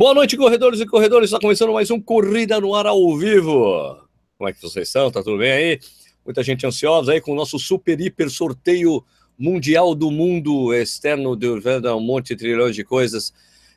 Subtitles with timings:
[0.00, 1.26] Boa noite, corredores e corredores.
[1.28, 3.98] Está começando mais um Corrida no Ar ao vivo.
[4.38, 5.10] Como é que vocês estão?
[5.10, 5.80] Tá tudo bem aí?
[6.24, 9.04] Muita gente ansiosa aí com o nosso super hiper sorteio
[9.38, 13.30] mundial do mundo externo de um monte de trilhões de coisas.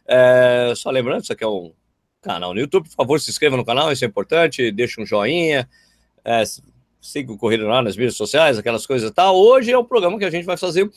[0.07, 1.73] É, só lembrando, isso aqui é um
[2.22, 2.87] canal no YouTube.
[2.87, 4.71] Por favor, se inscreva no canal, isso é importante.
[4.71, 5.69] Deixa um joinha.
[6.24, 6.42] É,
[7.01, 9.35] siga o Corrida no Ar nas mídias sociais, aquelas coisas e tal.
[9.35, 10.90] Hoje é o programa que a gente vai fazer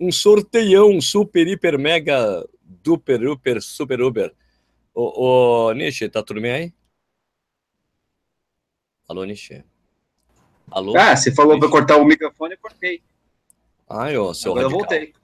[0.00, 2.44] um sorteião super, hiper, mega,
[2.82, 4.34] duper, super, super, uber
[4.94, 6.72] Ô, ô Nishi, tá tudo bem aí?
[9.08, 9.64] Alô, Nishi.
[10.70, 10.96] Alô?
[10.96, 13.02] Ah, você falou para cortar o microfone, eu cortei.
[13.88, 14.80] Ai, ô, seu Agora radical.
[14.80, 15.14] eu voltei.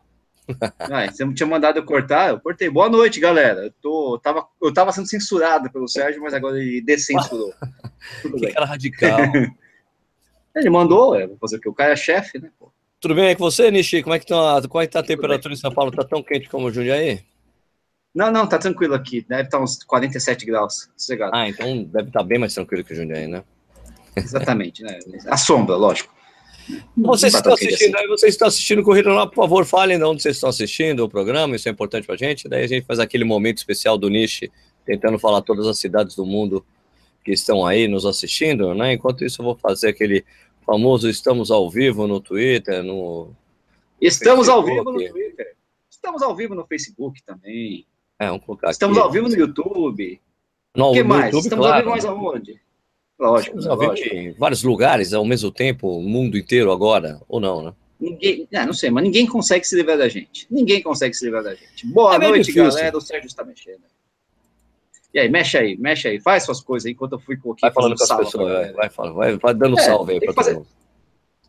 [0.81, 2.71] ah, você não tinha mandado eu cortar, eu cortei.
[2.71, 3.65] Boa noite, galera.
[3.65, 7.53] Eu, tô, eu, tava, eu tava sendo censurado pelo Sérgio, mas agora ele descensurou.
[8.23, 9.19] Tudo que cara radical.
[10.57, 11.69] ele mandou, é, vou fazer o que?
[11.69, 12.51] O cara é chefe, né?
[12.59, 12.73] Pô.
[13.01, 14.03] Tudo bem aí com você, Nishi?
[14.03, 15.93] Como é que tá, como é que tá a temperatura em São Paulo?
[15.93, 17.23] Tá tão quente como o Jundiaí?
[18.19, 19.25] Não, não, tá tranquilo aqui.
[19.29, 20.89] Deve estar tá uns 47 graus.
[20.97, 21.31] Sossegado.
[21.33, 23.45] Ah, então deve estar tá bem mais tranquilo que o Jundiaí, né?
[24.17, 24.99] Exatamente, né?
[25.29, 26.13] A sombra, lógico.
[26.97, 28.09] Vocês estão assistindo, assim.
[28.09, 31.55] vocês estão assistindo Corrida lá, por favor, falem de onde vocês estão assistindo o programa,
[31.55, 32.49] isso é importante pra gente.
[32.49, 34.51] Daí a gente faz aquele momento especial do Niche,
[34.85, 36.67] tentando falar todas as cidades do mundo
[37.25, 38.95] que estão aí nos assistindo, né?
[38.95, 40.25] Enquanto isso, eu vou fazer aquele
[40.67, 43.31] famoso estamos ao vivo no Twitter, no.
[44.01, 44.71] Estamos Facebook.
[44.71, 45.55] ao vivo no Twitter.
[45.89, 47.87] Estamos ao vivo no Facebook também.
[48.19, 49.07] É, vamos colocar Estamos aqui.
[49.07, 50.21] ao vivo no YouTube.
[50.77, 51.27] No, o que mais?
[51.27, 51.77] YouTube, Estamos claro.
[51.77, 52.61] ao vivo mais aonde?
[53.19, 53.59] Lógico.
[53.59, 57.63] Estamos ao vivo em vários lugares ao mesmo tempo, o mundo inteiro agora, ou não,
[57.63, 57.75] né?
[58.01, 60.47] Ninguém, não, não sei, mas ninguém consegue se livrar da gente.
[60.51, 61.87] Ninguém consegue se livrar da gente.
[61.87, 62.65] Boa é noite, difícil.
[62.71, 62.97] galera.
[62.97, 63.83] O Sérgio está mexendo.
[65.13, 67.61] E aí, mexe aí, mexe aí, faz suas coisas aí, enquanto eu fui aqui.
[67.61, 70.55] Vai falando com as pessoas, vai, vai, vai, vai, dando é, salve aí para todo
[70.55, 70.67] mundo.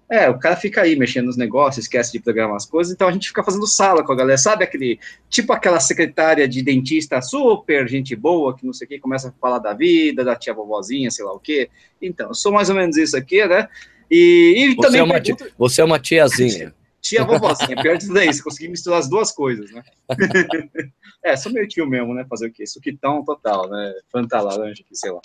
[0.10, 3.12] É, o cara fica aí mexendo nos negócios, esquece de programar as coisas, então a
[3.12, 7.88] gente fica fazendo sala com a galera, sabe aquele, tipo aquela secretária de dentista super
[7.88, 11.12] gente boa, que não sei o que, começa a falar da vida, da tia vovozinha,
[11.12, 11.70] sei lá o quê.
[12.02, 13.68] Então, eu sou mais ou menos isso aqui, né?
[14.10, 15.02] E, e você também.
[15.02, 15.44] É uma pergunto...
[15.44, 16.74] tia, você é uma tiazinha.
[17.02, 19.84] Tia vovozinha, pior tudo é isso, consegui misturar as duas coisas, né?
[21.24, 22.26] é, sou meio tio mesmo, né?
[22.30, 22.68] Fazer o quê?
[22.68, 23.94] Suquitão total, né?
[24.12, 25.20] Fanta laranja, sei lá.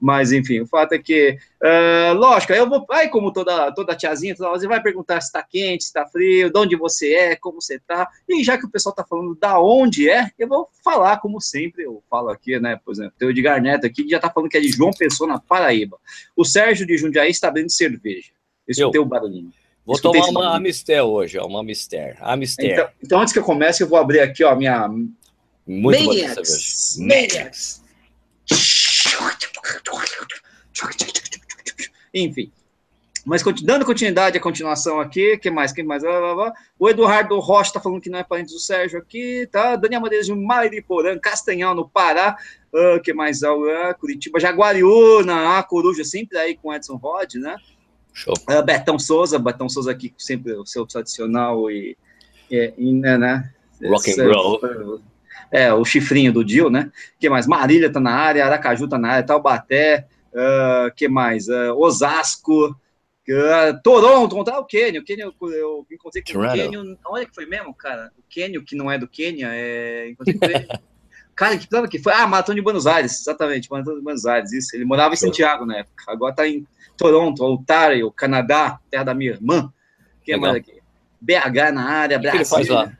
[0.00, 3.94] Mas, enfim, o fato é que, uh, lógico, aí eu vou, aí como toda, toda
[3.94, 7.36] tiazinha, toda você vai perguntar se tá quente, se tá frio, de onde você é,
[7.36, 10.68] como você tá, e já que o pessoal tá falando da onde é, eu vou
[10.82, 12.78] falar, como sempre, eu falo aqui, né?
[12.84, 14.90] Por exemplo, tem o Edgar Neto aqui, que já tá falando que é de João
[14.90, 15.96] Pessoa, na Paraíba.
[16.36, 18.32] O Sérgio de Jundiaí está abrindo cerveja.
[18.66, 19.52] Eu escutei o barulhinho.
[19.84, 22.14] Vou tomar uma Amistel hoje, ó, uma Amistel.
[22.20, 22.70] Amistel.
[22.70, 24.88] Então, então, antes que eu comece, eu vou abrir aqui, ó, minha...
[25.66, 26.96] Muito Maniacs.
[26.98, 27.82] Maniacs.
[32.12, 32.52] Enfim.
[33.24, 36.02] Mas dando continuidade à continuação aqui, que mais, que mais?
[36.78, 39.76] O Eduardo Rocha tá falando que não é parente do Sérgio aqui, tá?
[39.76, 42.36] Daniel Madeiras de Mariporã, Castanhal, no Pará,
[42.72, 43.42] uh, que mais?
[43.42, 47.56] Uh, Curitiba, Jaguariúna, a Coruja, sempre aí com Edson Rod, né?
[48.12, 48.34] Show.
[48.48, 51.96] Uh, Betão Souza, Betão Souza aqui, sempre o seu tradicional e,
[52.50, 53.52] e, e né, né?
[53.88, 55.00] Rock and roll.
[55.50, 56.92] É, o chifrinho do Dio, né?
[57.18, 57.46] que mais?
[57.46, 61.48] Marília tá na área, Aracaju tá na área, Taubaté, uh, que mais?
[61.48, 67.26] Uh, Osasco, uh, Toronto, tá o Quênio, o Quênio, eu encontrei com o Quênio, olha
[67.26, 70.68] que foi mesmo, cara, o Quênio, que não é do Quênia, é, encontrei com ele,
[71.34, 72.12] cara, que plano que foi?
[72.12, 75.66] Ah, Maratona de Buenos Aires, exatamente, Maratona de Buenos Aires, isso, ele morava em Santiago
[75.66, 76.64] na época, agora tá em
[77.00, 79.72] Toronto, Ontário, Canadá, terra da minha irmã.
[80.22, 80.80] Quem mais aqui?
[81.18, 82.30] BH na área, o que Brasil.
[82.32, 82.92] Que ele faz lá?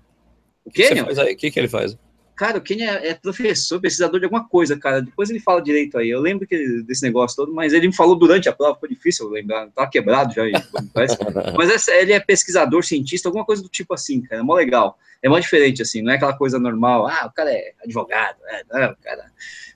[0.64, 1.04] O Quênia?
[1.04, 1.98] O que, que ele faz?
[2.34, 5.02] Cara, o Quênia é professor, pesquisador de alguma coisa, cara.
[5.02, 6.08] Depois ele fala direito aí.
[6.08, 9.28] Eu lembro que, desse negócio todo, mas ele me falou durante a prova, ficou difícil
[9.28, 9.68] lembrar.
[9.68, 10.44] Tava quebrado já.
[11.54, 14.40] mas ele é pesquisador, cientista, alguma coisa do tipo assim, cara.
[14.40, 14.98] É mó legal.
[15.22, 16.00] É mó diferente, assim.
[16.00, 17.06] Não é aquela coisa normal.
[17.06, 18.38] Ah, o cara é advogado.
[18.48, 19.26] É, não, cara.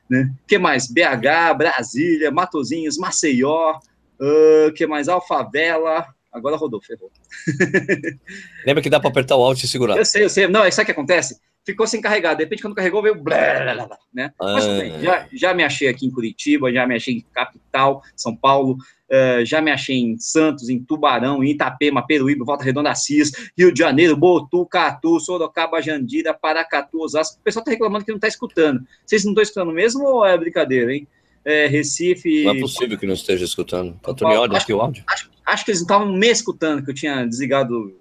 [0.08, 0.32] Né?
[0.42, 0.86] O que mais?
[0.86, 3.78] BH, Brasília, Matozinhos, Maceió.
[4.24, 5.08] Uh, que mais?
[5.08, 6.06] Alfavela.
[6.32, 7.12] Agora rodou, ferrou.
[8.66, 9.96] Lembra que dá para apertar o Alt e segurar.
[9.96, 10.48] Eu sei, eu sei.
[10.48, 11.38] Não, sabe o que acontece?
[11.64, 12.34] Ficou sem carregar.
[12.34, 13.14] De repente, quando carregou, veio.
[13.14, 13.36] Blá,
[13.74, 14.32] blá, blá, né?
[14.40, 14.52] Ah.
[14.54, 18.34] Mas bem, já, já me achei aqui em Curitiba, já me achei em capital, São
[18.34, 23.30] Paulo, uh, já me achei em Santos, em Tubarão, em Itapema, Peruíbe, Volta Redonda Assis,
[23.56, 27.38] Rio de Janeiro, Botu, Catu, Sorocaba, Jandira, Paracatu, Osasco.
[27.40, 28.84] O pessoal tá reclamando que não tá escutando.
[29.06, 31.06] Vocês não estão escutando mesmo ou é brincadeira, hein?
[31.44, 32.44] É, Recife.
[32.44, 33.98] Não é possível que não esteja escutando.
[34.02, 35.04] Tudo em ordem aqui o áudio?
[35.06, 37.94] Acho, acho, que eles estavam me escutando, que eu tinha desligado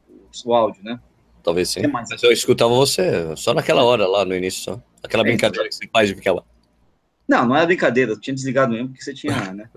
[0.46, 1.00] o áudio, né?
[1.44, 1.86] Talvez sim.
[1.88, 4.82] Mas eu escutava você só naquela hora lá no início, só.
[5.04, 6.44] Aquela é, brincadeira que você faz de ficar lá.
[7.28, 9.70] Não, não era brincadeira, eu tinha desligado mesmo, porque você tinha, né?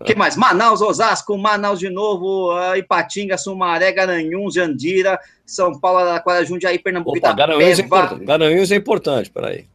[0.00, 0.36] O que mais?
[0.36, 7.32] Manaus, Osasco, Manaus de novo, Ipatinga, Sumaré, Garanhuns, Jandira, São Paulo, Araquara, Jundiaí, Pernambuco, Opa,
[7.32, 8.24] Garanhuns, é importante.
[8.24, 9.66] Garanhuns é importante, peraí.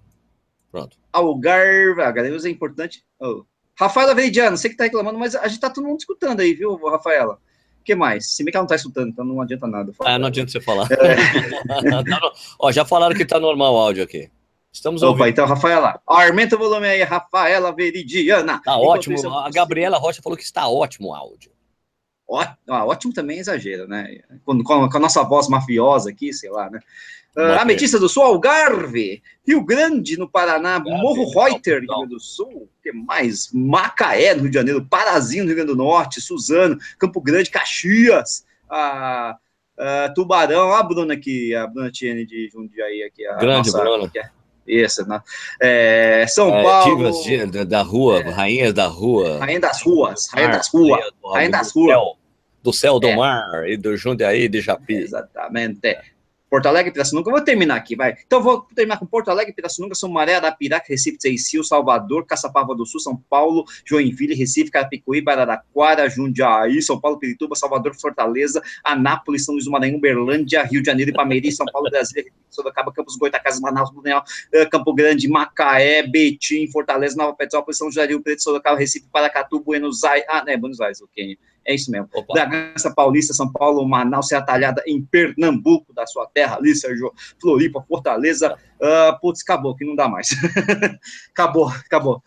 [0.71, 0.97] Pronto.
[1.11, 3.03] Algarve, a galera é importante.
[3.19, 3.43] Oh.
[3.79, 6.75] Rafaela Veridiano, você que tá reclamando, mas a gente tá todo mundo escutando aí, viu,
[6.87, 7.35] Rafaela?
[7.79, 8.35] O que mais?
[8.35, 9.93] Se bem que ela não tá escutando, então não adianta nada.
[10.01, 10.87] Ah, não adianta você falar.
[10.91, 11.15] É.
[12.59, 14.29] Ó, já falaram que tá normal o áudio aqui.
[14.71, 15.21] Estamos ouvindo.
[15.21, 18.61] Opa, então, Rafaela, aumenta o volume aí, Rafaela Veridiana.
[18.63, 19.15] Tá ótimo.
[19.15, 21.51] Isso, a Gabriela Rocha falou que está ótimo o áudio.
[22.27, 24.21] Ó, ótimo também é exagero, né?
[24.43, 26.79] Com, com, a nossa voz mafiosa aqui, sei lá, né?
[27.37, 32.19] Uh, Ametista do Sul, Algarve, Rio Grande, no Paraná, Algarve, Morro Reuter, Rio Grande do
[32.19, 33.51] Sul, que mais?
[33.53, 38.43] Macaé, no Rio de Janeiro, Parazinho, no Rio Grande do Norte, Suzano, Campo Grande, Caxias,
[38.67, 39.37] a,
[39.77, 43.27] a Tubarão, a Bruna aqui, a Bruna Tiene de Jundiaí aqui.
[43.27, 44.11] A Grande, nossa, Bruna.
[44.15, 44.31] É,
[44.65, 45.21] isso, né?
[45.61, 46.97] É, São é, Paulo.
[46.97, 49.37] Divas da rua, é, rainhas da rua.
[49.37, 52.17] Rainha das ruas, rainha das ruas, rainha das ruas.
[52.63, 53.15] Do céu, do é.
[53.15, 54.95] mar e do Jundiaí de Japi.
[54.95, 55.95] Exatamente.
[56.49, 57.29] Porto Alegre, Pirassununga.
[57.29, 58.15] Eu vou terminar aqui, vai.
[58.25, 62.85] Então, vou terminar com Porto Alegre, Pirassununga, São Maré, Arapiraca, Recife, Teicinho, Salvador, Caçapava do
[62.85, 69.53] Sul, São Paulo, Joinville, Recife, Carapicuí, Araraquara, Jundiaí, São Paulo, Pirituba, Salvador, Fortaleza, Anápolis, São
[69.53, 73.91] Luís do Maranhão, Uberlândia, Rio de Janeiro, Ipameri, São Paulo, Brasília, Sorocaba, Campos Goitacazes, Manaus,
[73.91, 74.23] Blumenau,
[74.53, 79.59] eh, Campo Grande, Macaé, Betim, Fortaleza, Nova Petrópolis, São José Rio Preto, Sorocaba, Recife, Paracatu,
[79.59, 81.37] Buenos Aires, ah, né, Buenos Aires, ok.
[81.67, 82.07] É isso mesmo.
[82.13, 82.33] Opa.
[82.33, 87.11] Bragança Paulista, São Paulo, Manaus, Serra Talhada, em Pernambuco, da sua terra ali, Sérgio,
[87.41, 88.55] Floripa, Fortaleza.
[88.79, 90.29] Uh, putz, acabou, que não dá mais.
[91.31, 92.23] acabou, acabou.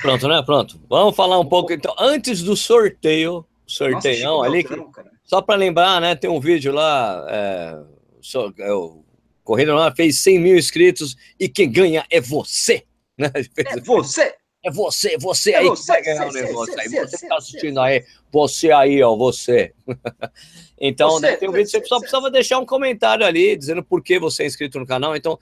[0.00, 0.42] Pronto, né?
[0.42, 0.80] Pronto.
[0.88, 4.74] Vamos falar um pouco, então, antes do sorteio, sorteião Nossa, ali, que,
[5.22, 7.78] só para lembrar, né, tem um vídeo lá, é,
[8.22, 9.04] so, é, o
[9.42, 12.84] Corrida lá fez 100 mil inscritos e quem ganha é você.
[13.18, 13.30] Né?
[13.66, 14.34] É você!
[14.64, 16.80] É você, você é aí você, que vai ganhar o negócio.
[16.80, 19.74] aí você que tá assistindo aí, você aí, ó, você.
[20.80, 24.18] então, né, tem um vídeo, você só precisava deixar um comentário ali, dizendo por que
[24.18, 25.14] você é inscrito no canal.
[25.14, 25.38] Então,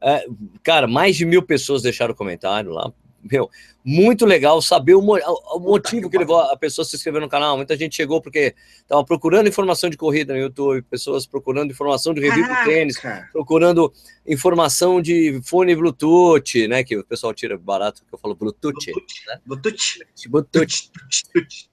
[0.00, 0.24] é,
[0.62, 3.50] cara, mais de mil pessoas deixaram comentário lá meu,
[3.84, 7.56] muito legal saber o, o motivo que levou a pessoa a se inscrever no canal.
[7.56, 12.20] Muita gente chegou porque estava procurando informação de corrida no YouTube, pessoas procurando informação de
[12.20, 13.00] review do tênis,
[13.32, 13.92] procurando
[14.26, 16.84] informação de fone Bluetooth, né?
[16.84, 18.72] Que o pessoal tira barato, que eu falo Bluetooth.
[18.72, 19.26] Bluetooth.
[19.26, 19.40] Né?
[19.46, 19.98] Bluetooth.
[20.28, 20.90] Bluetooth.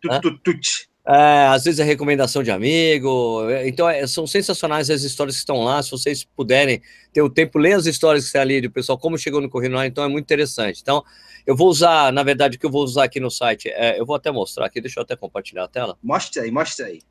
[0.04, 0.88] Bluetooth.
[1.10, 3.44] É, às vezes é recomendação de amigo.
[3.64, 5.82] Então, é, são sensacionais as histórias que estão lá.
[5.82, 6.82] Se vocês puderem
[7.14, 9.88] ter o tempo, ler as histórias que estão ali do pessoal, como chegou no Corrida
[9.88, 10.82] Então, é muito interessante.
[10.82, 11.06] Então,
[11.48, 14.06] eu vou usar, na verdade, o que eu vou usar aqui no site, é, eu
[14.06, 15.98] vou até mostrar aqui, deixa eu até compartilhar a tela.
[16.04, 17.02] Mostre aí, mostre aí.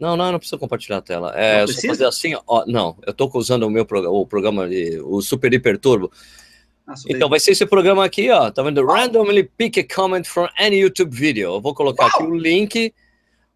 [0.00, 1.30] Não, não, não precisa compartilhar a tela.
[1.38, 2.64] É só fazer assim, ó.
[2.66, 6.10] Não, eu estou usando o meu programa, o programa de, o Super Hiper Turbo.
[6.88, 8.50] Ah, então vai ser esse programa aqui, ó.
[8.50, 8.84] Tá vendo?
[8.84, 11.54] Randomly pick a comment from any YouTube video.
[11.54, 12.94] Eu vou colocar aqui o link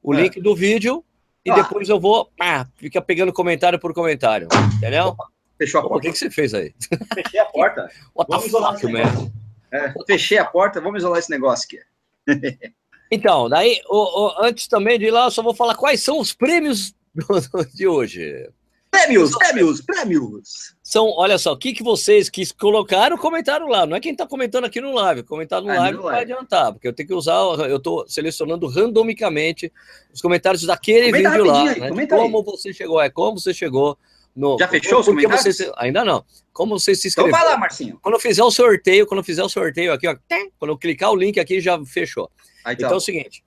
[0.03, 0.23] o é.
[0.23, 1.03] link do vídeo
[1.45, 1.55] e ah.
[1.55, 4.49] depois eu vou ah, ficar pegando comentário por comentário.
[4.77, 5.17] Entendeu?
[5.59, 5.97] Fechou a porta.
[5.97, 6.75] O que, que você fez aí?
[7.15, 7.91] Fechei a porta.
[8.15, 9.33] What vamos the fuck, man?
[9.77, 11.81] É, fechei a porta, vamos isolar esse negócio aqui.
[13.11, 16.19] então, daí, o, o, antes também de ir lá, eu só vou falar quais são
[16.19, 16.95] os prêmios
[17.75, 18.49] de hoje.
[18.91, 20.75] Prêmios, prêmios, prêmios.
[20.83, 23.85] São, olha só, o que, que vocês que colocaram, comentaram lá.
[23.85, 25.23] Não é quem está comentando aqui no live.
[25.23, 27.35] Comentar no ah, live não vai adiantar, porque eu tenho que usar,
[27.69, 29.71] eu estou selecionando randomicamente
[30.13, 31.61] os comentários daquele Comenta vídeo lá.
[31.61, 31.89] Aí, né?
[32.09, 32.45] Como aí.
[32.45, 33.99] você chegou, é como você chegou.
[34.37, 35.57] No, Já fechou os comentários?
[35.57, 36.23] Você, ainda não.
[36.53, 37.31] Como você se inscreveu?
[37.31, 37.99] Então vai lá, Marcinho.
[38.03, 40.15] Quando eu fizer o sorteio, quando eu fizer o sorteio aqui, ó,
[40.59, 42.31] quando eu clicar o link aqui, já fechou.
[42.63, 42.89] Aí, então.
[42.89, 43.43] então é o seguinte,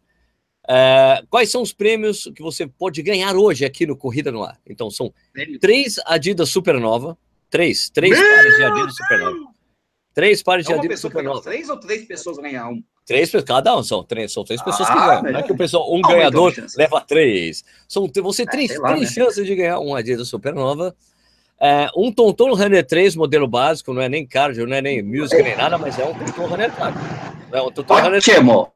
[0.67, 4.59] é, quais são os prêmios que você pode ganhar hoje aqui no Corrida no Ar?
[4.67, 5.13] Então, são
[5.59, 7.17] três Adidas Supernova.
[7.49, 7.89] Três.
[7.89, 9.53] Três Meu pares de Adidas Supernova.
[10.13, 11.41] Três pares de Adidas Supernova.
[11.41, 12.83] Três ou três pessoas ganhar um?
[13.09, 15.23] Três cada um, são três, são três pessoas ah, que ganham.
[15.23, 17.63] Não é que o pessoal, um ganhador leva três.
[17.87, 19.23] São, você tem é, três, lá, três né?
[19.23, 20.95] chances de ganhar um Adidas Supernova.
[21.59, 25.41] É, um Tonton Runner 3, modelo básico, não é nem cardio, não é nem music,
[25.41, 27.01] nem nada, mas é um Tonton Runner 4.
[27.51, 28.23] É um Tonton Runner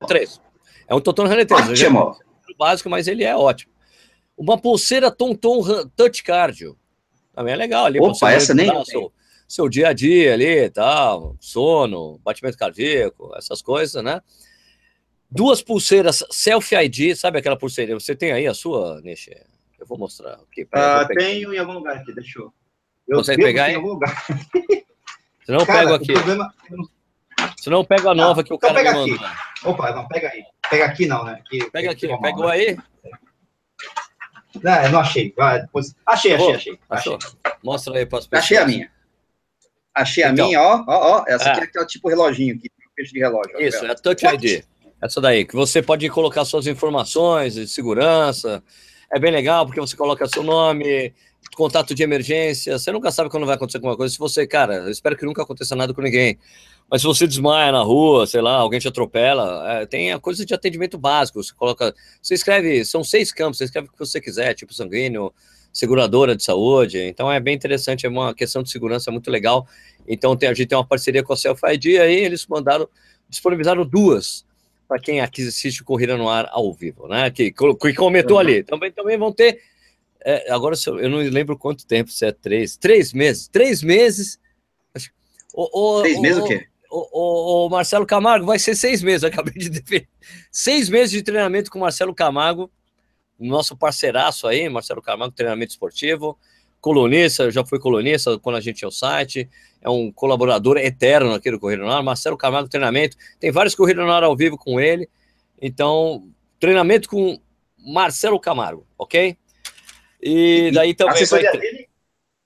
[0.08, 0.42] 3.
[0.88, 1.70] É um Tonton Runner 3.
[1.70, 2.18] Ótimo.
[2.50, 3.72] É básico, mas ele é ótimo.
[4.36, 5.62] Uma pulseira Tonton
[5.96, 6.76] Touch Cardio.
[7.36, 8.00] Também é legal ali.
[8.00, 9.14] Opa, essa nem seu,
[9.54, 14.20] seu dia a dia ali tal, sono, batimento cardíaco, essas coisas, né?
[15.30, 17.94] Duas pulseiras Selfie ID, sabe aquela pulseira?
[17.94, 19.36] Você tem aí a sua, Nishi?
[19.80, 20.40] Eu vou mostrar.
[20.42, 22.52] Okay, uh, tenho em algum lugar aqui, deixa eu.
[23.08, 23.74] eu Consegue pegar aí?
[23.74, 24.26] Em algum lugar.
[25.46, 26.14] Se não, eu pego aqui.
[26.14, 26.54] Problema...
[27.58, 29.30] Se não, eu pego a nova não, que o então cara me mandou.
[29.66, 30.44] Opa, não, pega aí.
[30.68, 31.34] Pega aqui não, né?
[31.34, 32.54] Aqui, pega aqui, aqui pegou né?
[32.54, 32.78] aí?
[34.64, 35.32] Não, não achei.
[35.38, 35.94] Vai, depois...
[36.06, 37.18] Achei, achei, achei, achei.
[37.64, 38.46] Mostra aí para as pessoas.
[38.46, 38.94] Achei a minha.
[39.96, 41.24] Achei então, a minha, ó, ó, ó.
[41.28, 41.52] Essa é.
[41.52, 43.60] aqui é aquela tipo reloginho, que peixe de relógio.
[43.60, 44.64] Isso, é a Touch ID.
[45.02, 48.64] Essa daí, que você pode colocar suas informações de segurança.
[49.12, 51.14] É bem legal, porque você coloca seu nome,
[51.56, 54.14] contato de emergência, você nunca sabe quando vai acontecer alguma coisa.
[54.14, 56.38] Se você, cara, eu espero que nunca aconteça nada com ninguém.
[56.90, 60.46] Mas se você desmaia na rua, sei lá, alguém te atropela, é, tem a coisa
[60.46, 61.44] de atendimento básico.
[61.44, 65.34] Você coloca, você escreve, são seis campos, você escreve o que você quiser, tipo sanguíneo,
[65.74, 67.00] seguradora de saúde.
[67.00, 69.68] Então é bem interessante, é uma questão de segurança muito legal.
[70.08, 72.88] Então tem, a gente tem uma parceria com a Self ID aí, eles mandaram,
[73.28, 74.46] disponibilizaram duas
[74.88, 77.32] para quem aqui assiste o Corrida no Ar ao vivo, né?
[77.32, 78.64] Que, que comentou ali.
[78.64, 79.60] Também, também vão ter.
[80.24, 82.78] É, agora eu não lembro quanto tempo, se é três.
[82.78, 83.48] Três meses.
[83.48, 84.40] Três meses.
[85.54, 86.68] O, o, três meses o, o quê?
[86.92, 90.08] O, o, Marcelo Camargo vai ser seis meses, acabei de defender.
[90.52, 92.70] Seis meses de treinamento com o Marcelo Camargo,
[93.48, 96.38] nosso parceiraço aí, Marcelo Camargo, treinamento esportivo,
[96.80, 99.50] colunista, já foi colunista quando a gente tinha o site,
[99.82, 104.04] é um colaborador eterno aqui do Corrida no Ar, Marcelo Camargo Treinamento, tem vários Corrida
[104.04, 105.10] no Ar ao vivo com ele,
[105.62, 107.40] então, treinamento com
[107.78, 109.38] Marcelo Camargo, ok?
[110.22, 111.14] E daí também...
[111.14, 111.60] A assessoria vai...
[111.60, 111.90] dele?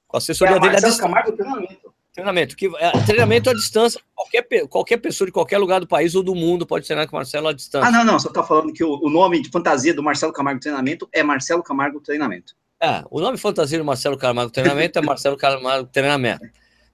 [0.08, 0.74] Com a assessoria é a dele...
[0.74, 1.87] Marcelo Camargo Treinamento.
[2.18, 6.24] Treinamento, que, é, treinamento à distância, qualquer, qualquer pessoa de qualquer lugar do país ou
[6.24, 7.88] do mundo pode treinar com o Marcelo à distância.
[7.88, 10.60] Ah, não, não, só está falando que o, o, nome de fantasia do Marcelo Camargo
[10.60, 12.56] Treinamento é Marcelo Camargo Treinamento.
[12.82, 16.44] É, o nome fantasia do Marcelo Camargo Treinamento é Marcelo Camargo Treinamento.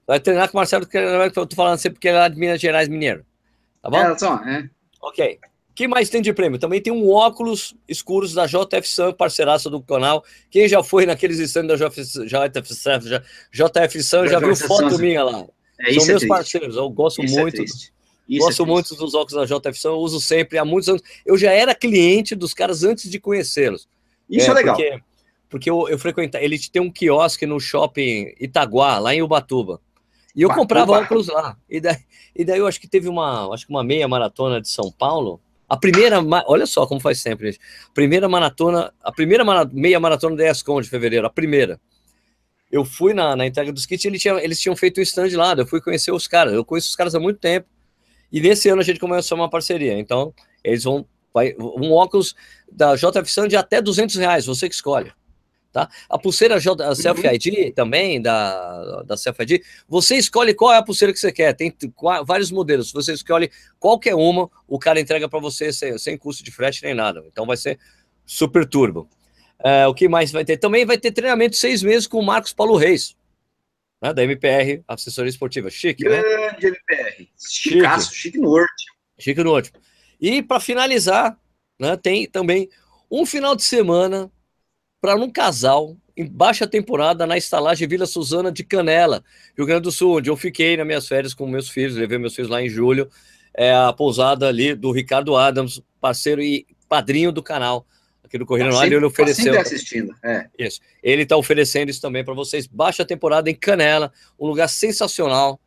[0.06, 2.28] Vai treinar com o Marcelo Treinamento, que eu tô falando sempre porque ele é lá
[2.28, 3.24] de Minas Gerais Mineiro.
[3.80, 3.96] Tá bom?
[3.96, 4.68] É, só, é.
[5.00, 5.40] Ok
[5.74, 6.58] que mais tem de prêmio?
[6.58, 10.24] Também tem um óculos escuros da JF Sam, parceiraça do canal.
[10.50, 13.00] Quem já foi naqueles stands da JF, JF Sam,
[13.50, 15.44] JF Sam já viu foto minha lá.
[15.80, 17.60] É, São é meus é parceiros, eu gosto isso é muito.
[17.60, 21.02] É gosto é muito dos óculos da JF Sam, eu uso sempre há muitos anos.
[21.26, 23.88] Eu já era cliente dos caras antes de conhecê-los.
[24.30, 24.76] Isso é, legal.
[24.76, 25.00] Porque,
[25.50, 29.80] porque eu, eu frequentava, ele tem um quiosque no shopping Itaguá, lá em Ubatuba.
[30.34, 31.56] E eu comprava óculos lá.
[31.68, 31.96] E daí,
[32.34, 35.40] e daí eu acho que teve uma, acho que uma meia maratona de São Paulo,
[35.68, 37.60] a primeira, olha só como faz sempre, gente.
[37.94, 41.80] Primeira maratona, a primeira meia maratona da ESCOM de fevereiro, a primeira.
[42.70, 45.54] Eu fui na, na entrega dos kits, ele tinha, eles tinham feito um stand lá,
[45.54, 46.52] eu fui conhecer os caras.
[46.52, 47.68] Eu conheço os caras há muito tempo.
[48.32, 49.98] E nesse ano a gente começou uma parceria.
[49.98, 51.06] Então, eles vão.
[51.32, 52.34] Vai, um óculos
[52.70, 55.12] da JF Sun de até 200 reais, você que escolhe.
[55.74, 55.90] Tá?
[56.08, 56.56] A pulseira
[57.66, 57.72] uhum.
[57.74, 61.52] também, da, da Self ID, você escolhe qual é a pulseira que você quer.
[61.52, 61.74] Tem
[62.24, 62.92] vários modelos.
[62.92, 63.50] Você escolhe
[63.80, 67.24] qualquer uma, o cara entrega para você sem, sem custo de frete nem nada.
[67.26, 67.76] Então vai ser
[68.24, 69.08] super turbo.
[69.64, 70.58] É, o que mais vai ter?
[70.58, 73.16] Também vai ter treinamento seis meses com o Marcos Paulo Reis,
[74.00, 75.70] né, da MPR, assessoria esportiva.
[75.70, 76.50] Chique, Grande né?
[76.50, 77.28] Grande MPR.
[77.36, 78.94] Chicaço, chique no último.
[79.18, 79.76] Chique no último.
[80.20, 81.36] E para finalizar,
[81.80, 82.68] né, tem também
[83.10, 84.30] um final de semana
[85.04, 89.22] para um casal em baixa temporada na estalagem Vila Suzana de Canela,
[89.54, 92.34] Rio Grande do Sul, onde eu fiquei nas minhas férias com meus filhos, levei meus
[92.34, 93.10] filhos lá em julho,
[93.52, 97.86] é a pousada ali do Ricardo Adams, parceiro e padrinho do canal
[98.24, 99.52] aqui do Corrida tá no ele ofereceu.
[99.52, 100.46] Tá assistindo, é.
[100.58, 100.80] Isso.
[101.02, 102.66] Ele está oferecendo isso também para vocês.
[102.66, 105.60] Baixa temporada em Canela, um lugar sensacional,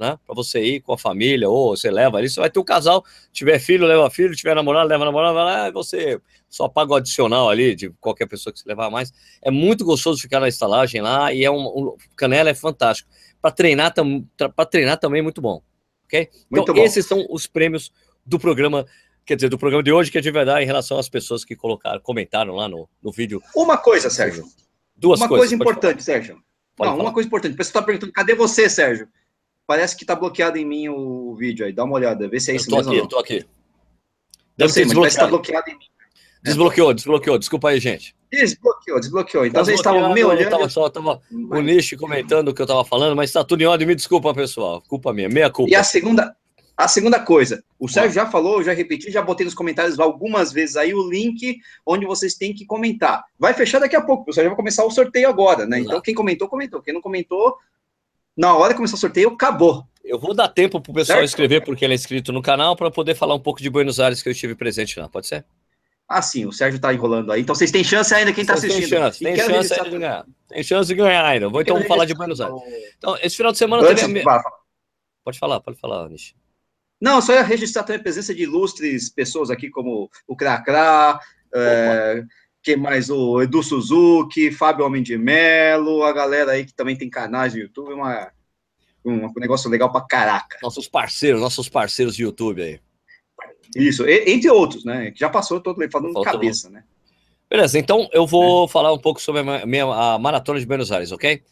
[0.00, 0.18] né?
[0.26, 3.04] Para você ir com a família, ou você leva ali, você vai ter um casal,
[3.30, 6.96] tiver filho, leva filho, tiver namorado, leva namorado, vai lá, e você só paga o
[6.96, 9.12] adicional ali de qualquer pessoa que se levar mais.
[9.42, 13.10] É muito gostoso ficar na estalagem lá e é um, um Canela é fantástico.
[13.42, 14.26] Para treinar, tam,
[14.70, 15.62] treinar também é muito bom.
[16.06, 16.28] Ok?
[16.50, 16.82] Muito então, bom.
[16.82, 17.92] esses são os prêmios
[18.24, 18.86] do programa
[19.24, 21.44] quer dizer, do programa de hoje que a gente vai dar em relação às pessoas
[21.44, 23.40] que colocaram, comentaram lá no, no vídeo.
[23.54, 24.44] Uma coisa, Sérgio.
[24.96, 25.52] Duas uma coisas.
[25.52, 26.42] Uma coisa importante, Sérgio.
[26.80, 27.08] Pode Não, falar.
[27.08, 27.52] uma coisa importante.
[27.52, 29.06] O pessoal está perguntando, cadê você, Sérgio?
[29.70, 31.72] Parece que tá bloqueado em mim o vídeo aí.
[31.72, 32.90] Dá uma olhada, vê se é isso eu tô mesmo.
[32.90, 33.46] Aqui, eu tô aqui.
[34.56, 35.16] Deve ser desbloqueado.
[35.16, 35.84] Tá bloqueado em mim.
[36.42, 37.38] Desbloqueou, desbloqueou.
[37.38, 38.16] Desculpa aí, gente.
[38.32, 39.46] Desbloqueou, desbloqueou.
[39.46, 40.50] Então vocês estavam me olhando.
[40.50, 43.66] Tava só, tava o nicho comentando o que eu tava falando, mas tá tudo em
[43.66, 43.86] ordem.
[43.86, 44.82] Me desculpa, pessoal.
[44.88, 45.70] Culpa minha, meia culpa.
[45.70, 46.34] E a segunda,
[46.76, 50.74] a segunda coisa, o Sérgio já falou, já repeti, já botei nos comentários algumas vezes
[50.74, 53.22] aí o link onde vocês têm que comentar.
[53.38, 55.78] Vai fechar daqui a pouco, o Sérgio vai começar o sorteio agora, né?
[55.78, 56.82] Então quem comentou, comentou.
[56.82, 57.54] Quem não comentou,
[58.36, 59.86] na hora que começar o sorteio, acabou.
[60.04, 61.28] Eu vou dar tempo para o pessoal certo?
[61.28, 64.22] escrever, porque ele é inscrito no canal, para poder falar um pouco de Buenos Aires
[64.22, 65.08] que eu estive presente lá.
[65.08, 65.44] Pode ser?
[66.08, 67.42] Ah, sim, o Sérgio está enrolando aí.
[67.42, 68.88] Então vocês têm chance ainda, quem está assistindo.
[68.88, 70.26] Tem chance, tem chance de ganhar.
[70.48, 71.48] Tem chance de ganhar ainda.
[71.48, 72.60] Vou então falar de Buenos Aires.
[72.98, 74.24] Então, esse final de semana Antes, teve...
[75.22, 76.34] Pode falar, pode falar, Nish.
[77.00, 81.20] Não, só ia registrar também a presença de ilustres pessoas aqui, como o Cracrá,
[81.54, 82.24] é,
[82.62, 87.08] que mais o Edu Suzuki, Fábio Homem de Melo, a galera aí que também tem
[87.08, 88.30] canais no YouTube, uma
[89.04, 90.58] um negócio legal pra caraca.
[90.62, 92.80] Nossos parceiros, nossos parceiros de YouTube aí.
[93.74, 95.12] Isso, entre outros, né?
[95.16, 96.84] Já passou todo falando de cabeça, né?
[97.48, 98.68] Beleza, então eu vou é.
[98.68, 101.42] falar um pouco sobre a minha a maratona de Buenos Aires, ok?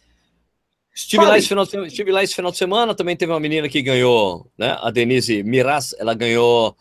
[0.95, 3.69] Estive lá, esse final de, estive lá esse final de semana, também teve uma menina
[3.69, 4.77] que ganhou, né?
[4.81, 6.77] A Denise Miraz, ela ganhou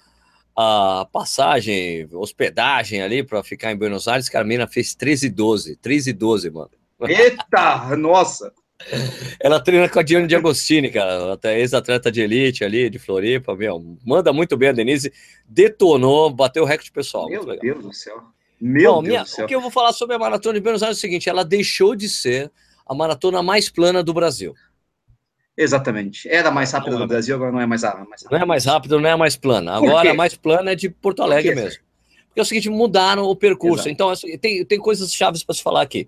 [0.59, 5.29] a passagem, hospedagem ali para ficar em Buenos Aires, que a menina fez 13 e
[5.29, 6.71] 12, 13 e 12, mano.
[7.03, 8.51] Eita, nossa!
[9.39, 13.55] Ela treina com a Diane de Agostini, cara, até ex-atleta de elite ali, de Floripa,
[13.55, 15.13] meu, manda muito bem a Denise,
[15.47, 17.29] detonou, bateu o recorde pessoal.
[17.29, 18.23] Meu Deus do céu.
[18.59, 19.45] Meu Bom, Deus minha, do céu.
[19.45, 21.45] O que eu vou falar sobre a maratona de Buenos Aires é o seguinte, ela
[21.45, 22.51] deixou de ser
[22.83, 24.55] a maratona mais plana do Brasil.
[25.57, 26.29] Exatamente.
[26.29, 29.09] Era mais rápida no Brasil, agora não é mais, mais Não é mais rápido, não
[29.09, 29.75] é mais plana.
[29.75, 31.81] Agora a mais plana é de Porto Alegre mesmo.
[32.27, 33.87] Porque é o seguinte, mudaram o percurso.
[33.87, 33.89] Exato.
[33.89, 36.07] Então, assim, tem, tem coisas chaves para se falar aqui.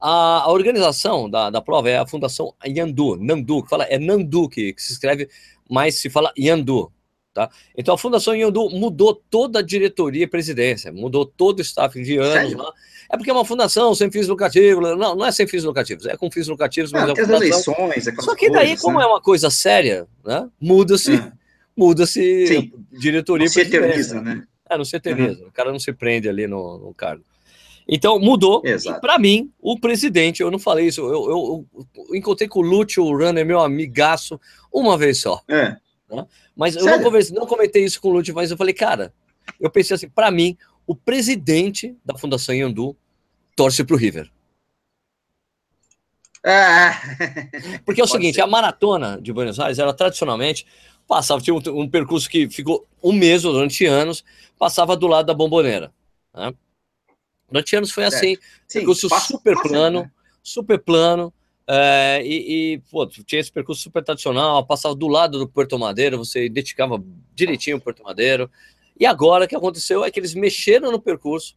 [0.00, 4.48] A, a, organização da, da prova é a Fundação Yandu, Nandu, que fala, é Nandu
[4.48, 5.28] que, que se escreve,
[5.70, 6.90] mas se fala Yandu.
[7.34, 7.50] Tá?
[7.76, 12.16] Então a Fundação Yandu mudou toda a diretoria e presidência, mudou todo o staff de
[12.16, 12.72] anos lá.
[13.10, 14.96] É porque é uma fundação sem fins lucrativos.
[14.96, 17.36] Não, não é sem fins lucrativos, é com fins lucrativos, mas é, é fundação.
[17.36, 19.04] eleições, Só que daí, coisas, como né?
[19.04, 20.48] é uma coisa séria, né?
[20.60, 21.32] Muda-se, é.
[21.76, 23.46] muda-se diretoria.
[23.46, 24.44] Não se eterniza, né?
[24.70, 25.42] É, não se eterniza.
[25.42, 25.48] Uhum.
[25.48, 27.24] O cara não se prende ali no, no cargo.
[27.88, 28.62] Então, mudou.
[29.00, 31.66] Para mim, o presidente, eu não falei isso, eu, eu,
[32.08, 34.40] eu encontrei com o Lúcio Runner, meu amigaço,
[34.72, 35.42] uma vez só.
[35.48, 35.76] É.
[36.14, 36.26] Né?
[36.56, 36.88] Mas Sério?
[36.88, 39.12] eu não, conversei, não comentei isso com o Lúcio, mas eu falei, cara,
[39.60, 40.56] eu pensei assim, para mim,
[40.86, 42.96] o presidente da Fundação Yandu
[43.56, 44.30] torce para o River.
[46.44, 47.00] Ah.
[47.86, 48.42] Porque é o Pode seguinte, ser.
[48.42, 50.66] a maratona de Buenos Aires, ela tradicionalmente
[51.08, 54.24] passava, tinha um, um, percurso que ficou um mês durante anos,
[54.58, 55.92] passava do lado da bomboneira.
[56.34, 56.52] Né?
[57.50, 60.10] Durante anos foi assim, Sim, percurso passa, super passa, plano, né?
[60.42, 61.32] super plano,
[61.66, 66.18] é, e, e pô, tinha esse percurso super tradicional, passava do lado do Porto Madeiro,
[66.18, 67.02] você identificava
[67.34, 68.50] direitinho o Porto Madeiro.
[68.98, 71.56] E agora o que aconteceu é que eles mexeram no percurso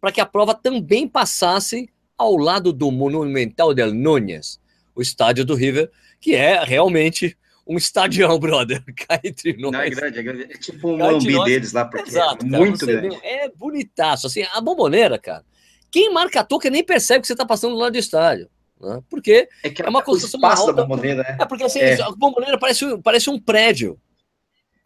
[0.00, 4.60] para que a prova também passasse ao lado do Monumental del Núñez,
[4.94, 7.36] o estádio do River, que é realmente
[7.66, 8.82] um estadião, brother.
[8.96, 9.72] Cá entre nós.
[9.72, 10.42] Não, é grande, é grande.
[10.44, 13.18] É tipo um Morumbi deles lá, porque Exato, é cara, muito grande.
[13.22, 14.26] é bonitaço.
[14.26, 15.44] Assim, a bomboneira, cara,
[15.90, 18.48] quem marca a toca nem percebe que você está passando do lado do estádio.
[18.80, 19.02] Né?
[19.08, 20.72] Porque é, é uma construção alta.
[20.72, 21.38] Da bomboneira, né?
[21.40, 22.00] É porque assim, é.
[22.02, 23.98] a bomboneira parece, parece um prédio.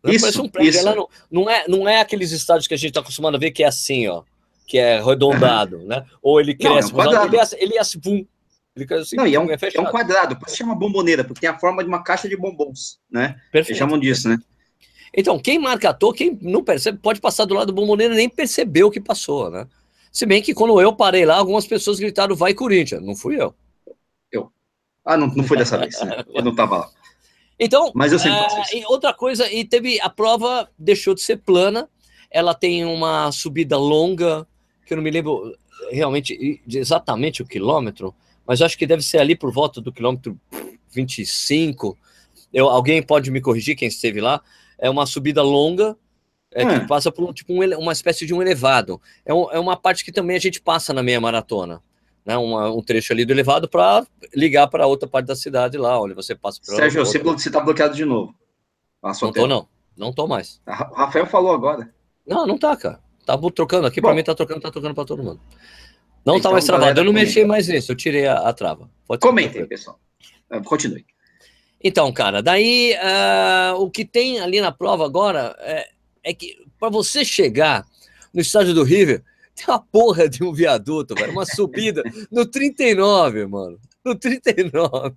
[0.05, 0.15] Né?
[0.15, 0.71] Isso, parece um prédio.
[0.71, 0.79] Isso.
[0.81, 3.51] Ela não, não, é, não é aqueles estádios que a gente está acostumado a ver
[3.51, 4.23] que é assim, ó.
[4.67, 6.05] Que é arredondado, né?
[6.23, 8.27] Ou ele cresce, não, é um ele, é, ele é assim, pum,
[9.01, 11.49] assim, não, e é um, é, é, um quadrado, por isso chama bomboneira, porque tem
[11.49, 13.41] a forma de uma caixa de bombons, né?
[13.51, 13.71] Perfeito.
[13.71, 14.39] Eles chamam disso, né?
[15.17, 18.29] Então, quem marca a toa, quem não percebe, pode passar do lado do bomboneira nem
[18.29, 19.67] perceber o que passou, né?
[20.13, 23.41] Se bem que quando eu parei lá, algumas pessoas gritaram vai Corinthians, não fui.
[23.41, 23.55] Eu.
[25.09, 26.23] Ah, não, não foi dessa vez, né?
[26.35, 26.91] Eu não estava lá.
[27.59, 31.89] Então, Mas eu sempre é, outra coisa, e teve a prova deixou de ser plana,
[32.31, 34.47] ela tem uma subida longa,
[34.87, 35.57] que eu não me lembro
[35.91, 38.15] realmente exatamente o quilômetro,
[38.47, 40.39] mas acho que deve ser ali por volta do quilômetro
[40.93, 41.99] 25.
[42.53, 44.41] Eu, alguém pode me corrigir, quem esteve lá.
[44.79, 45.97] É uma subida longa,
[46.53, 46.87] é, que hum.
[46.87, 49.01] passa por tipo, um, uma espécie de um elevado.
[49.27, 51.83] É, um, é, uma parte que também a gente passa na meia maratona.
[52.29, 55.99] Né, uma, um trecho ali do elevado para ligar para outra parte da cidade lá,
[55.99, 56.61] onde você passa.
[56.63, 58.35] Sérgio, você, você tá bloqueado de novo.
[59.03, 59.69] não tô, não.
[59.97, 60.61] Não tô mais.
[60.67, 61.91] O Rafael falou agora.
[62.27, 63.01] Não, não tá, cara.
[63.25, 65.41] Tá trocando aqui, para mim tá trocando, tá trocando para todo mundo.
[66.23, 67.01] Não está então, mais travado.
[67.01, 68.91] Eu não mexi mais nisso, eu tirei a, a trava.
[69.07, 69.99] Pode Comentem, pessoal.
[70.51, 71.07] Ah, continue.
[71.83, 75.89] Então, cara, daí uh, o que tem ali na prova agora é,
[76.23, 77.87] é que para você chegar
[78.35, 79.25] no estádio do River,
[79.65, 83.81] tem uma porra de um viaduto, velho, uma subida no 39, mano.
[84.05, 85.15] No 39.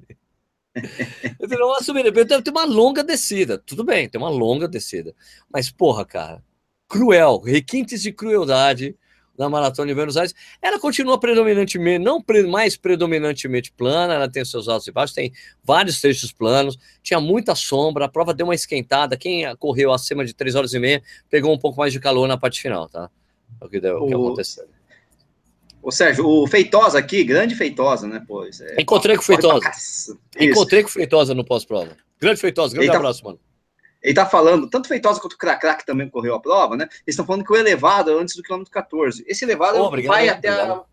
[1.39, 3.57] Então, uma subida, tem uma longa descida.
[3.57, 5.13] Tudo bem, tem uma longa descida.
[5.51, 6.43] Mas, porra, cara,
[6.87, 8.97] cruel, requintes de crueldade
[9.37, 14.67] na Maratona de Buenos Aires, ela continua predominantemente, não mais predominantemente plana, ela tem seus
[14.67, 15.31] altos e baixos, tem
[15.63, 20.33] vários trechos planos, tinha muita sombra, a prova deu uma esquentada, quem correu acima de
[20.33, 23.09] 3 horas e meia pegou um pouco mais de calor na parte final, tá?
[23.59, 24.07] O que, deu, o...
[24.07, 24.65] que aconteceu.
[25.83, 28.23] Ô Sérgio, o Feitosa aqui, grande Feitosa, né?
[28.27, 28.81] Pô, é...
[28.81, 29.71] Encontrei com o Feitosa.
[30.39, 31.97] Encontrei com o Feitosa no pós-prova.
[32.19, 32.97] Grande Feitosa, grande Eita.
[32.97, 33.39] abraço, mano.
[34.01, 36.85] Ele está falando, tanto Feitosa quanto o Cracra, que também correu a prova, né?
[36.85, 39.23] Eles estão falando que o elevado é antes do quilômetro 14.
[39.27, 40.83] Esse elevado oh, obrigado, vai até a,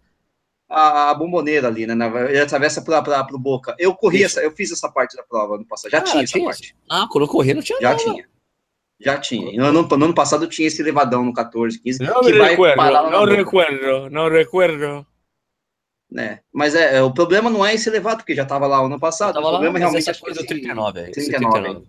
[0.69, 1.95] a, a, bomboneira ali, né?
[2.29, 3.75] Ele atravessa para o Boca.
[3.79, 5.91] Eu corri essa, eu fiz essa parte da prova no passado.
[5.91, 6.77] Já ah, tinha essa parte.
[6.89, 8.29] Ah, quando eu corri não tinha Já não, tinha.
[9.01, 9.57] Já tinha.
[9.57, 12.03] No ano, no ano passado tinha esse elevadão no 14, 15.
[12.03, 15.07] Não que vai recuerdo, não recuerdo, não recuerdo.
[16.11, 16.41] Né?
[16.53, 19.39] Mas é, é, o problema não é esse elevado, porque já estava lá ano passado.
[19.39, 21.87] O problema lá, realmente é essa coisa do 39, é, 39, 39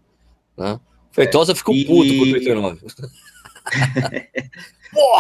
[0.58, 0.80] né?
[1.12, 1.86] Feitosa ficou e...
[1.86, 2.82] puto com o 39.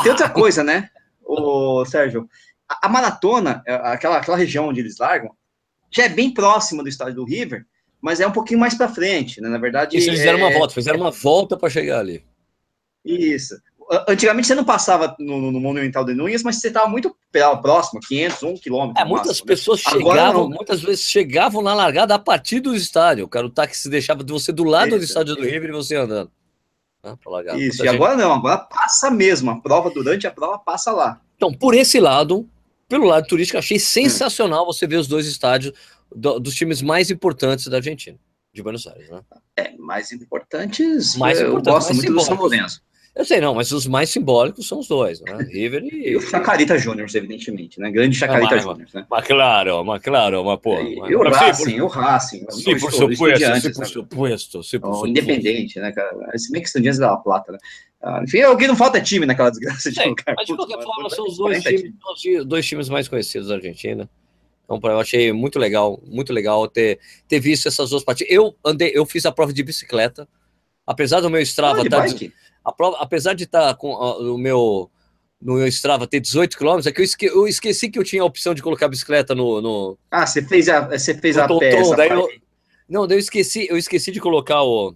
[0.04, 0.90] Tem outra coisa, né,
[1.24, 2.28] o Sérgio?
[2.68, 5.36] A, a, maratona, é, aquela, aquela região onde eles largam,
[5.92, 7.66] já é bem próxima do estádio do River,
[8.02, 9.50] mas é um pouquinho mais para frente, né?
[9.50, 9.98] Na verdade.
[9.98, 10.44] Isso, eles fizeram é...
[10.44, 12.24] uma volta, fizeram uma volta para chegar ali.
[13.04, 13.56] Isso.
[14.08, 17.16] antigamente você não passava no, no Monumental de Núñez, mas você estava muito
[17.62, 19.02] próximo, 500, 1 quilômetro.
[19.02, 19.56] É, muitas máximo, né?
[19.56, 19.92] pessoas né?
[19.92, 23.26] chegavam, muitas vezes chegavam na largada a partir do estádio.
[23.26, 24.98] O cara, o táxi deixava de você do lado Isso.
[24.98, 26.32] do estádio do River e você andando.
[27.04, 27.16] Né,
[27.58, 27.96] Isso, e gente...
[27.96, 29.50] agora não, agora passa mesmo.
[29.52, 31.22] A prova, durante a prova, passa lá.
[31.38, 32.48] Então, por esse lado,
[32.90, 34.68] pelo lado turístico, achei sensacional hum.
[34.68, 35.74] você ver os dois estádios
[36.16, 38.18] do, dos times mais importantes da Argentina,
[38.54, 39.22] de Buenos Aires, né?
[39.56, 42.82] É, mais importantes, mais eu importantes, gosto muito do São Lourenço.
[43.16, 45.36] Eu sei, não, mas os mais simbólicos são os dois, né?
[45.52, 46.12] River e.
[46.12, 47.92] e o Chacarita Júnior, evidentemente, né?
[47.92, 49.06] Grande Chacarita ah, Júnior, né?
[49.10, 50.80] Mas claro, mas claro, mas pô.
[50.80, 51.84] E, o Racing, por...
[51.84, 52.46] o Racing.
[52.50, 54.64] Sim, por supuesto, sim, por supuesto.
[54.64, 56.16] Sim, por Independente, né, cara?
[56.38, 57.58] Se bem que Estudiantes da Plata, né?
[58.02, 60.36] Ah, enfim, o que não falta é time naquela desgraça de lugar.
[60.38, 64.10] Mas de qualquer forma, são os dois times, dois times mais conhecidos da Argentina.
[64.70, 68.32] Então, eu achei muito legal, muito legal ter, ter visto essas duas partidas.
[68.32, 70.28] Eu andei, eu fiz a prova de bicicleta,
[70.86, 72.06] apesar do meu Strava ah, tá,
[72.64, 74.90] a prova, apesar de estar tá com o meu
[75.42, 78.22] no meu Strava ter 18 km, é que eu, esque, eu, esqueci que eu tinha
[78.22, 79.62] a opção de colocar a bicicleta no.
[79.62, 82.28] no ah, você fez a, você fez a tom, pé, daí eu,
[82.90, 84.94] Não, daí eu esqueci, eu esqueci de colocar o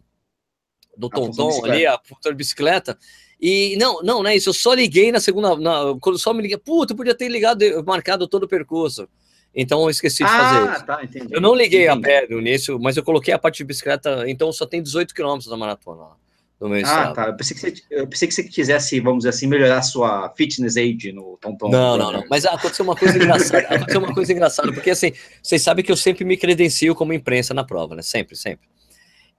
[0.98, 2.98] do Tonton ali, a função de bicicleta.
[3.40, 4.50] E não, não, não é isso.
[4.50, 5.56] Eu só liguei na segunda.
[5.58, 9.08] Na, quando só me liguei, puta, eu podia ter ligado, marcado todo o percurso.
[9.56, 10.86] Então eu esqueci de ah, fazer isso.
[10.86, 11.34] Tá, entendi.
[11.34, 12.06] Eu não liguei entendi.
[12.06, 15.14] a pé no início, mas eu coloquei a parte de bicicleta, então só tem 18
[15.14, 16.16] km da maratona lá
[16.64, 17.14] no meu ah, estado.
[17.14, 17.26] tá.
[17.28, 20.78] Eu pensei, que você, eu pensei que você quisesse, vamos dizer assim, melhorar sua fitness
[20.78, 21.70] age no Tonton.
[21.70, 22.24] Não, não, não.
[22.30, 23.68] Mas aconteceu uma coisa engraçada.
[23.68, 25.12] aconteceu uma coisa engraçada, porque assim,
[25.42, 28.02] vocês sabem que eu sempre me credencio como imprensa na prova, né?
[28.02, 28.68] Sempre, sempre.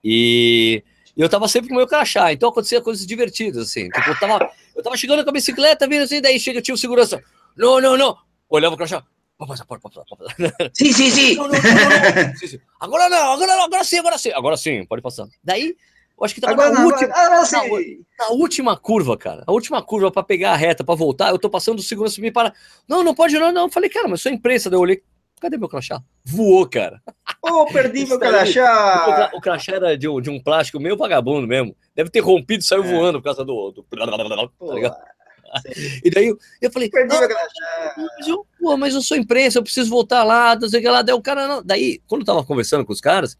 [0.03, 0.83] E
[1.17, 3.89] eu tava sempre com o meu crachá, então acontecia coisas divertidas, assim.
[3.89, 6.77] Tipo, eu tava, eu tava chegando com a bicicleta, vindo assim, daí chega, tinha o
[6.77, 7.23] segurança.
[7.57, 8.15] Não, não, não.
[8.47, 9.03] Olhava o crachá.
[9.37, 10.71] Pode passar, pode passar, pode passar.
[10.73, 11.35] Sim, sim, sim.
[11.35, 12.59] Não, não, não, não, sim, sim.
[12.79, 14.31] Agora não, agora não, agora sim, agora sim.
[14.31, 15.27] Agora sim, pode passar.
[15.43, 15.75] Daí
[16.17, 19.43] eu acho que tava agora, na, não, última, agora, na, na, última curva, cara.
[19.45, 21.31] A última curva para pegar a reta, para voltar.
[21.31, 22.53] Eu tô passando o segurança me para.
[22.87, 23.63] Não, não pode não, não.
[23.63, 24.69] Eu falei, cara, mas sou imprensa.
[24.69, 25.03] Daí eu olhei,
[25.41, 26.01] cadê meu crachá?
[26.23, 27.01] Voou, cara.
[27.41, 29.29] Ô, oh, perdi meu crachá.
[29.33, 31.75] O, o crachá era de um, de um plástico meio vagabundo mesmo.
[31.93, 32.87] Deve ter rompido e saiu é.
[32.87, 33.71] voando por causa do.
[33.71, 33.85] do...
[35.45, 35.61] Tá
[36.03, 37.95] e daí eu, eu falei, perdi meu crachá.
[38.27, 41.03] Eu, pô, mas eu sou imprensa, eu preciso voltar lá, não sei o que lá.
[41.03, 41.63] Daí o cara não.
[41.63, 43.37] Daí, quando eu tava conversando com os caras.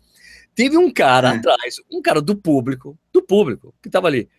[0.54, 1.38] Teve um cara é.
[1.38, 4.30] atrás, um cara do público, do público, que tava ali.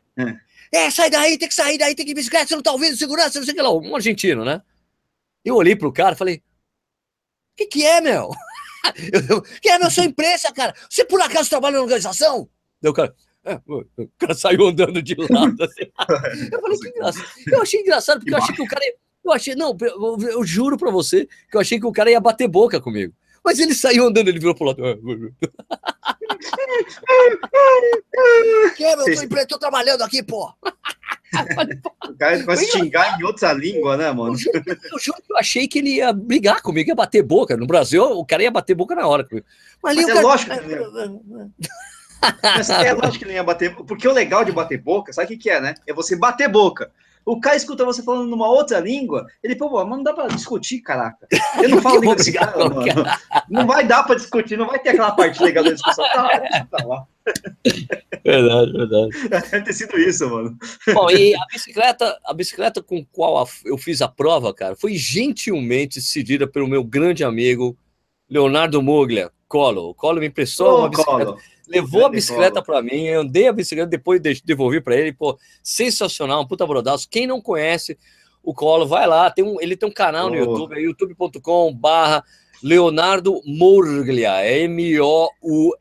[0.72, 0.87] É.
[0.87, 0.90] é.
[0.90, 3.44] sai daí, tem que sair daí, tem que bicicleta, você não tá ouvindo segurança, não
[3.44, 4.62] sei o que lá, um argentino, né?
[5.44, 6.42] Eu olhei pro cara e falei, o
[7.57, 8.31] que que é, meu?
[9.29, 10.75] Eu, que é, meu, sou imprensa, cara.
[10.88, 12.49] Você por acaso trabalha na organização?
[12.81, 15.62] Deu o cara, é, o cara saiu andando de lado.
[15.62, 15.90] Assim.
[16.51, 17.29] Eu falei, que engraçado.
[17.46, 18.85] Eu achei engraçado, porque eu achei que o cara.
[19.27, 22.21] Eu achei, não, eu, eu juro pra você que eu achei que o cara ia
[22.21, 23.12] bater boca comigo.
[23.45, 24.83] Mas ele saiu andando, ele virou pro lado.
[28.77, 29.05] que é, meu?
[29.29, 30.53] Tô, tô trabalhando aqui, pô.
[32.09, 34.33] O cara vai xingar em outra língua, né, mano?
[34.33, 37.57] Eu juro, eu juro, que eu achei que ele ia brigar comigo, ia bater boca.
[37.57, 39.47] No Brasil, o cara ia bater boca na hora comigo.
[39.83, 40.27] Mas, Mas é cara...
[40.27, 41.53] lógico que não
[42.43, 45.29] Mas é lógico que não ia bater, porque o legal de bater boca, sabe o
[45.29, 45.75] que, que é, né?
[45.87, 46.91] É você bater boca.
[47.27, 50.81] O cara escuta você falando numa outra língua, ele, pô, mas não dá pra discutir,
[50.81, 51.27] caraca.
[51.61, 53.05] Eu não falo língua desse cara, mano.
[53.51, 56.05] Não vai dar pra discutir, não vai ter aquela parte legal da discussão.
[56.12, 57.05] Tá, tá lá.
[58.25, 59.29] Verdade, verdade.
[59.29, 60.57] Deve ter sido isso, mano.
[60.95, 66.01] Bom, e a bicicleta, a bicicleta com qual eu fiz a prova, cara, foi gentilmente
[66.01, 67.77] cedida pelo meu grande amigo
[68.31, 69.91] Leonardo Muglia, Colo.
[69.91, 71.33] O Colo me emprestou oh, uma bicicleta.
[71.33, 75.39] Colo levou a bicicleta para mim, eu andei a bicicleta, depois devolvi para ele, pô,
[75.63, 77.09] sensacional, um puta brodaço.
[77.09, 77.99] Quem não conhece
[78.43, 80.31] o Colo, vai lá, tem um, ele tem um canal oh.
[80.31, 82.25] no YouTube, é youtube.com barra
[82.63, 85.77] Leonardo Morglia, M-O-U-R-G-L-I-A,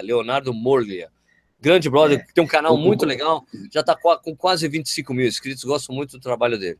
[0.00, 1.08] Leonardo Morglia.
[1.60, 2.26] Grande brother, é.
[2.32, 6.20] tem um canal muito legal, já tá com quase 25 mil inscritos, gosto muito do
[6.20, 6.78] trabalho dele.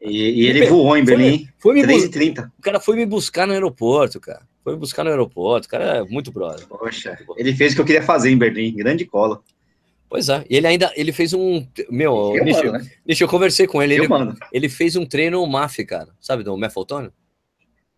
[0.00, 2.50] E, e ele voou em Berlim, foi, foi 3h30.
[2.58, 4.42] O cara foi me buscar no aeroporto, cara.
[4.64, 5.66] Foi buscar no aeroporto.
[5.66, 6.66] O cara é muito brother.
[6.66, 9.42] Poxa, ele fez o que eu queria fazer em Berlim, grande cola.
[10.08, 11.66] Pois é, e ele ainda ele fez um.
[11.90, 12.88] Meu, eu, Nicho, né?
[13.06, 13.94] eu conversei com ele.
[13.94, 14.36] Eu, ele, mano.
[14.52, 17.10] ele fez um treino MAF, cara, sabe, do Mefaltone?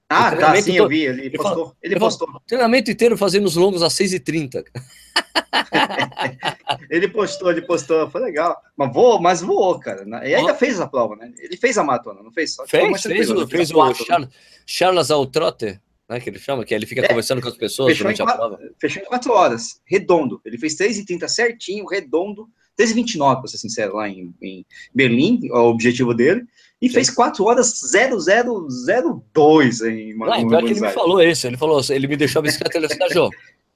[0.09, 1.55] Ah, tá, sim, eu vi, ele, ele postou.
[1.55, 2.27] Falou, ele postou.
[2.27, 4.65] Falou, treinamento inteiro fazendo os longos às 6h30.
[6.89, 8.57] ele postou, ele postou, foi legal.
[8.77, 10.05] Mas voou, mas voou, cara.
[10.27, 11.33] E ainda fez a prova, né?
[11.39, 12.55] Ele fez a maratona, não fez?
[12.55, 14.29] Só fez, fez, fez, fez o Charles,
[14.65, 16.21] Charles Altrotter, né?
[16.21, 18.59] Que ele chama, que ele fica é, conversando com as pessoas durante a prova.
[18.81, 20.41] Fechou em 4 horas, redondo.
[20.45, 22.49] Ele fez 3h30 certinho, redondo.
[22.79, 24.65] 3h29, pra ser sincero, lá em, em
[24.95, 26.45] Berlim, o objetivo dele.
[26.81, 26.95] E Sim.
[26.95, 31.47] fez 4 horas 0002 em Não, é, pior que ele me falou isso.
[31.47, 32.99] Ele falou, ele me deixou a bicicleta, ele disse,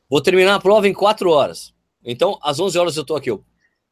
[0.08, 1.72] vou terminar a prova em 4 horas.
[2.04, 3.30] Então, às 11 horas eu tô aqui.
[3.30, 3.42] Eu,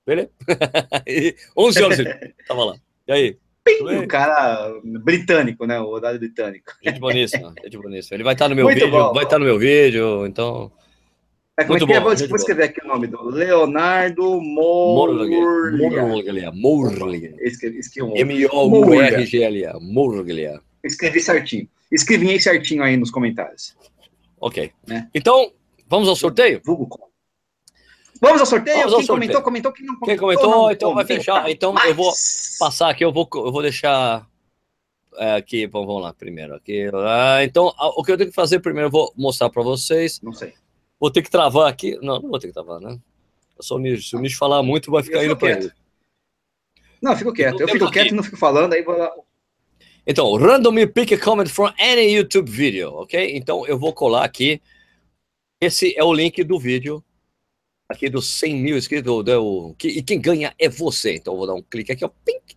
[0.07, 0.31] Beleza?
[1.57, 2.77] 11 horas ele tava lá.
[3.07, 3.38] E aí?
[4.02, 5.81] O cara britânico, né?
[5.81, 6.72] O horário britânico.
[6.83, 8.16] Gente boníssima, gente boníssima.
[8.16, 10.70] Ele vai estar no meu Muito vídeo, bom, vai estar no meu vídeo, então.
[11.59, 12.00] É, como Muito é que é?
[12.00, 15.40] Vou, vou escrever aqui o nome do Leonardo Morglia.
[16.52, 16.52] Morglia.
[18.14, 19.81] M-O-U-R-G-L-A.
[19.81, 20.61] Morglia.
[20.85, 21.68] Escrevi certinho.
[21.90, 23.76] Escrevi certinho aí nos comentários.
[24.40, 24.70] Ok.
[24.87, 25.09] Né?
[25.12, 25.50] Então,
[25.88, 26.61] vamos ao sorteio?
[28.20, 28.78] Vamos ao sorteio?
[28.78, 29.42] Vamos ao Quem sorteio.
[29.42, 29.72] comentou, comentou.
[29.72, 31.48] Quem não comentou, Quem comentou não, então vai fechar.
[31.50, 31.88] Então mais.
[31.88, 32.12] eu vou
[32.59, 34.26] passar aqui, eu vou, eu vou deixar
[35.16, 36.54] é, aqui, bom, vamos lá primeiro.
[36.54, 40.20] Aqui, ah, então, o que eu tenho que fazer primeiro, eu vou mostrar para vocês.
[40.20, 40.54] Não sei.
[40.98, 41.96] Vou ter que travar aqui.
[42.02, 42.98] Não, não vou ter que travar, né?
[43.59, 44.02] É só o Nijo.
[44.02, 45.72] Se o Nijo falar muito, vai ficar indo para ele.
[47.00, 47.61] Não, eu fico quieto.
[47.61, 48.96] Eu fico quieto e não fico falando, aí vou.
[50.07, 53.37] Então, randomly pick a comment from any YouTube video, ok?
[53.37, 54.61] Então, eu vou colar aqui.
[55.61, 57.04] Esse é o link do vídeo
[57.88, 61.14] aqui dos 100 mil inscritos, do, que, e quem ganha é você.
[61.14, 62.57] Então eu vou dar um clique aqui, ó, pink.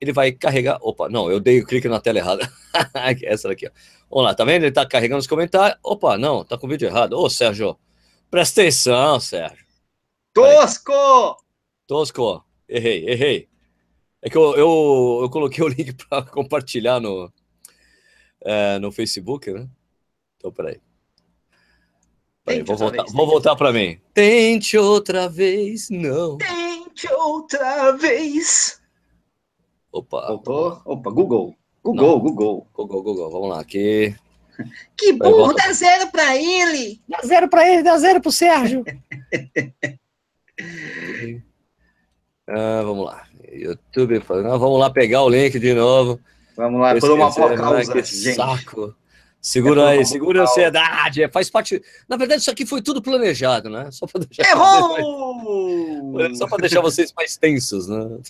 [0.00, 0.78] Ele vai carregar.
[0.82, 2.52] Opa, não, eu dei o clique na tela errada.
[3.22, 3.70] Essa daqui, ó.
[4.10, 4.64] Vamos lá, tá vendo?
[4.64, 5.78] Ele tá carregando os comentários.
[5.82, 7.12] Opa, não, tá com o vídeo errado.
[7.14, 7.78] Ô, Sérgio,
[8.30, 9.64] presta atenção, Sérgio.
[10.34, 11.36] Tosco!
[11.86, 13.48] Tosco, errei, errei.
[14.20, 17.32] É que eu, eu, eu coloquei o link para compartilhar no,
[18.40, 19.68] é, no Facebook, né?
[20.36, 20.80] Então, peraí.
[22.44, 23.98] Peraí, vou voltar, vez, vou voltar para mim.
[24.12, 26.38] Tente outra vez, não.
[26.38, 28.80] Tente outra vez.
[29.92, 30.26] Opa.
[30.26, 30.82] Voltou?
[30.84, 31.54] Opa, Google.
[31.84, 32.18] Google, não.
[32.18, 32.66] Google.
[32.72, 33.30] Google, Google.
[33.30, 34.14] Vamos lá, aqui.
[34.96, 37.00] Que burro, dá zero para ele.
[37.08, 38.84] Dá zero para ele, dá zero para o Sérgio.
[42.48, 43.26] ah, vamos lá.
[43.52, 46.18] YouTube, vamos lá pegar o link de novo.
[46.56, 48.34] Vamos lá, por uma boa causa, que gente.
[48.34, 48.94] saco.
[49.42, 51.20] Segura aí, segura a ansiedade.
[51.20, 51.82] É, faz parte.
[52.08, 53.90] Na verdade, isso aqui foi tudo planejado, né?
[53.90, 54.48] Só para deixar.
[54.48, 56.12] Errou!
[56.12, 56.38] Mais...
[56.38, 58.20] Só para deixar vocês mais tensos, né?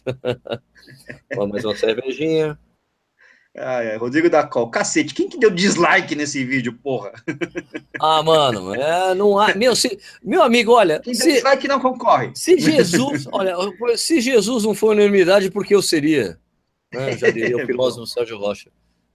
[1.51, 2.59] mais uma cervejinha.
[3.55, 3.96] Ah, é.
[3.96, 4.70] Rodrigo da Col.
[4.70, 7.12] Cacete, quem que deu dislike nesse vídeo, porra?
[8.05, 9.55] Ah, mano, é, não há.
[9.55, 10.98] Meu, se, meu amigo, olha.
[10.98, 12.33] Quem se, deu dislike não concorre.
[12.35, 13.55] Se Jesus, olha,
[13.96, 16.37] se Jesus não for unanimidade, porque eu seria?
[16.92, 17.16] Né?
[17.16, 18.70] Já diria o filósofo Sérgio Rocha.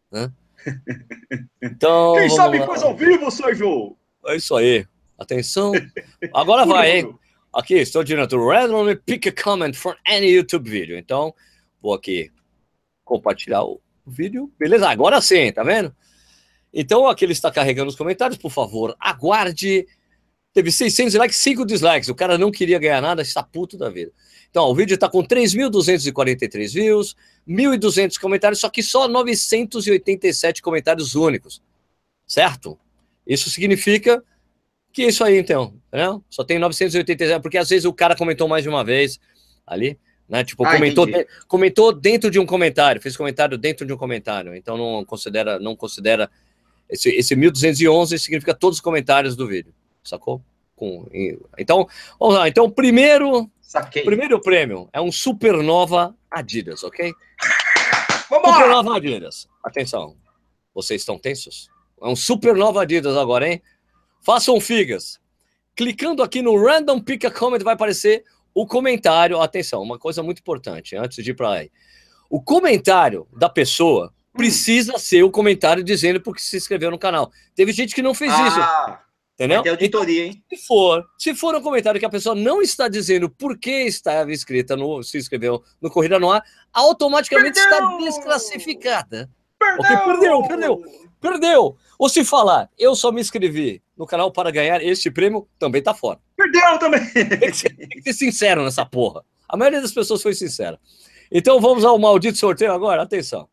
[0.10, 0.32] Né?
[1.62, 2.13] Então.
[2.15, 3.98] Quem sabe coisa ao vivo, Sérgio?
[4.26, 4.86] É isso aí.
[5.17, 5.72] Atenção.
[6.34, 7.15] Agora vai, hein?
[7.54, 8.38] Aqui, estou direto.
[8.38, 10.98] Randomly pick a comment from any YouTube video.
[10.98, 11.34] Então,
[11.82, 12.32] vou aqui
[13.04, 14.52] compartilhar o vídeo.
[14.60, 15.96] Beleza, agora sim, tá vendo?
[16.74, 18.38] Então, aqui ele está carregando os comentários.
[18.38, 19.88] Por favor, aguarde.
[20.58, 22.10] Teve 600 likes, 5 dislikes.
[22.10, 24.12] O cara não queria ganhar nada, está puto da vida.
[24.50, 27.15] Então, ó, o vídeo está com 3.243 views,
[27.48, 31.62] 1.200 comentários, só que só 987 comentários únicos,
[32.26, 32.76] certo?
[33.24, 34.24] Isso significa
[34.91, 36.08] que isso aí, então, né?
[36.28, 39.20] só tem 987, porque às vezes o cara comentou mais de uma vez
[39.63, 40.43] ali, né?
[40.43, 44.56] Tipo, ah, comentou, de, comentou dentro de um comentário, fez comentário dentro de um comentário,
[44.56, 46.32] então não considera, não considera
[46.89, 49.72] esse, esse 1211 significa todos os comentários do vídeo,
[50.08, 50.41] sacou?
[50.76, 51.08] Com,
[51.58, 51.88] então,
[52.20, 52.48] vamos lá.
[52.48, 54.04] Então, primeiro, Saquei.
[54.04, 57.12] primeiro prêmio é um Supernova Adidas, ok?
[58.30, 59.48] Vamos Supernova Adidas.
[59.63, 60.15] Atenção.
[60.74, 61.70] Vocês estão tensos?
[62.02, 63.62] É um Supernova Adidas agora, hein?
[64.22, 65.20] Façam figas.
[65.76, 69.41] Clicando aqui no Random Pick a Comment vai aparecer o comentário.
[69.41, 71.72] Atenção, uma coisa muito importante antes de ir para aí.
[72.30, 77.32] O comentário da pessoa precisa ser o comentário dizendo porque se inscreveu no canal.
[77.56, 78.48] Teve gente que não fez ah.
[78.48, 79.07] isso.
[79.38, 79.62] Entendeu?
[79.62, 80.43] Vai auditoria, hein?
[80.50, 84.34] Se for, se for um comentário que a pessoa não está dizendo por que estava
[84.34, 87.78] inscrita no, se inscreveu no Corrida no Ar, automaticamente perdeu!
[87.78, 89.30] está desclassificada.
[89.60, 89.86] Perdeu!
[89.86, 90.84] Okay, perdeu, perdeu,
[91.21, 91.78] perdeu.
[92.00, 95.93] Ou se falar, eu só me inscrevi no canal para ganhar este prêmio, também tá
[95.93, 96.19] fora.
[96.36, 97.08] Perdeu também.
[97.13, 99.23] Tem que, ser, tem que ser sincero nessa porra.
[99.47, 100.80] A maioria das pessoas foi sincera.
[101.32, 103.47] Então vamos ao maldito sorteio agora, atenção.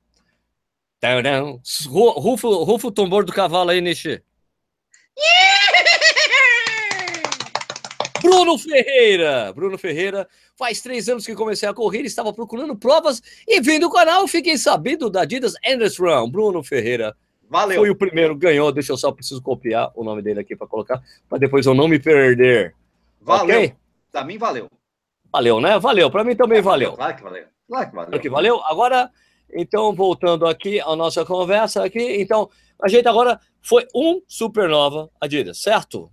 [1.86, 4.22] Rufo, rufo o tambor do cavalo aí, Nishi.
[8.24, 9.52] Bruno Ferreira.
[9.52, 13.90] Bruno Ferreira, faz três anos que comecei a correr, estava procurando provas e vendo o
[13.90, 16.30] canal, fiquei sabendo da Adidas Endless Run.
[16.30, 17.14] Bruno Ferreira.
[17.50, 17.78] Valeu.
[17.78, 18.72] Foi o primeiro, ganhou.
[18.72, 21.86] Deixa eu só preciso copiar o nome dele aqui para colocar, para depois eu não
[21.86, 22.74] me perder.
[23.20, 23.58] Valeu.
[23.58, 23.76] Okay?
[24.10, 24.68] Para mim valeu.
[25.30, 25.78] Valeu, né?
[25.78, 26.10] Valeu.
[26.10, 26.94] Para mim também valeu.
[26.94, 27.44] Claro que valeu.
[27.68, 28.08] Claro que valeu.
[28.08, 28.62] Claro que valeu.
[28.64, 29.10] Agora,
[29.52, 32.48] então, voltando aqui à nossa conversa aqui, então,
[32.82, 36.10] a gente agora foi um Supernova Adidas, certo?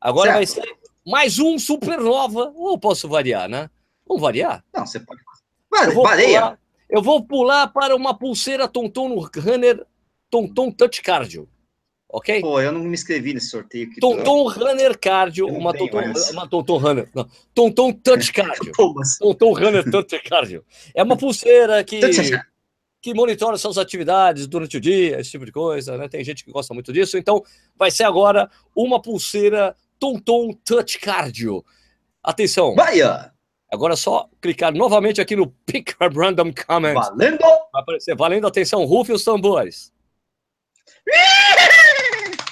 [0.00, 0.36] Agora certo.
[0.36, 2.52] vai ser mais um Supernova.
[2.54, 3.68] Ou posso variar, né?
[4.06, 4.64] Vamos variar?
[4.74, 5.20] Não, você pode.
[5.70, 9.84] Vale, eu, vou pular, eu vou pular para uma pulseira Tonton no Runner
[10.30, 11.48] Tonton Touch Cardio.
[12.08, 12.40] ok?
[12.40, 13.88] Pô, eu não me inscrevi nesse sorteio.
[14.00, 16.00] Tonton Runner Cardio, uma Tonton,
[16.32, 18.72] uma Tonton Runner, não, Tonton Touch Cardio.
[18.94, 19.18] Mas...
[19.18, 20.64] Tonton Runner Touch Cardio.
[20.94, 22.00] É uma pulseira que,
[23.02, 26.08] que monitora suas atividades durante o dia, esse tipo de coisa, né?
[26.08, 27.18] Tem gente que gosta muito disso.
[27.18, 27.42] Então,
[27.76, 31.64] vai ser agora uma pulseira Tonton Touch Cardio.
[32.22, 33.24] Atenção, Vai, ó.
[33.72, 36.94] agora é só clicar novamente aqui no Pick a Random Comment.
[36.94, 37.38] valendo!
[37.72, 39.92] Vai aparecer valendo, atenção, rufe os tambores.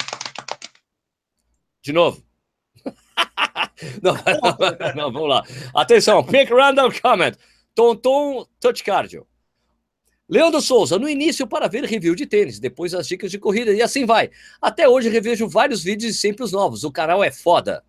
[1.83, 2.23] De novo.
[4.03, 5.43] não, não, não, vamos lá.
[5.75, 7.33] Atenção, pick random comment.
[7.75, 9.27] Tonton Touch Cardio.
[10.33, 13.83] Leandro Souza, no início para ver review de tênis, depois as dicas de corrida e
[13.83, 14.31] assim vai.
[14.63, 16.85] Até hoje revejo vários vídeos e sempre os novos.
[16.85, 17.85] O canal é foda.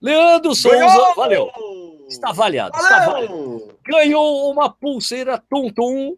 [0.00, 1.14] Leandro Souza, Ganhou!
[1.16, 1.50] valeu.
[2.08, 3.78] Está avaliado, está avaliado Valeu!
[3.84, 6.16] ganhou uma pulseira Tonton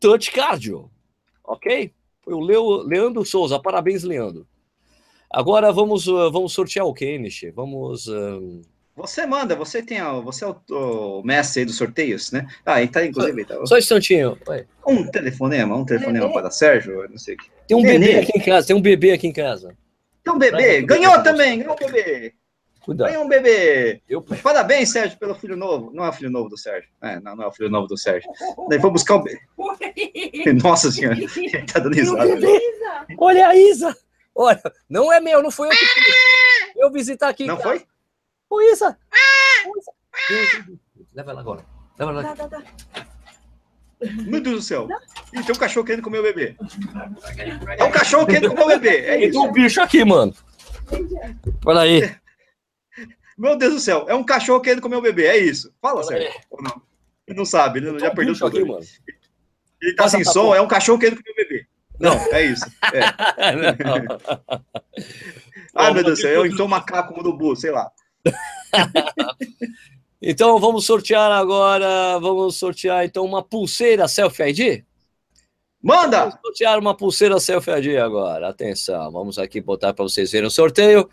[0.00, 0.90] Touch Cardio.
[1.44, 1.94] Ok?
[2.22, 3.60] Foi o Leo, Leandro Souza.
[3.60, 4.44] Parabéns, Leandro.
[5.30, 7.52] Agora vamos, uh, vamos sortear o quê, Nishi?
[7.52, 8.08] Vamos.
[8.08, 8.60] uh,
[8.94, 12.46] Você manda, você tem a, você é o, o mestre aí dos sorteios, né?
[12.64, 14.38] Ah, tá inclusive tá, Só um instantinho.
[14.86, 17.50] Um telefonema, um telefonema para Sérgio, não sei o que.
[17.66, 17.98] Tem um Nenê.
[17.98, 18.66] bebê aqui em casa.
[18.66, 19.74] Tem um bebê aqui em casa.
[20.20, 22.34] Então, bebê, ganhou também, ganhou um bebê,
[22.84, 23.08] Cuidado.
[23.08, 24.02] ganhou um bebê.
[24.08, 24.22] Eu...
[24.22, 25.90] Parabéns, Sérgio, pelo filho novo.
[25.92, 26.88] Não é o filho novo do Sérgio.
[27.02, 28.30] É, não, não é o filho novo do Sérgio.
[28.68, 29.40] Daí vou buscar o bebê.
[30.62, 32.30] Nossa senhora, ele tá dando risada.
[33.18, 33.96] Olha a Isa!
[34.34, 36.14] Olha, não é meu, não foi eu que fiz.
[36.76, 37.44] Eu visitar aqui.
[37.44, 37.78] Não cara.
[37.78, 37.86] foi?
[38.52, 38.98] Ô, Isa!
[39.66, 39.92] Ô, Isa.
[41.14, 41.64] Leva ela agora.
[41.98, 42.22] Leva ela.
[42.22, 42.62] Tá, tá, tá.
[44.26, 44.86] Meu Deus do céu.
[45.32, 46.54] Ih, tem um cachorro querendo comer o bebê.
[47.78, 49.06] É um cachorro querendo comer o bebê.
[49.06, 50.34] É Tem um bicho aqui, mano.
[51.64, 52.14] Olha aí.
[53.38, 54.04] Meu Deus do céu.
[54.06, 55.28] É um cachorro querendo comer o bebê.
[55.28, 55.72] É isso.
[55.80, 56.30] Fala, Sérgio.
[56.50, 56.82] Ou não?
[57.26, 58.48] Ele não sabe, ele já um perdeu tudo.
[58.48, 58.84] aqui, mano.
[59.80, 60.58] Ele tá Passa sem som, fora.
[60.58, 61.66] é um cachorro querendo comer o bebê.
[61.98, 62.66] Não, é isso.
[62.92, 63.00] É.
[65.74, 66.32] Ai, meu Deus do céu.
[66.32, 67.90] Eu então macaco urubu, sei lá.
[70.24, 74.84] Então vamos sortear agora, vamos sortear então uma pulseira Selfie ID?
[75.82, 76.20] Manda!
[76.20, 78.48] Vamos sortear uma pulseira Selfie ID agora.
[78.48, 81.10] Atenção, vamos aqui botar para vocês verem o sorteio.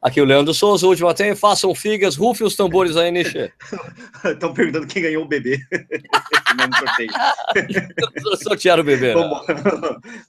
[0.00, 3.50] Aqui o Leandro Souza, o último tem, façam figas, rufe os tambores aí, Nishi.
[4.24, 5.58] Estão perguntando quem ganhou o bebê.
[5.72, 8.38] Esse mesmo sorteio.
[8.40, 9.14] Sortear o bebê.
[9.14, 9.14] né?
[9.14, 9.46] Vamos,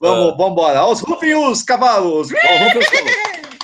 [0.00, 0.78] vamos, vamos embora.
[0.80, 2.28] Aos rufinhos, cavalos!
[2.32, 3.55] Ó, rufe os tambores.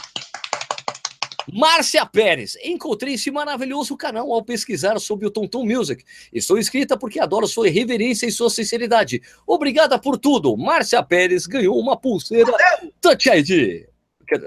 [1.50, 6.04] Márcia Pérez, encontrei esse maravilhoso canal ao pesquisar sobre o Tonton Music.
[6.32, 9.22] Estou inscrita porque adoro sua irreverência e sua sinceridade.
[9.46, 10.56] Obrigada por tudo.
[10.56, 12.52] Márcia Pérez ganhou uma pulseira
[13.00, 13.86] Touch ID.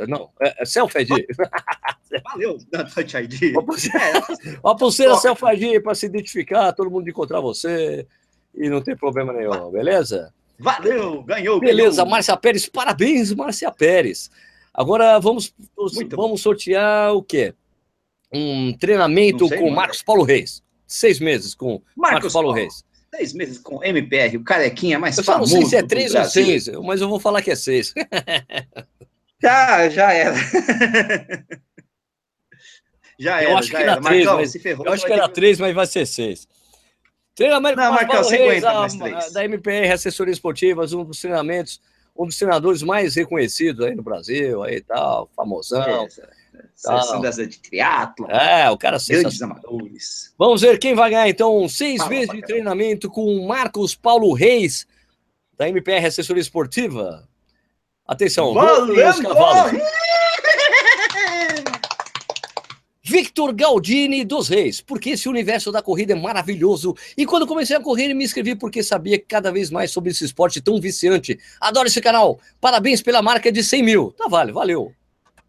[0.08, 1.10] Não, é, é Self ID.
[2.23, 2.58] Valeu,
[2.93, 3.53] Touch ID.
[3.53, 5.17] Uma pulseira, É, uma pulseira.
[5.17, 8.08] Self ID para se identificar, todo mundo encontrar você
[8.53, 10.34] e não tem problema nenhum, beleza?
[10.58, 11.60] valeu, ganhou.
[11.60, 12.10] Beleza, ganhou.
[12.10, 14.31] Márcia Pérez, parabéns, Márcia Pérez.
[14.76, 17.54] Agora vamos, Muito vamos sortear o quê?
[18.34, 19.76] Um treinamento Não sei, com mano.
[19.78, 20.62] Marcos Paulo Reis.
[20.86, 22.60] Seis meses com Marcos, Marcos Paulo, Paulo.
[22.62, 22.84] Reis.
[23.16, 26.14] Seis meses com MPR, o carequinha mais Eu só não famoso sei se é três
[26.14, 27.94] ou seis, mas eu vou falar que é seis.
[29.42, 30.34] Já, já era.
[33.20, 34.02] já Eu era, acho já que era era.
[34.02, 34.86] três, Marcão, mas se ferrou.
[34.86, 36.48] Eu acho que era ter três, mas vai ser seis.
[37.36, 39.32] Treinamento Não, com Marcos Marcão, Reis, aguenta a- mais três.
[39.34, 41.82] da MPR Assessoria Esportivas, um dos treinamentos,
[42.15, 46.08] um dos treinadores mais reconhecidos aí no Brasil, aí tal, famosão.
[46.88, 50.34] É, de triatlo, É, o cara é grandes amadores.
[50.38, 52.47] Vamos ver quem vai ganhar, então, seis Fala, meses de Bacana.
[52.47, 54.88] treinamento com o Marcos Paulo Reis,
[55.58, 57.28] da MPR Assessoria Esportiva.
[58.08, 59.82] Atenção, voltem os cavalos.
[63.15, 66.93] Victor Galdini dos Reis, porque esse universo da corrida é maravilhoso.
[67.15, 70.60] E quando comecei a correr, me inscrevi porque sabia cada vez mais sobre esse esporte
[70.60, 71.39] tão viciante.
[71.62, 72.38] Adoro esse canal.
[72.60, 74.12] Parabéns pela marca de 100 mil.
[74.17, 74.91] Tá, vale, valeu.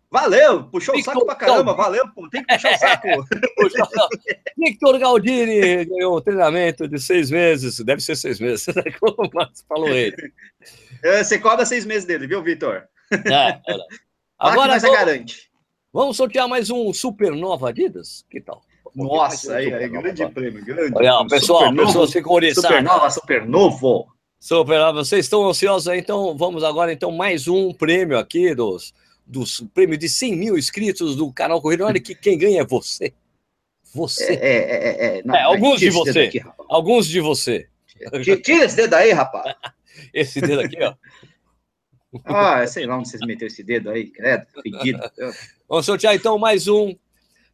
[0.08, 1.82] Valeu, puxou o Victor saco pra caramba, Galdini.
[1.82, 3.08] valeu, pô, tem que puxar o saco.
[4.56, 8.64] Victor Galdini ganhou um treinamento de seis meses, deve ser seis meses,
[9.00, 10.32] como o Marcos falou ele.
[11.02, 12.84] É, Você cobra seis meses dele, viu, Vitor?
[13.12, 13.60] É,
[14.38, 15.55] Agora nós a vamos, garante.
[15.96, 18.22] Vamos sortear mais um Supernova Adidas?
[18.30, 18.62] Que tal?
[18.94, 20.92] Nossa, aí, aí, grande prêmio, grande.
[20.94, 21.28] Olha, prêmio.
[21.28, 22.70] pessoal, Supernovo, pessoas ficam oriçadas.
[22.70, 24.06] Supernova, supernovo.
[24.38, 25.98] Supernova, vocês estão ansiosos aí?
[26.00, 28.92] Então vamos agora, então, mais um prêmio aqui dos,
[29.26, 31.86] dos prêmios de 100 mil inscritos do canal Corrida.
[31.86, 33.06] Olha que quem ganha é você.
[33.06, 33.12] É,
[33.94, 34.34] Você.
[34.34, 36.30] é, é, é, não, É, alguns de você.
[36.68, 37.68] Alguns de você.
[38.44, 39.54] Tira esse dedo aí, rapaz.
[40.12, 40.94] Esse dedo aqui, ó.
[42.24, 45.00] Ah, sei lá onde vocês meteram esse dedo aí, credo, fedido.
[45.68, 46.94] Vamos sortear então mais um.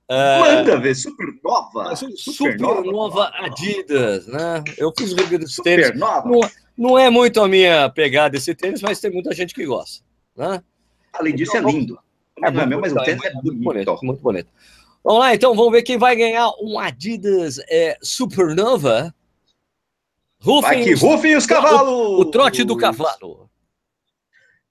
[0.09, 1.85] é, Manda ver, supernova.
[1.85, 4.63] mais um Supernova Adidas, né?
[4.77, 5.87] Eu fiz o review desse tênis.
[5.87, 6.29] Supernova.
[6.29, 6.41] Não,
[6.77, 10.05] não é muito a minha pegada esse tênis, mas tem muita gente que gosta,
[10.37, 10.63] né?
[11.13, 11.99] Além disso, então, é lindo.
[12.43, 13.99] É, não é meu, mas o tênis é, é muito bonito.
[14.03, 14.49] Muito bonito.
[15.05, 19.15] Vamos lá, então, vamos ver quem vai ganhar um Adidas é, Supernova.
[20.41, 21.93] Rufem vai que rufem os cavalos!
[21.93, 23.49] O, o trote do cavalo.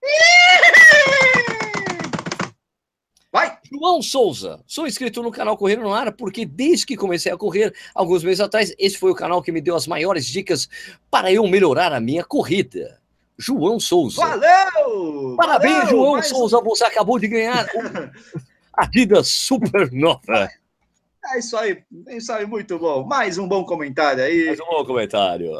[3.32, 3.58] Vai!
[3.72, 7.74] João Souza, sou inscrito no canal Correr no Ar porque desde que comecei a correr,
[7.95, 10.68] alguns meses atrás, esse foi o canal que me deu as maiores dicas
[11.10, 12.99] para eu melhorar a minha corrida.
[13.38, 14.22] João Souza.
[14.22, 15.36] Valeu!
[15.38, 16.28] Parabéns, Valeu, João mais...
[16.28, 18.10] Souza, você acabou de ganhar um
[18.74, 20.49] Adidas Supernova.
[21.34, 23.06] É isso aí, é isso aí, muito bom.
[23.06, 24.47] Mais um bom comentário aí.
[24.47, 25.54] Mais um bom comentário.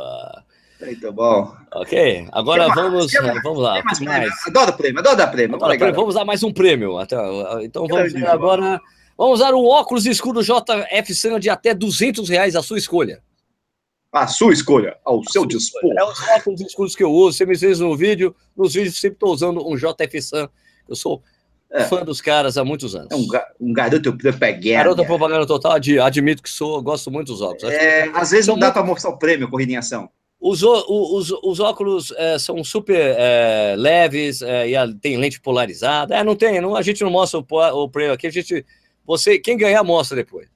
[0.82, 1.56] Muito bom.
[1.74, 3.12] Ok, agora vamos,
[3.44, 3.82] vamos lá.
[3.84, 4.34] Mais mais.
[4.48, 5.56] Adoro prêmio, adoro prêmio.
[5.56, 5.96] Adoro prêmio.
[5.96, 6.96] Vamos dar mais um prêmio.
[7.62, 8.82] Então vamos ver agora.
[9.18, 13.22] Vamos dar um óculos escuro JF Sun de até 200 reais, a sua escolha.
[14.12, 15.94] A sua escolha, ao seu dispor.
[15.98, 17.38] É os óculos escuros que eu uso.
[17.38, 20.50] Você me fez no vídeo, nos vídeos sempre estou usando um JF Sun.
[20.90, 21.24] Eu sou
[21.70, 21.86] é.
[21.86, 23.08] fã dos caras há muitos anos.
[23.12, 23.28] É um,
[23.70, 24.70] um garoto propaganda.
[24.70, 25.74] Garoto propaganda total,
[26.04, 27.72] admito que sou, gosto muito dos óculos.
[27.72, 30.10] É, às vezes não dá para mostrar o prêmio, corrida em ação.
[30.42, 36.16] Os, os, os óculos é, são super é, leves é, e tem lente polarizada.
[36.16, 37.46] É, não tem, não, a gente não mostra o,
[37.84, 38.66] o prêmio aqui, a gente.
[39.06, 40.48] Você, quem ganhar, mostra depois.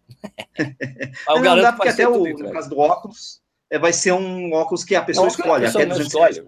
[1.28, 4.84] não, não dá porque até o, no caso do óculos, é, vai ser um óculos
[4.84, 5.66] que a pessoa não, escolhe.
[5.66, 6.44] A pessoa até escolhe.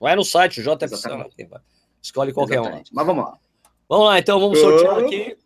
[0.00, 1.08] Vai no site, o JFC,
[2.02, 2.90] escolhe qualquer Exatamente.
[2.90, 2.96] um.
[2.96, 3.38] Mas vamos lá.
[3.88, 5.36] Vamos lá, então, vamos sortear aqui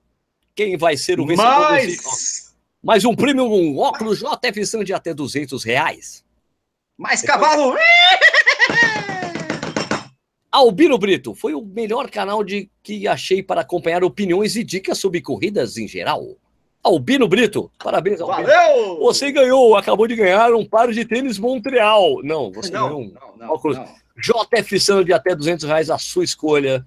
[0.54, 1.86] quem vai ser o vencedor Mais...
[1.86, 2.46] desse...
[2.82, 6.24] Mais um prêmio, um óculos JFC de até 200 reais.
[6.98, 7.76] Mais cavalo!
[10.50, 15.20] Albino Brito, foi o melhor canal de que achei para acompanhar opiniões e dicas sobre
[15.20, 16.24] corridas em geral.
[16.82, 18.48] Albino Brito, parabéns, Albino.
[18.48, 18.98] Valeu!
[19.00, 22.22] Você ganhou, acabou de ganhar um par de tênis Montreal.
[22.22, 23.84] Não, você não, ganhou um não, não, óculos não.
[24.16, 26.86] JF de até 200 reais, a sua escolha.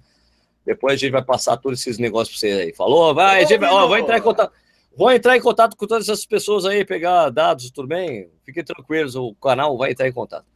[0.66, 2.74] Depois a gente vai passar todos esses negócios para você aí.
[2.74, 3.14] Falou?
[3.14, 4.52] Vai, gente, ó, vai entrar em contato.
[4.96, 8.28] Vou entrar em contato com todas essas pessoas aí, pegar dados, tudo bem?
[8.44, 10.46] Fiquem tranquilos, o canal vai entrar em contato.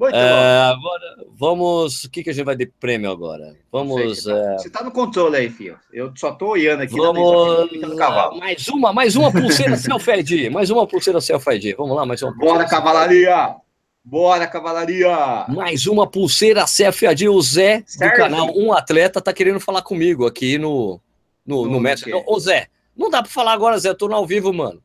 [0.00, 0.78] Muito é, bom.
[0.78, 2.04] Agora, vamos.
[2.04, 3.54] O que, que a gente vai de prêmio agora?
[3.70, 4.24] Vamos.
[4.24, 4.58] Tá, é...
[4.58, 5.78] Você está no controle aí, filho.
[5.92, 6.96] Eu só estou olhando aqui.
[6.96, 7.70] Vamos.
[7.98, 8.38] Cavalo.
[8.38, 10.50] Mais uma, mais uma pulseira self-ID.
[10.50, 11.76] Mais uma pulseira self-ID.
[11.76, 12.34] Vamos lá, mais uma.
[12.34, 13.56] Bora, cavalaria!
[14.02, 15.44] Bora, cavalaria!
[15.48, 17.28] Mais uma pulseira self-ID.
[17.28, 20.98] O Zé, do canal Um Atleta, tá querendo falar comigo aqui no,
[21.46, 22.24] no, no, no Messenger.
[22.26, 22.68] Ô, Zé.
[23.00, 23.88] Não dá para falar agora, Zé.
[23.88, 24.82] Eu tô no ao vivo, mano.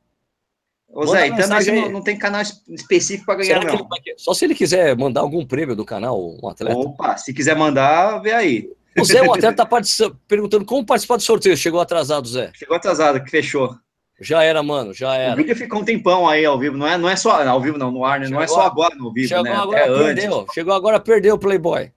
[0.87, 3.85] Ô, Zé, então não, não, tem canal específico para ganhar, não.
[4.15, 6.77] Só se ele quiser mandar algum prêmio do canal, um atleta.
[6.77, 8.69] Opa, se quiser mandar, vê aí.
[8.97, 9.81] O Zé, o atleta tá
[10.25, 11.57] perguntando como participar do sorteio.
[11.57, 12.51] Chegou atrasado, Zé.
[12.53, 13.75] Chegou atrasado, que fechou.
[14.21, 15.33] Já era, mano, já era.
[15.33, 17.77] O vídeo ficou um tempão aí ao vivo, não é, não é só ao vivo,
[17.77, 18.29] não, no ar, né?
[18.29, 19.51] não é só agora no vivo, chegou né?
[19.53, 20.39] Agora Até perdeu.
[20.39, 20.53] Antes.
[20.53, 21.91] Chegou agora, perdeu o Playboy.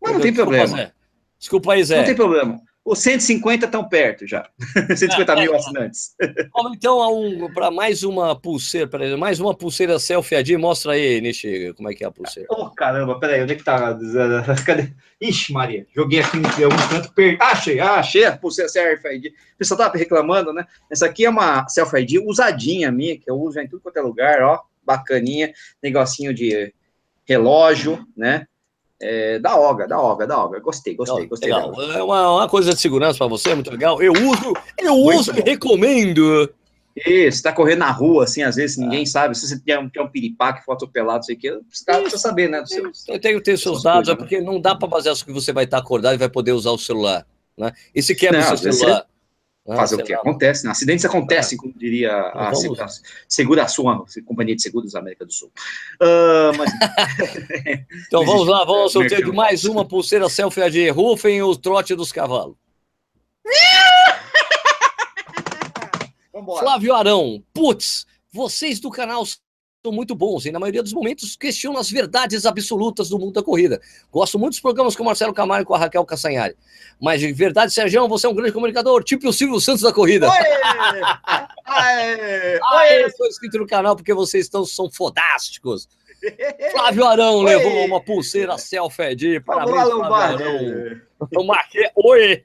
[0.00, 0.76] Mas não tem Desculpa, problema.
[0.78, 0.92] Zé.
[1.38, 1.98] Desculpa aí, Zé.
[1.98, 2.69] Não tem problema.
[2.84, 4.48] Os 150 estão perto já.
[4.96, 6.14] 150 mil assinantes.
[6.54, 10.56] Vamos então um, para mais uma pulseira, peraí, mais uma pulseira selfie AD.
[10.56, 12.48] Mostra aí, Nishi, como é que é a pulseira.
[12.50, 13.96] Oh, caramba, peraí, onde é que tá?
[14.64, 14.92] Cadê?
[15.20, 17.36] Ixi, Maria, joguei aqui em algum canto, per...
[17.40, 19.26] ah, achei, ah, achei a pulseira selfie ID.
[19.26, 20.66] O pessoal tava reclamando, né?
[20.90, 24.02] Essa aqui é uma selfie ID usadinha minha, que eu uso em tudo quanto é
[24.02, 25.52] lugar, ó, bacaninha,
[25.82, 26.72] negocinho de
[27.26, 28.46] relógio, né?
[29.02, 30.60] É, da Oga, da Oga, da Oga.
[30.60, 31.52] Gostei, gostei, gostei.
[31.52, 31.72] Legal.
[31.92, 34.00] É uma, uma, coisa de segurança para você, muito legal.
[34.02, 35.38] Eu uso, eu muito uso bom.
[35.38, 36.52] e recomendo.
[37.06, 39.06] Isso, tá correndo na rua, assim, às vezes ninguém ah.
[39.06, 39.34] sabe.
[39.34, 42.50] Se você tem um, tem um piripá que foi atropelado, sei que, você precisa saber,
[42.50, 42.62] né?
[42.66, 45.24] Seus, eu tenho que ter seus dados, coisas, é porque não dá para basear isso
[45.24, 47.26] que você vai estar acordado e vai poder usar o celular.
[47.56, 47.72] Né?
[47.94, 49.06] E se quebra o seu celular.
[49.70, 50.12] Ah, Fazer o que?
[50.12, 50.72] Acontece, né?
[50.72, 52.86] Acidentes acontecem, como diria a Segura,
[53.28, 55.52] Segura Sua, Companhia de Seguros da América do Sul.
[56.02, 56.72] Uh, mas...
[58.08, 60.90] então vamos lá, vamos ao sorteio de mais uma pulseira selfie AD.
[60.90, 62.56] Rufem o trote dos cavalos.
[66.58, 69.22] Flávio Arão, putz, vocês do canal
[69.82, 73.42] são muito bons e, na maioria dos momentos, questionam as verdades absolutas do mundo da
[73.42, 73.80] corrida.
[74.12, 76.54] Gosto muito dos programas com o Marcelo Camargo e com a Raquel Cassanhari.
[77.00, 80.28] Mas, de verdade, Sérgio, você é um grande comunicador, tipo o Silvio Santos da corrida.
[80.28, 80.36] Oi!
[81.64, 82.60] Aê!
[82.62, 83.04] Aê!
[83.04, 85.88] Eu sou inscrito no canal porque vocês estão, são fodásticos.
[86.72, 87.44] Flávio Arão Oi!
[87.46, 89.40] levou uma pulseira selfie.
[89.40, 91.00] Parabéns, Flávio Arão.
[91.32, 91.88] Eu marquei.
[91.96, 92.44] Oi!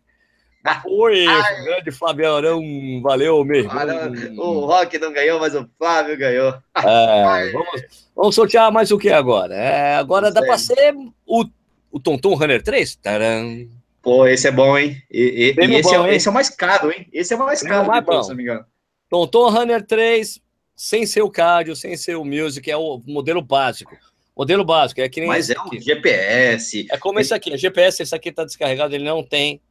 [0.86, 1.64] Oi, Ai.
[1.64, 2.62] grande Flávio Arão,
[3.02, 4.36] valeu, meu irmão.
[4.38, 6.56] O Rock não ganhou, mas o Flávio ganhou.
[6.76, 7.82] É, vamos,
[8.16, 9.56] vamos, sortear mais o que agora?
[9.56, 10.96] É, agora dá para ser
[11.26, 11.46] o,
[11.92, 12.96] o Tonton Runner 3?
[12.96, 13.68] Taran.
[14.02, 15.02] Pô, esse é bom, hein?
[15.12, 16.16] E, e, e esse, bom, é, hein?
[16.16, 17.08] esse, é, o mais caro, hein?
[17.14, 18.24] Esse é o mais caro, mais bom.
[18.24, 18.66] se não me engano.
[19.08, 20.42] Tonton Runner 3,
[20.76, 23.96] sem ser o cardio, sem ser o music, é o modelo básico.
[24.36, 25.30] Modelo básico, é que nem.
[25.30, 26.88] Mas é um GPS.
[26.92, 29.62] É como esse aqui, é GPS, esse aqui tá descarregado, ele não tem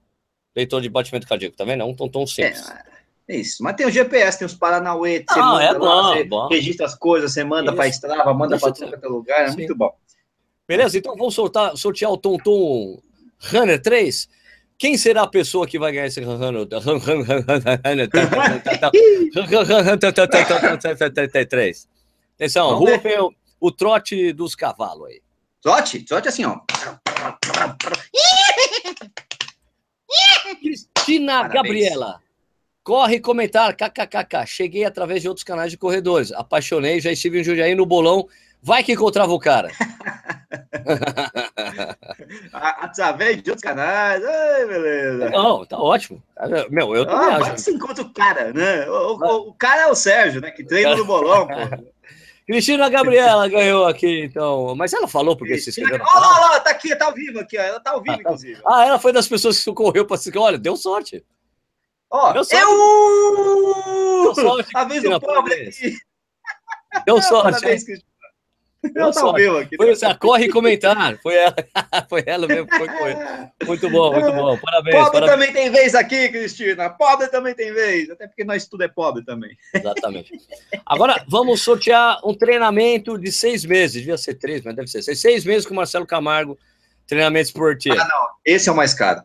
[0.55, 1.83] Leitor de batimento cardíaco, tá vendo?
[1.83, 2.71] É um tom simples.
[3.29, 3.63] É, isso.
[3.63, 6.49] Mas tem o GPS, tem os Paranauê, você ah, manda é bom, lá, você bom.
[6.49, 9.57] registra as coisas, você manda para Strava, manda para todo é lugar, é Sim.
[9.57, 9.95] muito bom.
[10.69, 10.97] Beleza?
[10.99, 13.01] Então vamos sortar, sortear o Tom Tom
[13.53, 14.29] Runner 3.
[14.77, 16.67] Quem será a pessoa que vai ganhar esse Runner
[21.49, 21.89] 3?
[22.35, 25.23] Atenção, rufem o, o trote dos cavalos aí.
[25.63, 26.03] Trote?
[26.03, 26.61] Trote assim, ó.
[30.61, 31.55] Cristina Parabéns.
[31.55, 32.21] Gabriela.
[32.83, 34.47] Corre comentar, kkkk.
[34.47, 36.33] Cheguei através de outros canais de corredores.
[36.33, 38.29] Apaixonei, já estive em Jundiaí no bolão.
[38.63, 39.71] Vai que encontrava o cara.
[42.53, 44.25] através de outros canais.
[44.25, 45.31] Ai, beleza.
[45.31, 46.23] Não, tá ótimo.
[46.71, 47.59] Meu, eu também ah, acho.
[47.59, 48.89] você encontra o cara, né?
[48.89, 50.51] O, o, o, cara é o Sérgio, né?
[50.51, 51.55] Que treina no bolão, pô.
[52.47, 54.75] Cristina Gabriela ganhou aqui, então.
[54.77, 56.05] Mas ela falou porque se inscreveu.
[56.07, 57.63] Olha lá, lá, tá aqui, tá ao vivo aqui, ó.
[57.63, 58.61] Ela tá ao vivo, inclusive.
[58.67, 60.37] Ah, ela foi das pessoas que correu para se.
[60.37, 61.25] Olha, deu sorte.
[62.11, 62.63] Ó, deu sorte.
[62.63, 64.25] Eu...
[64.25, 64.73] Deu sorte.
[65.21, 65.97] Pobre aqui.
[67.07, 68.05] Deu sorte.
[68.95, 69.77] Eu só, aqui.
[69.77, 71.19] Foi você, corre comentar.
[71.23, 71.55] Foi ela,
[72.09, 72.69] foi ela mesmo.
[72.69, 73.15] Foi, foi.
[73.67, 74.59] Muito bom, muito bom.
[74.59, 74.97] Parabéns.
[74.97, 75.31] Pobre parabéns.
[75.31, 76.91] também tem vez aqui, Cristina.
[76.91, 78.11] Pobre também tem vez.
[78.11, 79.57] Até porque nós tudo é pobre também.
[79.73, 80.33] Exatamente.
[80.85, 84.01] Agora vamos sortear um treinamento de seis meses.
[84.01, 85.21] Devia ser três, mas deve ser seis.
[85.21, 86.59] Seis meses com o Marcelo Camargo,
[87.07, 87.97] treinamento esportivo.
[87.99, 88.27] Ah, não.
[88.45, 89.23] Esse é o mais caro.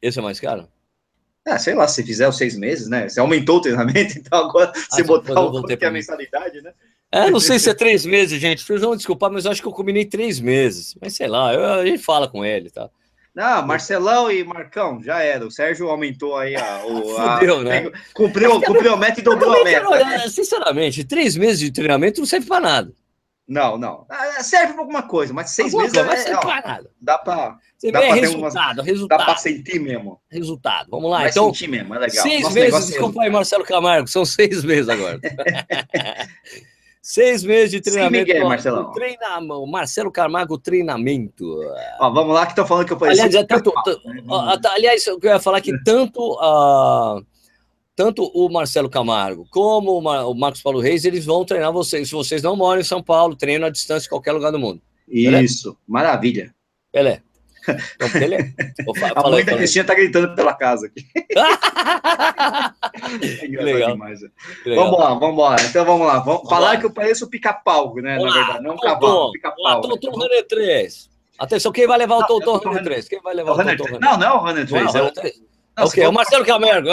[0.00, 0.68] Esse é o mais caro?
[1.46, 3.06] Ah, sei lá, se fizer os seis meses, né?
[3.08, 6.72] Você aumentou o treinamento, então agora ah, se botar o que é a mensalidade, né?
[7.14, 8.64] É, não sei se é três meses, gente.
[8.64, 10.96] Vocês vão desculpar, mas eu acho que eu combinei três meses.
[11.00, 12.90] Mas sei lá, eu, a gente fala com ele, tá?
[13.32, 15.46] Não, Marcelão e Marcão, já era.
[15.46, 16.84] O Sérgio aumentou aí a.
[16.84, 17.92] O, Fudeu, a, né?
[18.12, 19.88] Cumpriu, cumpriu a meta e dobrou a meta.
[19.88, 22.92] Olhar, sinceramente, três meses de treinamento não serve para nada.
[23.46, 24.06] Não, não.
[24.08, 26.90] Ah, serve para alguma coisa, mas seis alguma meses coisa, é, não serve para nada.
[27.00, 27.58] Dá para.
[27.78, 29.18] Você dá vê resultado, umas, resultado.
[29.18, 30.20] Dá para sentir mesmo.
[30.28, 30.88] Resultado.
[30.90, 31.46] Vamos lá, Vai então.
[31.46, 32.22] sentir mesmo, é legal.
[32.24, 35.20] Seis Nosso meses, desculpa aí, Marcelo Camargo, são seis meses agora.
[37.06, 38.32] Seis meses de treinamento.
[38.32, 38.90] Sim, Marcelão.
[38.92, 41.44] Treinamento, Marcelo Camargo Treinamento.
[42.00, 43.24] Ó, vamos lá que estão falando que eu parecia.
[43.24, 44.22] Aliás, é tanto, né?
[44.70, 47.22] aliás, eu ia falar que tanto, uh,
[47.94, 52.08] tanto o Marcelo Camargo como o Marcos Paulo Reis, eles vão treinar vocês.
[52.08, 54.80] Se vocês não moram em São Paulo, treinam à distância em qualquer lugar do mundo.
[55.06, 56.54] Isso, maravilha.
[56.90, 57.20] Pelé.
[57.94, 58.52] Então, Pelé.
[59.14, 61.06] a mãe da Cristina tá gritando pela casa aqui.
[63.42, 63.92] é legal.
[63.92, 64.20] Demais.
[64.20, 64.28] Né?
[64.66, 64.84] legal.
[64.84, 65.56] Vamos lá, vamos lá.
[65.60, 66.18] Então vamos lá.
[66.18, 66.76] Vamos, vamos falar lá.
[66.76, 68.16] que eu pareço pica-pau, né?
[68.16, 69.80] Vamos na verdade, não um cavalo, pica-pau.
[69.80, 71.10] Tonton Runner 3.
[71.38, 73.08] Atenção, quem vai levar o Tonton Runner 3?
[73.08, 74.00] Quem vai levar o Tonton 3?
[74.00, 74.94] Não, não é o Runner 3.
[74.94, 75.12] É o...
[75.76, 76.88] Não, ok, é o Marcelo Camergo.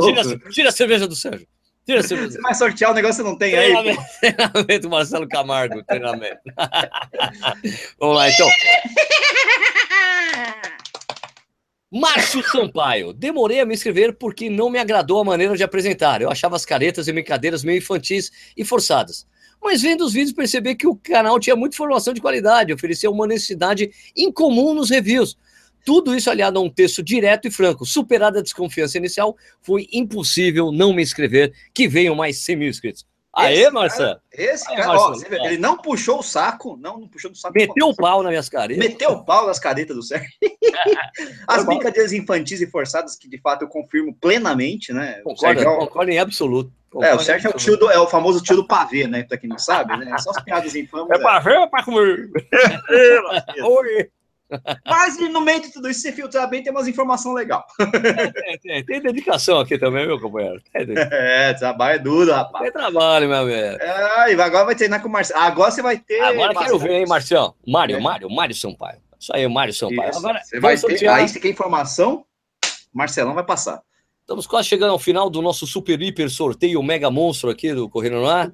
[0.00, 1.46] tira, tira a cerveja do Sérgio.
[1.90, 2.30] Tira cerveja.
[2.30, 3.74] Você vai sortear o negócio que não tem aí.
[4.20, 6.40] Treinamento Marcelo Camargo, treinamento.
[7.98, 8.48] Vamos lá, então.
[11.90, 13.12] Márcio Sampaio.
[13.12, 16.22] Demorei a me inscrever porque não me agradou a maneira de apresentar.
[16.22, 19.26] Eu achava as caretas e brincadeiras meio infantis e forçadas.
[19.60, 23.24] Mas vendo os vídeos percebi que o canal tinha muita informação de qualidade, oferecia uma
[23.24, 25.36] honestidade incomum nos reviews.
[25.84, 27.86] Tudo isso aliado a um texto direto e franco.
[27.86, 33.06] Superada a desconfiança inicial, foi impossível não me inscrever, que venham mais 100 mil inscritos.
[33.32, 34.20] Aê, Marcelo!
[34.32, 37.54] Esse Aê, cara, Marcelo, ó, ele não puxou o saco, não, não puxou do saco.
[37.56, 38.84] Meteu o pau nas minhas caretas.
[38.84, 40.28] Meteu o pau nas caretas do Sérgio.
[41.46, 45.20] As brincadeiras infantis e forçadas, que de fato eu confirmo plenamente, né?
[45.22, 46.72] Concordo, Sérgio, concordo em absoluto.
[46.90, 49.22] Concordo é, o Sérgio é o, tio do, é o famoso tio do pavê, né?
[49.22, 50.18] Pra quem não sabe, né?
[50.18, 51.10] Só as piadas infames.
[51.10, 51.18] É, é.
[51.18, 52.30] pavê ou pra comer?
[53.62, 54.10] Oi!
[54.86, 57.64] Mas no meio de tudo isso, se filtrar bem, tem umas informações legais.
[57.80, 60.60] É, tem, tem, dedicação aqui também, meu companheiro.
[61.12, 62.64] É, trabalho é duro, rapaz.
[62.64, 63.78] Tem trabalho, meu velho.
[63.80, 65.40] É, agora vai treinar com o Marcelo.
[65.40, 66.20] Agora você vai ter.
[66.20, 67.54] Agora quero ver, hein, Marcião?
[67.66, 68.00] Mário, é.
[68.00, 68.98] Mário, Mário Sampaio.
[69.18, 70.16] Isso aí, Mário Sampaio.
[70.16, 72.24] Agora, você vai ter, aí, se quer informação,
[72.92, 73.82] Marcelão vai passar.
[74.20, 78.14] Estamos quase chegando ao final do nosso super hiper sorteio mega monstro aqui do Correio
[78.14, 78.52] no Ar.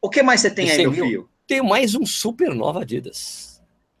[0.00, 1.28] O que mais você tem aí, meu filho?
[1.46, 3.51] Tem mais um super nova Adidas.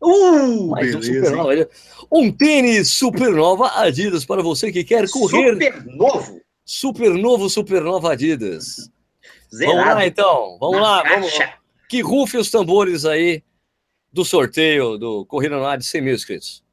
[0.02, 1.68] Uh, Mais um supernova.
[2.10, 5.52] Um tênis supernova Adidas para você que quer correr.
[5.52, 6.40] Super novo.
[6.64, 8.90] Super novo, supernova Adidas.
[9.54, 9.76] Zerado.
[9.76, 10.58] Vamos lá então.
[10.58, 11.02] Vamos Na lá.
[11.04, 11.54] Vamos lá.
[11.88, 13.44] Que rufe os tambores aí
[14.12, 16.64] do sorteio do Corrida no Ar de 100 mil inscritos.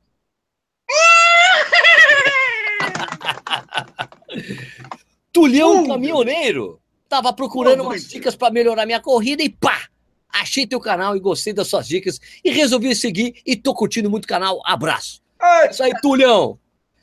[5.31, 6.81] Tulhão uh, Caminhoneiro.
[7.07, 9.88] Tava procurando umas dicas para melhorar minha corrida e pá!
[10.31, 14.25] Achei teu canal e gostei das suas dicas e resolvi seguir e tô curtindo muito
[14.25, 14.61] o canal.
[14.65, 15.21] Abraço.
[15.41, 16.59] É isso aí, Tulhão.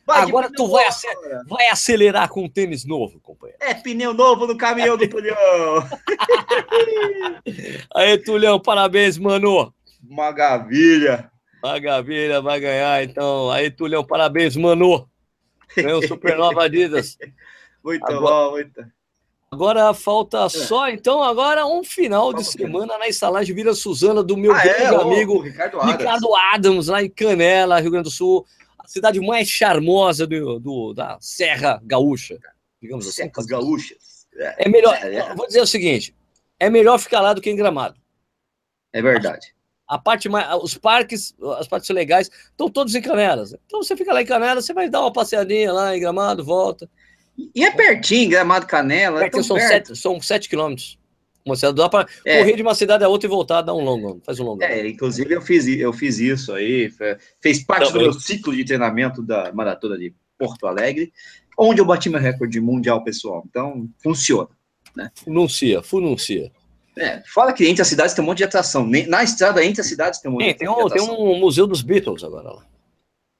[0.07, 3.59] Vai Agora tu vai, acelerar, vai acelerar com um tênis novo, companheiro.
[3.61, 5.37] É pneu novo no caminhão do Tulhão.
[7.93, 9.75] aí, Tulhão, parabéns, mano.
[10.09, 11.29] Uma gavilha.
[11.63, 13.51] A Gavilha vai ganhar, então.
[13.51, 15.09] Aí, Tulião, parabéns, mano.
[15.77, 17.19] Ganhou o Supernova Adidas.
[17.83, 18.85] Muito agora, bom, muito.
[19.57, 20.49] Agora falta é.
[20.51, 24.83] só, então, agora um final de semana na estalagem Vila Suzana do meu ah, grande
[24.83, 25.97] é, amigo Ricardo Adams.
[25.97, 28.45] Ricardo Adams, lá em Canela, Rio Grande do Sul,
[28.79, 32.39] a cidade mais charmosa do, do da Serra Gaúcha,
[32.83, 33.23] digamos assim.
[33.23, 34.27] Serras Gaúchas.
[34.37, 35.35] É, é melhor, é, é.
[35.35, 36.15] vou dizer o seguinte,
[36.61, 37.99] é melhor ficar lá do que em Gramado.
[38.93, 39.55] É verdade.
[39.89, 43.55] A parte mais, os parques, as partes legais, estão todos em Canelas.
[43.65, 46.91] Então você fica lá em Canelas, você vai dar uma passeadinha lá em Gramado, volta.
[47.55, 49.23] E é pertinho, Gramado Canela.
[49.23, 50.99] É, é são, sete, são sete quilômetros.
[51.47, 52.39] Você dá para é.
[52.39, 54.63] correr de uma cidade a outra e voltar, dá um longo, faz um longo.
[54.65, 56.91] É, inclusive eu fiz, eu fiz isso aí,
[57.41, 61.13] fez parte do meu ciclo de treinamento da maratona de Porto Alegre,
[61.57, 63.45] onde eu bati meu recorde mundial pessoal.
[63.49, 64.49] Então, funciona.
[64.97, 65.11] Né?
[65.15, 66.51] Fununcia, fununcia.
[66.99, 68.89] É, fala que entre as cidades tem um monte de atração.
[69.07, 71.15] Na estrada, entre as cidades tem um monte tem, de, tem um, atração.
[71.15, 72.65] Tem um museu dos Beatles agora lá.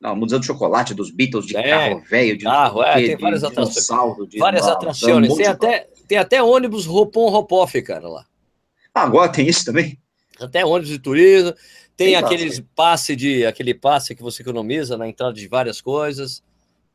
[0.01, 3.43] Não, Museu do Chocolate, dos Beatles, de é, carro velho, de carro, é, tem várias
[3.43, 4.29] atrações.
[4.29, 5.35] De, várias atrações.
[5.35, 8.27] Tem até, tem até ônibus Ropon Ropoff, cara, lá.
[8.95, 9.99] Ah, agora tem isso também?
[10.39, 11.53] Até ônibus de turismo.
[11.97, 16.43] Tem, tem aqueles passe de aquele passe que você economiza na entrada de várias coisas,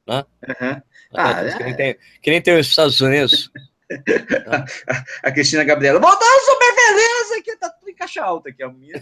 [0.08, 0.24] né?
[0.48, 0.82] Uhum.
[1.14, 3.52] Ah, é, que, nem tem, que nem tem os Estados Unidos.
[5.24, 7.70] a Cristina Gabriela, voltando super feliz aqui, tá
[8.02, 8.94] caixa alta aqui, a minha.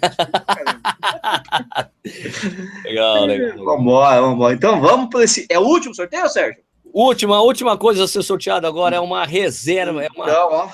[2.83, 3.65] legal, legal, legal.
[3.65, 4.53] Vambora, vambora.
[4.53, 5.47] Então vamos para esse.
[5.49, 6.61] É o último sorteio, Sérgio?
[6.93, 10.03] Última, última coisa a ser sorteada agora é uma reserva.
[10.03, 10.69] É uma, então, ó.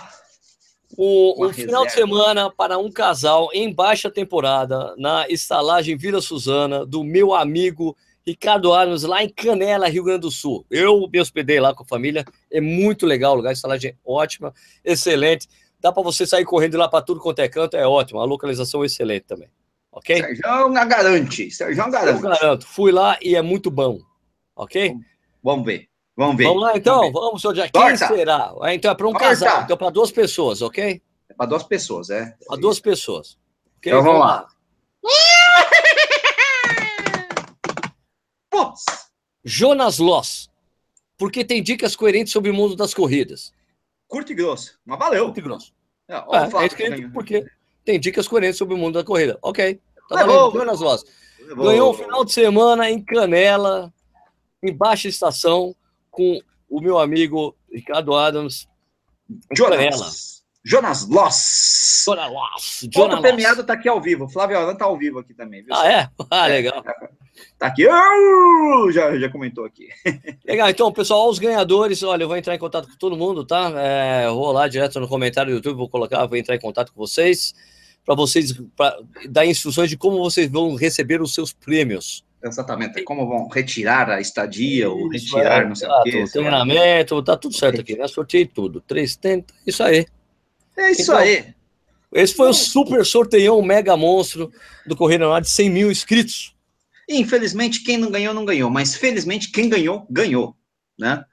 [0.97, 6.85] O, um final de semana para um casal em baixa temporada na estalagem Vila Suzana
[6.85, 10.65] do meu amigo Ricardo Arnos, lá em Canela, Rio Grande do Sul.
[10.71, 13.95] Eu me hospedei lá com a família, é muito legal o lugar, a estalagem é
[14.03, 14.53] ótima,
[14.83, 15.47] excelente.
[15.85, 18.19] Dá para você sair correndo lá para tudo quanto é canto, é ótimo.
[18.19, 19.47] A localização é excelente também.
[19.91, 20.17] Ok?
[20.17, 21.51] Sérgio garante.
[21.51, 22.23] Sérgio garante.
[22.23, 22.65] Eu garanto.
[22.65, 23.99] Fui lá e é muito bom.
[24.55, 24.95] Ok?
[25.43, 25.87] Vamos ver.
[26.17, 26.45] Vamos ver.
[26.45, 27.01] Vamos lá então?
[27.01, 27.71] Vamos, vamos senhor Jack.
[27.71, 28.51] Quem será?
[28.63, 29.27] É, então é para um Torta.
[29.27, 31.03] casal, então é para duas pessoas, ok?
[31.29, 32.35] É para duas pessoas, é.
[32.47, 33.37] Para duas pessoas.
[33.77, 33.91] Okay?
[33.91, 34.47] Então vamos lá.
[38.49, 38.85] Putz!
[39.43, 40.49] Jonas Loss.
[41.15, 43.53] Porque tem dicas coerentes sobre o mundo das corridas.
[44.07, 44.79] Curto e grosso.
[44.83, 45.25] Mas valeu.
[45.25, 45.74] Curto e grosso.
[46.07, 47.45] É, é, é escrito porque
[47.83, 49.37] tem dicas coerentes sobre o mundo da corrida.
[49.41, 49.79] Ok.
[50.09, 51.05] Tá Jonas Loss.
[51.39, 51.65] Levou.
[51.65, 53.93] Ganhou um final de semana em Canela,
[54.63, 55.75] em baixa estação,
[56.09, 56.39] com
[56.69, 58.67] o meu amigo Ricardo Adams.
[59.55, 59.77] Jonas.
[59.77, 60.11] Canela.
[60.65, 62.05] Jonas Loss.
[62.07, 62.89] Jonas Loss.
[62.91, 64.27] Jonas premiado está aqui ao vivo.
[64.27, 65.63] Flávio Alan está ao vivo aqui também.
[65.63, 65.71] Viu?
[65.71, 66.09] Ah, é?
[66.31, 66.83] Ah, legal.
[66.83, 67.09] É,
[67.59, 67.83] tá aqui.
[68.91, 69.87] Já, já comentou aqui.
[70.43, 73.71] Legal, então, pessoal, os ganhadores, olha, eu vou entrar em contato com todo mundo, tá?
[73.75, 76.99] É, vou lá direto no comentário do YouTube, vou colocar, vou entrar em contato com
[76.99, 77.53] vocês,
[78.03, 78.97] para vocês pra
[79.29, 82.25] dar instruções de como vocês vão receber os seus prêmios.
[82.43, 86.23] Exatamente, como vão retirar a estadia ou retirar é, não sei o quê.
[86.31, 88.07] Treinamento, tá tudo certo aqui, né?
[88.07, 88.81] Sorteio tudo.
[88.81, 90.05] 330, isso aí.
[90.77, 91.55] É isso então, aí.
[92.15, 94.51] Esse foi o super sorteião mega monstro
[94.85, 96.55] do Correio Nacional de 100 mil inscritos.
[97.09, 98.69] Infelizmente, quem não ganhou, não ganhou.
[98.69, 100.55] Mas felizmente, quem ganhou, ganhou.
[100.97, 101.23] Né?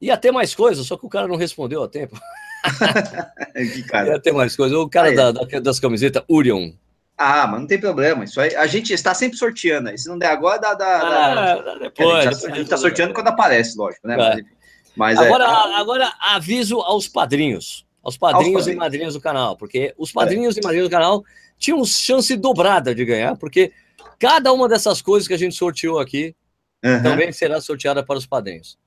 [0.00, 2.18] Ia ter mais coisas, só que o cara não respondeu a tempo.
[3.74, 4.10] que cara.
[4.10, 4.76] Ia ter mais coisas.
[4.78, 5.14] O cara é.
[5.14, 6.72] da, da, das camisetas, Urion.
[7.18, 8.24] Ah, mas não tem problema.
[8.24, 9.96] Isso aí, a gente está sempre sorteando.
[9.98, 10.74] Se não der agora, dá.
[10.74, 11.74] dá, ah, dá...
[11.74, 14.14] Depois, a gente está sorteando quando aparece, lógico, né?
[14.14, 14.42] É.
[14.96, 15.74] Mas, mas agora, é...
[15.74, 20.60] agora aviso aos padrinhos aos padrinhos e madrinhas do canal, porque os padrinhos é.
[20.60, 21.24] e madrinhas do canal
[21.58, 23.72] tinham chance dobrada de ganhar, porque
[24.18, 26.34] cada uma dessas coisas que a gente sorteou aqui
[26.84, 27.02] uhum.
[27.02, 28.78] também será sorteada para os padrinhos.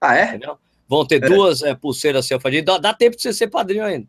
[0.00, 0.28] Ah, é?
[0.28, 0.58] Entendeu?
[0.88, 1.28] Vão ter é.
[1.28, 2.64] duas é, pulseiras selfadinhas.
[2.64, 4.06] Dá, dá tempo de você ser padrinho ainda.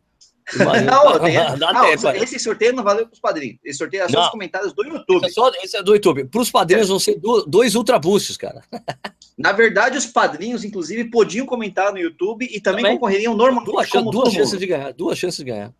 [0.56, 3.58] Não, dá não, esse sorteio não valeu para os padrinhos.
[3.64, 5.24] Esse sorteio é só os comentários do YouTube.
[5.24, 6.24] Esse é, só, esse é do YouTube.
[6.26, 8.62] Para os padrinhos vão ser dois ultra boosts, cara.
[9.36, 13.90] Na verdade, os padrinhos, inclusive, podiam comentar no YouTube e também, também concorreriam normalmente duas,
[13.90, 15.72] duas chances de ganhar, duas chances de ganhar.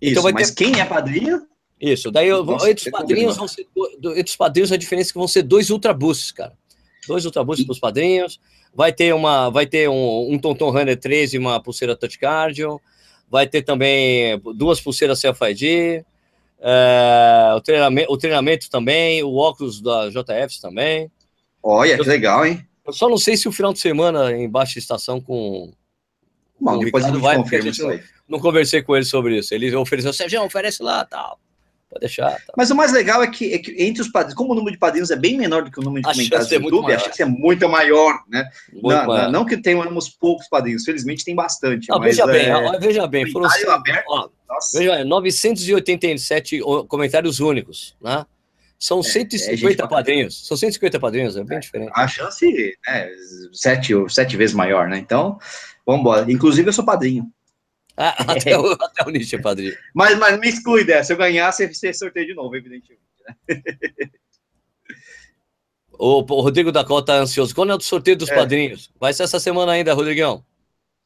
[0.00, 0.64] Isso, então vai mas ter...
[0.64, 1.44] quem é padrinho?
[1.80, 3.66] Isso, daí eu, entre, os padrinhos vão ser,
[4.16, 6.52] entre os padrinhos a diferença é que vão ser dois ultra boosts, cara.
[7.06, 8.40] Dois ultra boosts para os padrinhos.
[8.74, 12.80] Vai ter uma, vai ter um, um Tonton Runner 13 e uma pulseira Touch Cardio.
[13.30, 16.04] Vai ter também duas pulseiras Self ID.
[16.60, 21.10] É, o, treinamento, o treinamento também, o óculos da JF também.
[21.62, 22.66] Olha, que legal, hein?
[22.86, 25.72] Eu só não sei se o final de semana em baixa estação com.
[26.60, 27.98] Bom, depois Ricardo a gente vai, isso aí.
[27.98, 29.54] Não, não conversei com ele sobre isso.
[29.54, 31.38] Ele ofereceu, Sérgio, oferece lá tal.
[31.88, 32.32] Pode deixar.
[32.32, 32.52] Tá.
[32.56, 34.78] Mas o mais legal é que, é que, entre os padrinhos, como o número de
[34.78, 36.98] padrinhos é bem menor do que o número de a comentários do é YouTube, a
[36.98, 38.48] chance é muito maior, né?
[38.72, 39.32] Muito não, maior.
[39.32, 41.88] não, que tenhamos poucos padrinhos, felizmente tem bastante.
[41.88, 42.26] Não, veja, é...
[42.26, 44.28] bem, veja bem, foram aberto, ó,
[44.74, 48.26] veja, 987 comentários únicos, né?
[48.78, 50.46] São 150 é, é padrinhos.
[50.46, 51.90] São 150 padrinhos, é bem diferente.
[51.94, 53.10] A chance é
[53.52, 54.98] sete, sete vezes maior, né?
[54.98, 55.36] Então,
[55.84, 56.30] vamos embora.
[56.30, 57.28] Inclusive, eu sou padrinho.
[57.98, 59.76] Ah, até, o, até o Nietzsche é padrinho.
[59.92, 61.08] Mas, mas me exclui dessa.
[61.08, 63.02] Se eu ganhar, você, você sorteia de novo, evidentemente.
[63.26, 63.34] Né?
[65.92, 67.52] o, o Rodrigo da Costa tá ansioso.
[67.52, 68.34] Quando é o sorteio dos é.
[68.36, 68.90] padrinhos?
[69.00, 70.44] Vai ser essa semana ainda, Rodrigão.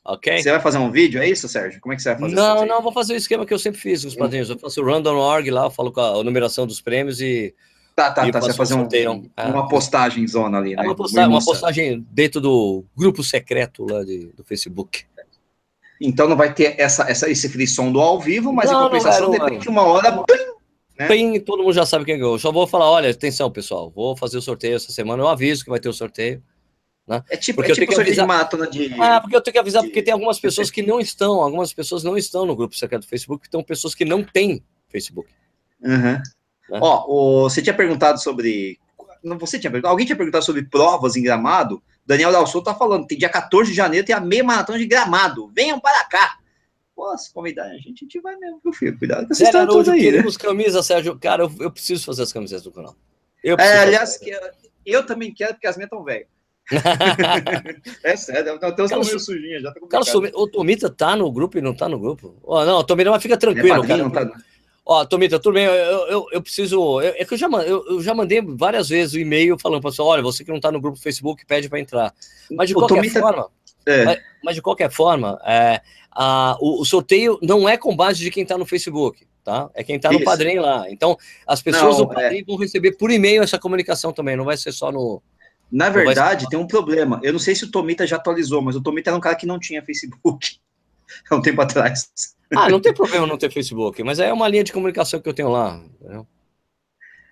[0.04, 0.42] Ok?
[0.42, 1.80] Você vai fazer um vídeo, é isso, Sérgio?
[1.80, 2.34] Como é que você vai fazer?
[2.34, 4.50] Não, não, vou fazer o esquema que eu sempre fiz com os padrinhos.
[4.50, 7.54] Eu faço o random.org lá, eu falo com a numeração dos prêmios e.
[7.94, 8.40] Tá, tá, tá.
[8.40, 9.44] Você vai fazer um, um, é.
[9.44, 10.82] uma postagem zona ali, é né?
[10.82, 15.04] Uma postagem, uma postagem dentro do grupo secreto lá de, do Facebook.
[16.02, 19.30] Então não vai ter essa, essa, esse frisson do ao vivo, mas não, em compensação,
[19.30, 20.10] de repente, uma hora.
[20.98, 21.06] Né?
[21.06, 22.38] Tem, todo mundo já sabe quem ganhou.
[22.38, 25.22] Só vou falar: olha, atenção, pessoal, vou fazer o sorteio essa semana.
[25.22, 26.42] Eu aviso que vai ter o sorteio.
[27.06, 27.22] Né?
[27.30, 28.24] É tipo, porque é eu tipo tenho que avisar...
[28.24, 28.94] de maratona de.
[29.00, 29.88] Ah, porque eu tenho que avisar, de...
[29.88, 33.08] porque tem algumas pessoas que não estão, algumas pessoas não estão no grupo secreto do
[33.08, 35.28] Facebook, então pessoas que não têm Facebook.
[35.82, 36.20] Uhum.
[36.70, 36.80] Né?
[36.80, 38.78] Ó, o, você tinha perguntado sobre.
[39.22, 41.82] Não, você tinha perguntado, alguém tinha perguntado sobre provas em gramado.
[42.04, 45.50] Daniel Dalsou tá falando, tem dia 14 de janeiro, tem a meia maratona de gramado.
[45.54, 46.38] Venham para cá.
[46.94, 48.98] Pô, se convidar a gente, a gente vai mesmo, meu filho.
[48.98, 49.98] Cuidado com vocês todos aí.
[49.98, 50.04] Né?
[50.04, 51.18] Queremos camisas, Sérgio.
[51.18, 52.94] Cara, eu, eu, preciso fazer as camisetas do canal.
[53.42, 54.40] Eu é, aliás, eu,
[54.84, 56.28] eu também quero, porque as minhas estão velhas.
[58.04, 60.04] é sério, até os meio sujinhas, já tá Cara,
[60.34, 62.36] o Tomita tá no grupo e não tá no grupo?
[62.42, 64.02] Oh, não, Tomita, mas fica tranquilo, é cara.
[64.02, 64.30] Não tá...
[64.84, 67.00] Ó, Tomita, tudo bem, eu, eu, eu preciso.
[67.00, 69.90] Eu, é que eu já, eu, eu, já mandei várias vezes o e-mail falando para
[69.90, 72.12] pessoal: olha, você que não tá no grupo do Facebook, pede para entrar.
[72.50, 73.20] Mas de o qualquer Tomita...
[73.20, 73.48] forma.
[73.86, 74.04] É.
[74.04, 75.80] Mas, mas, de qualquer forma, é,
[76.10, 79.70] a, o, o, sorteio não é com base de quem tá no Facebook, tá?
[79.74, 80.88] É quem tá no padrinho lá.
[80.88, 81.16] Então,
[81.46, 82.44] as pessoas não, do padrinho é...
[82.44, 85.22] vão receber por e-mail essa comunicação também, não vai ser só no,
[85.72, 87.18] na verdade, tem um problema.
[87.22, 89.46] Eu não sei se o Tomita já atualizou, mas o Tomita era um cara que
[89.46, 90.58] não tinha Facebook
[91.30, 92.10] há um tempo atrás.
[92.56, 95.34] Ah, não tem problema não ter Facebook, mas é uma linha de comunicação que eu
[95.34, 95.80] tenho lá.
[96.00, 96.26] Entendeu?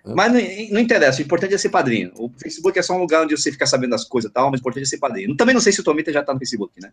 [0.03, 0.41] Mas não,
[0.71, 2.11] não, interessa, o importante é ser padrinho.
[2.15, 4.59] O Facebook é só um lugar onde você fica sabendo das coisas e tal, mas
[4.59, 5.35] o importante é ser padrinho.
[5.35, 6.91] Também não sei se o Tomita já tá no Facebook, né?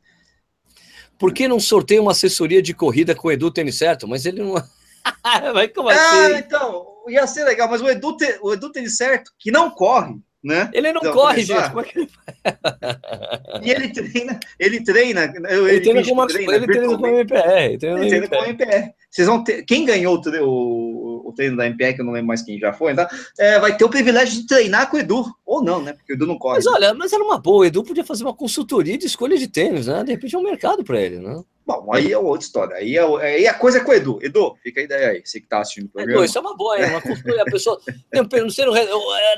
[1.19, 4.07] Por que não sorteia uma assessoria de corrida com o Edu Tênis Certo?
[4.07, 4.55] Mas ele não.
[5.55, 6.01] Vai como assim?
[6.01, 10.17] Ah, então, ia ser legal, mas o Edu, o Edu Tênis Certo, que não corre,
[10.49, 10.71] né?
[10.73, 11.69] Ele não então, corre, gente.
[11.69, 12.09] Como é que ele
[13.63, 15.25] E ele treina, ele treina.
[15.25, 17.65] Ele, ele treina, com, uma, treina, ele treina com o MPR.
[17.65, 18.93] Ele treina, ele treina com o MPR.
[19.11, 22.43] Vocês vão ter, quem ganhou o, o, treino da MPR, que eu não lembro mais
[22.43, 23.07] quem já foi, então,
[23.39, 25.25] é, vai ter o privilégio de treinar com o Edu.
[25.45, 25.93] Ou não, né?
[25.93, 26.57] Porque o Edu não corre.
[26.57, 27.59] Mas olha, mas era uma boa.
[27.59, 30.03] O Edu podia fazer uma consultoria de escolha de tênis, né?
[30.03, 31.43] De repente é um mercado para ele, né?
[31.69, 32.77] Bom, aí é outra história.
[32.77, 34.19] Aí, é, aí a coisa é com o Edu.
[34.23, 36.21] Edu, fica a ideia aí, você que tá assistindo o programa.
[36.21, 37.43] Edu, isso é uma boa, é uma consultoria.
[37.43, 37.79] A pessoa.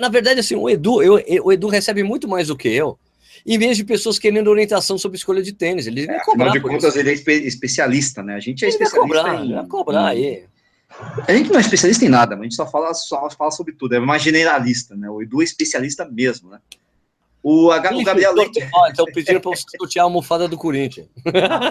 [0.00, 2.96] na verdade, assim, o Edu, eu, o Edu recebe muito mais do que eu,
[3.44, 5.88] em vez de pessoas querendo orientação sobre escolha de tênis.
[5.88, 6.20] Ele é.
[6.20, 8.36] Afinal de contas, ele é especialista, né?
[8.36, 9.22] A gente é ele especialista.
[9.22, 9.54] Vai cobrar, em...
[9.54, 10.44] vai cobrar aí.
[11.26, 13.72] A gente não é especialista em nada, mas a gente só fala, só fala sobre
[13.72, 13.96] tudo.
[13.96, 15.10] É mais generalista, né?
[15.10, 16.60] O Edu é especialista mesmo, né?
[17.42, 18.60] O, H, o Gabriel Leite.
[18.90, 21.08] Então pediram para você sortear a almofada do Corinthians.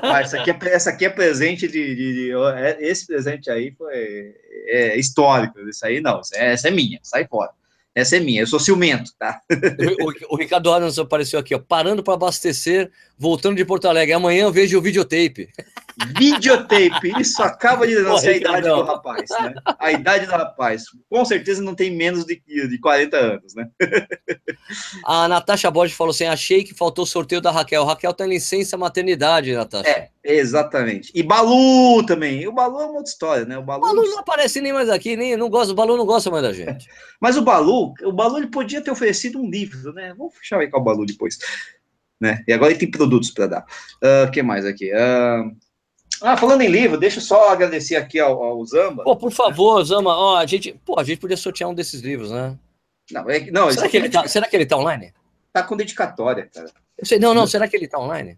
[0.01, 3.71] Ah, essa, aqui é, essa aqui é presente de, de, de, é, Esse presente aí
[3.77, 4.33] foi
[4.67, 5.59] é, histórico.
[5.69, 6.21] Isso aí não.
[6.33, 7.51] Essa é minha, sai fora.
[7.95, 9.41] Essa é minha, eu sou ciumento, tá?
[9.49, 14.13] O, o, o Ricardo Adams apareceu aqui, ó, parando para abastecer, voltando de Porto Alegre.
[14.13, 15.49] Amanhã eu vejo o videotape.
[16.17, 19.53] Videotape, isso acaba de denunciar a idade do rapaz, né?
[19.79, 20.83] A idade do rapaz.
[21.09, 23.67] Com certeza não tem menos de, de 40 anos, né?
[25.05, 27.83] A Natasha Borges falou assim: achei que faltou o sorteio da Raquel.
[27.83, 29.89] Raquel tá em licença maternidade, Natasha.
[29.89, 31.11] É, exatamente.
[31.15, 32.47] E Balu também.
[32.47, 33.57] O Balu é uma outra história, né?
[33.57, 36.29] O Balu, Balu não aparece nem mais aqui, nem não gosta, o Balu não gosta
[36.29, 36.87] mais da gente.
[37.19, 40.13] Mas o Balu, o Balu ele podia ter oferecido um livro, né?
[40.17, 41.37] Vamos fechar aí com o Balu depois.
[42.19, 42.43] Né?
[42.47, 43.65] E agora ele tem produtos para dar.
[44.03, 44.91] O uh, que mais aqui?
[44.91, 45.55] Uh,
[46.21, 49.03] ah, falando em livro, deixa eu só agradecer aqui ao, ao Zamba.
[49.03, 52.29] Pô, por favor, Zamba, ó, a gente, pô, a gente podia sortear um desses livros,
[52.29, 52.57] né?
[53.11, 55.13] Não, é, não será, que ele tá, será que ele tá online?
[55.53, 56.69] Tá com dedicatória, cara.
[56.97, 58.37] Eu sei, não, não, será que ele tá online?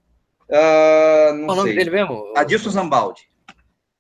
[0.52, 2.34] Uh, não Qual o nome dele mesmo?
[2.36, 3.22] Adilson Zambaldi.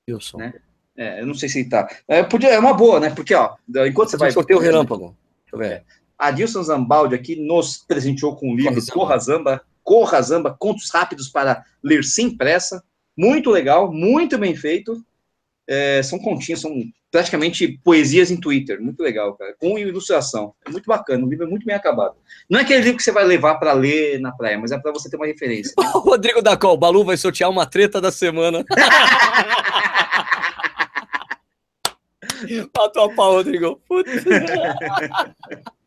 [0.07, 0.37] Adilson.
[0.37, 0.53] Né?
[0.97, 1.87] É, eu não sei se ele tá.
[2.07, 3.09] É, podia, é uma boa, né?
[3.09, 3.55] Porque, ó,
[3.87, 4.31] enquanto você vai.
[4.31, 5.15] Sorteio o relâmpago.
[5.43, 5.71] Deixa eu ver.
[5.71, 5.83] É.
[6.17, 11.65] Adilson Zambaldi aqui nos presenteou com o livro Corra Zamba, Corra Zamba, Contos Rápidos para
[11.81, 12.83] Ler Sem Pressa
[13.17, 15.03] muito legal, muito bem feito.
[15.67, 16.71] É, são continhas, são
[17.11, 20.53] praticamente poesias em Twitter, muito legal, cara, com ilustração.
[20.65, 22.15] É muito bacana, o livro é muito bem acabado.
[22.49, 24.93] Não é aquele livro que você vai levar para ler na praia, mas é para
[24.93, 25.73] você ter uma referência.
[25.93, 28.63] O Rodrigo da Col, o Balu vai sortear uma treta da semana.
[32.75, 33.79] Matou a pau, Rodrigo.
[33.87, 34.11] Putz.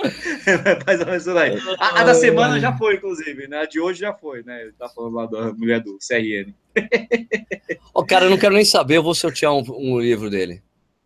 [0.86, 1.58] Mais ou menos aí.
[1.78, 3.60] A, a, da semana já foi, inclusive, né?
[3.60, 4.62] A de hoje já foi, né?
[4.62, 6.54] Ele tá falando lá da mulher do CRN.
[7.94, 10.62] Ó, oh, cara, eu não quero nem saber, eu vou sortear um, um livro dele.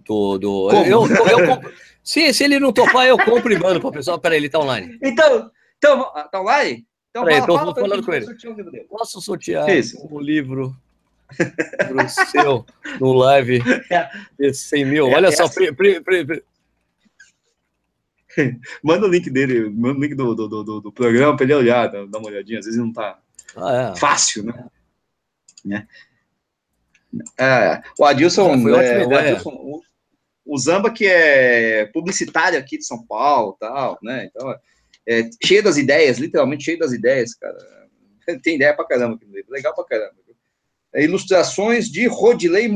[0.06, 0.70] Do, do...
[0.70, 1.72] Eu, eu, eu,
[2.02, 4.18] Se, se ele não topar, eu compro e mando pro pessoal.
[4.18, 4.98] Peraí, ele tá online.
[5.02, 6.86] Então, então tá online?
[7.10, 8.26] Então, Peraí, fala, tô falando com ele.
[8.90, 9.96] Posso sortear Isso.
[10.10, 10.76] um livro
[11.88, 12.66] pro seu
[13.00, 13.62] no live
[14.38, 15.08] de 100 mil?
[15.08, 15.72] É, Olha é só, assim.
[15.72, 16.44] pre, pre, pre,
[18.82, 21.88] manda o link dele, manda o link do, do, do, do programa para ele olhar,
[21.88, 22.58] dar uma olhadinha.
[22.58, 23.18] Às vezes não tá
[23.56, 23.98] ah, é.
[23.98, 24.66] fácil, né?
[25.64, 25.86] né?
[27.38, 29.82] É, o Adilson, é, o, Adilson o,
[30.44, 34.26] o, Zamba que é publicitário aqui de São Paulo, tal, né?
[34.26, 34.52] Então,
[35.06, 37.56] é, cheio das ideias, literalmente cheio das ideias, cara.
[38.42, 40.23] Tem ideia pra caramba aqui no livro, legal pra caramba.
[40.94, 42.72] É, ilustrações de Rodilei.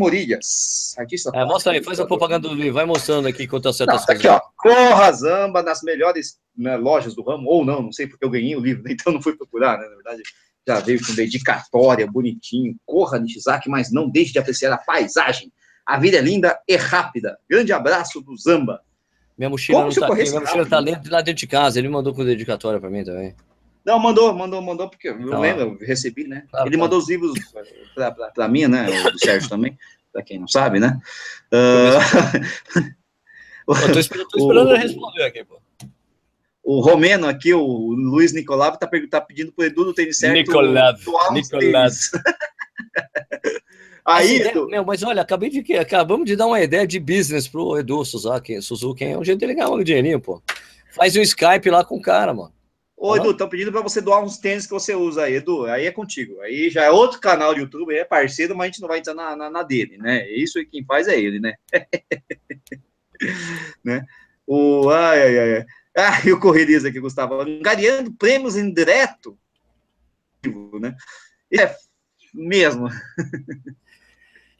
[0.98, 4.04] Artista é, mostra aí, faz a propaganda do livro, vai mostrando aqui quanto acerta as
[4.04, 8.08] tá Aqui, ó, Corra Zamba nas melhores né, lojas do ramo, ou não, não sei
[8.08, 9.86] porque eu ganhei o livro, então não fui procurar, né?
[9.88, 10.22] Na verdade,
[10.66, 12.76] já veio com dedicatória, bonitinho.
[12.84, 15.52] Corra, Nishizaki, mas não deixe de apreciar a paisagem.
[15.86, 17.38] A vida é linda e rápida.
[17.48, 18.82] Grande abraço do Zamba.
[19.38, 21.78] Minha mochila Como não tá aqui, minha mochila tá lá dentro de casa.
[21.78, 23.34] Ele mandou com dedicatória para mim também.
[23.88, 25.38] Não, mandou, mandou, mandou, porque eu ah.
[25.38, 26.44] lembro, eu recebi, né?
[26.52, 26.82] Ah, Ele tá.
[26.82, 27.32] mandou os livros
[28.34, 28.86] para mim, né?
[29.14, 29.78] O Sérgio também,
[30.12, 31.00] para quem não sabe, né?
[31.50, 32.84] Uh...
[33.66, 35.58] eu tô esperando, tô esperando ele responder aqui, pô.
[36.62, 40.34] O Romeno aqui, o Luiz Nicolau, tá, tá pedindo pro Edu do tênis certo.
[40.34, 40.94] Nicolau.
[41.32, 41.88] Nicolau.
[44.04, 47.78] Aí, ideia, meu, mas olha, acabei de acabamos de dar uma ideia de business pro
[47.78, 50.42] Edu Suzuki, Suzuki, é um jeito de ganhar um dinheirinho, pô.
[50.90, 52.57] Faz um Skype lá com o cara, mano.
[53.00, 55.66] Ô, Edu, estão pedindo para você doar uns tênis que você usa aí, Edu.
[55.66, 56.40] Aí é contigo.
[56.40, 59.14] Aí já é outro canal de YouTube, é parceiro, mas a gente não vai entrar
[59.14, 60.28] na, na, na dele, né?
[60.32, 61.54] Isso quem faz é ele, né?
[63.84, 64.04] né?
[64.44, 65.66] O, ai, ai, ai.
[65.96, 67.40] Ah, e o Correrias aqui, Gustavo.
[67.40, 69.38] Angariando prêmios em direto.
[70.80, 70.96] Né?
[71.52, 71.74] É
[72.34, 72.88] mesmo.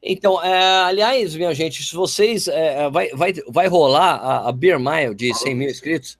[0.00, 2.46] Então, é, aliás, minha gente, se vocês.
[2.46, 6.16] É, é vai, vai, vai rolar a, a Beer Mile de 100 mil inscritos.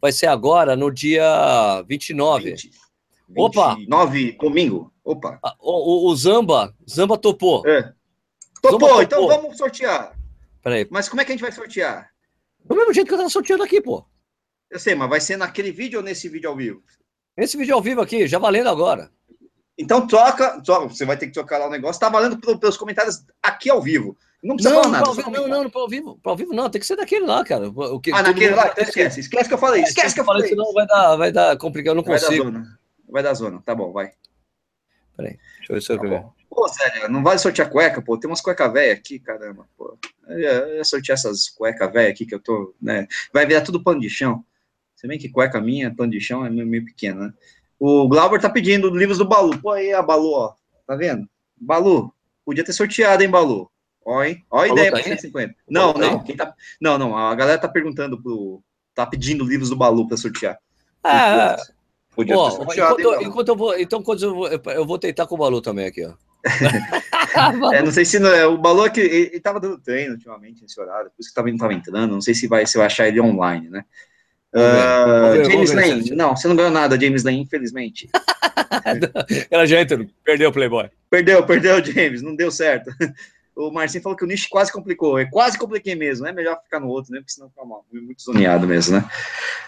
[0.00, 2.50] Vai ser agora, no dia 29.
[2.50, 2.70] 20,
[3.36, 3.76] Opa!
[3.86, 4.92] 9, domingo.
[5.04, 5.38] Opa!
[5.42, 7.66] Ah, o, o, o Zamba, Zamba topou.
[7.66, 7.92] É.
[8.62, 9.42] Topou, Zamba então topou.
[9.42, 10.16] vamos sortear.
[10.62, 10.86] Peraí.
[10.90, 12.10] Mas como é que a gente vai sortear?
[12.64, 14.04] Do mesmo jeito que eu tava sorteando aqui, pô.
[14.70, 16.82] Eu sei, mas vai ser naquele vídeo ou nesse vídeo ao vivo?
[17.36, 19.10] Nesse vídeo ao vivo aqui, já valendo agora.
[19.78, 22.00] Então troca, troca, você vai ter que trocar lá o negócio.
[22.00, 24.16] Tá valendo pelos comentários aqui ao vivo.
[24.42, 25.12] Não precisa não, falar nada.
[25.12, 26.18] Vivo, não, não, não, para ao vivo.
[26.22, 27.68] Para ao vivo não, tem que ser daquele lá, cara.
[27.68, 28.68] O que, ah, naquele lá?
[28.68, 29.20] Então esquece.
[29.20, 29.82] Esquece que eu falei.
[29.82, 30.48] Esquece, que eu falei.
[30.48, 32.44] Senão vai dar, vai dar complicado, eu não vai consigo.
[32.44, 32.78] Dar zona.
[33.08, 33.62] Vai dar zona.
[33.64, 34.12] Tá bom, vai.
[35.16, 38.16] Peraí, deixa eu ver se eu tá Pô, Zé, não vale sortear cueca, pô.
[38.16, 39.98] Tem umas cueca velha aqui, caramba, pô.
[40.28, 43.06] Eu ia, eu ia sortear essas cueca velha aqui que eu tô, né?
[43.32, 44.44] Vai virar tudo pano de chão.
[44.94, 47.34] Se bem que cueca minha, pano de chão, é meio, meio pequeno, né?
[47.78, 49.58] O Glauber tá pedindo livros do Balu.
[49.60, 50.54] Pô, aí a Balu, ó.
[50.86, 51.28] Tá vendo?
[51.56, 52.12] Balu,
[52.44, 53.70] podia ter sorteado, hein, Balu?
[54.08, 54.42] Ó, hein?
[54.50, 55.54] Ó a ideia tá para 150.
[55.68, 56.54] Não, não, quem tá...
[56.80, 57.14] não, não.
[57.14, 58.62] A galera tá perguntando pro.
[58.94, 60.58] Tá pedindo livros do Balu para sortear.
[61.04, 61.56] Ah,
[62.16, 63.78] podia ter sorteado, enquanto, hein, enquanto eu vou.
[63.78, 66.14] Então, quando eu vou, eu vou tentar com o Balu também aqui, ó.
[67.74, 70.14] é, não sei se não, é, o Balu é que ele, ele tava dando treino
[70.14, 72.10] ultimamente nesse horário, por isso que também não tava entrando.
[72.10, 73.84] Não sei se vai se eu achar ele online, né?
[74.54, 78.08] Uh, James Lane, não, você não ganhou nada, James Lane, infelizmente.
[79.50, 80.88] Ela já entrou, perdeu o Playboy.
[81.10, 82.90] Perdeu, perdeu, James, não deu certo.
[83.58, 85.18] O Marcinho falou que o nicho quase complicou.
[85.18, 87.18] É quase compliquei mesmo, é melhor ficar no outro, né?
[87.18, 89.10] Porque senão fica mal, muito zoneado mesmo, né?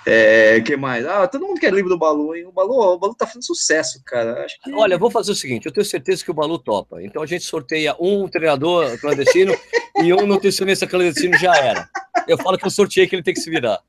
[0.07, 1.05] É, que mais?
[1.05, 2.47] Ah, todo mundo quer livro do Balu, hein?
[2.47, 4.45] O Balu, o Balu tá fazendo sucesso, cara.
[4.45, 4.73] Acho que...
[4.73, 7.03] Olha, vou fazer o seguinte: eu tenho certeza que o Balu topa.
[7.03, 9.53] Então a gente sorteia um treinador clandestino
[10.01, 11.89] e um nutricionista clandestino já era.
[12.29, 13.81] Eu falo que eu sorteei que ele tem que se virar.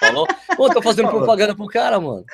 [0.00, 0.26] Falou?
[0.56, 2.24] Pô, tô fazendo propaganda pro cara, mano.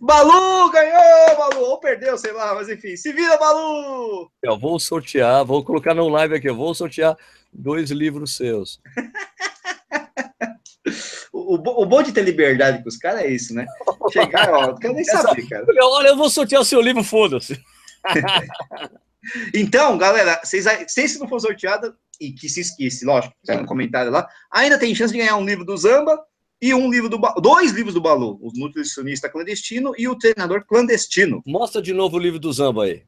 [0.00, 1.64] Balu ganhou, Balu!
[1.70, 2.96] Ou perdeu, sei lá, mas enfim.
[2.96, 4.30] Se vira, Balu!
[4.42, 7.16] Eu vou sortear, vou colocar no live aqui, eu vou sortear
[7.52, 8.80] dois livros seus.
[11.32, 13.66] o, o, o bom de ter liberdade com os caras é isso, né?
[14.12, 15.64] Chegar, ó, não quero nem Essa, saber, cara.
[15.82, 17.60] Olha, eu vou sortear o seu livro, foda-se.
[19.54, 24.10] então, galera, vocês, se não for sorteado, e que se esquece, lógico, tá no comentário
[24.10, 26.18] lá, ainda tem chance de ganhar um livro do Zamba
[26.60, 31.42] e um livro do dois livros do Balu, o nutricionista clandestino e o treinador clandestino.
[31.46, 33.02] Mostra de novo o livro do Zamba aí.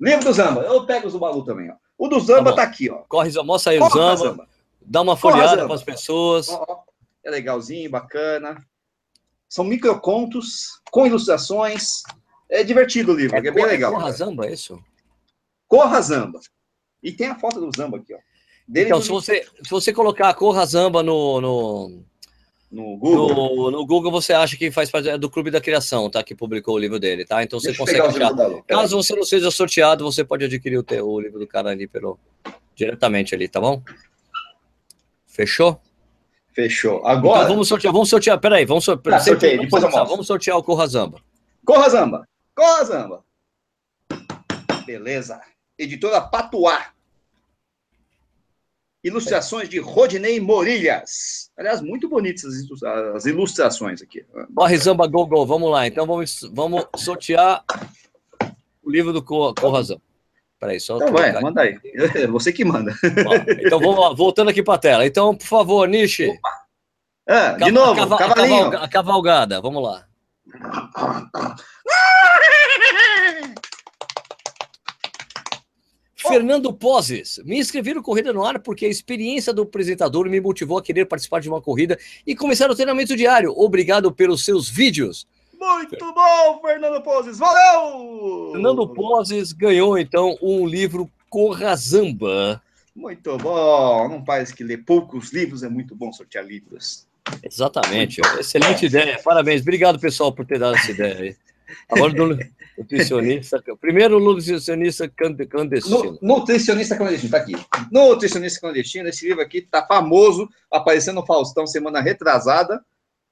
[0.00, 1.74] Livro do Zamba, eu pego os do Balu também, ó.
[1.98, 3.02] O do Zamba tá, tá aqui, ó.
[3.08, 4.48] Corre, mostra aí Corre, o Zamba, Zamba,
[4.80, 6.48] dá uma folheada para as pessoas.
[6.48, 6.84] Ó.
[7.24, 8.56] É legalzinho, bacana.
[9.48, 12.02] São microcontos com ilustrações.
[12.48, 13.92] É divertido o livro, é, é bem legal.
[13.92, 14.82] Corra Zamba, é isso?
[15.68, 16.40] Corra Zamba.
[17.02, 18.18] E tem a foto do Zamba aqui, ó.
[18.66, 22.04] Dele então, se você, se você colocar a Corra Zamba no, no,
[22.72, 23.34] no Google?
[23.34, 26.24] No, no, Google você acha que faz parte do Clube da Criação, tá?
[26.24, 27.42] Que publicou o livro dele, tá?
[27.42, 28.32] Então você Deixa consegue achar.
[28.66, 31.86] Caso você não seja sorteado, você pode adquirir o, teu, o livro do cara ali
[31.86, 32.18] pelo,
[32.74, 33.82] diretamente ali, tá bom?
[35.26, 35.78] Fechou?
[36.54, 37.06] Fechou.
[37.06, 37.42] Agora.
[37.42, 38.40] Então vamos sortear, vamos sortear.
[38.40, 39.18] Peraí, vamos sortear.
[39.18, 41.20] Tá, sorteio, depois eu vamos, vamos sortear o Corrazamba.
[41.64, 42.28] Corra Zamba!
[42.54, 43.24] Corra Zamba!
[44.84, 45.40] Beleza.
[45.78, 46.92] Editora Patuá.
[49.04, 51.50] Ilustrações de Rodinei Morilhas.
[51.58, 54.24] Aliás, muito bonitas as ilu- as ilustrações aqui.
[54.54, 55.86] Corrazamba Go Go, vamos lá.
[55.86, 57.64] Então vamos, vamos sortear
[58.82, 60.00] o livro do Co- Corrazamba.
[60.60, 60.96] Peraí, só.
[60.96, 61.42] Então vai, aqui.
[61.42, 61.76] manda aí.
[62.30, 62.94] Você que manda.
[63.26, 63.34] Ó,
[63.66, 65.04] Então vamos lá, voltando aqui para a tela.
[65.04, 66.30] Então, por favor, Nishi.
[67.28, 68.56] Ah, de novo, cava- cavalinho.
[68.70, 70.06] cavalga- a cavalgada, vamos lá.
[76.22, 80.78] Fernando Poses, me inscrevi no Corrida no Ar porque a experiência do apresentador me motivou
[80.78, 83.52] a querer participar de uma corrida e começar o treinamento diário.
[83.56, 85.26] Obrigado pelos seus vídeos.
[85.58, 87.38] Muito bom, Fernando Poses.
[87.38, 88.50] Valeu!
[88.52, 92.62] Fernando Poses ganhou então um livro Corrazamba.
[92.94, 94.08] Muito bom.
[94.08, 97.06] Não parece que ler poucos livros é muito bom sortear livros.
[97.42, 99.20] Exatamente, excelente ideia.
[99.22, 101.36] Parabéns, obrigado pessoal por ter dado essa ideia aí.
[101.88, 102.12] Agora
[102.78, 106.18] nutricionista, primeiro nutricionista cland- clandestino.
[106.20, 107.52] Nu- Nutricionista clandestino, tá aqui.
[107.90, 112.82] Nutricionista clandestino, esse livro aqui tá famoso, apareceu no Faustão semana retrasada,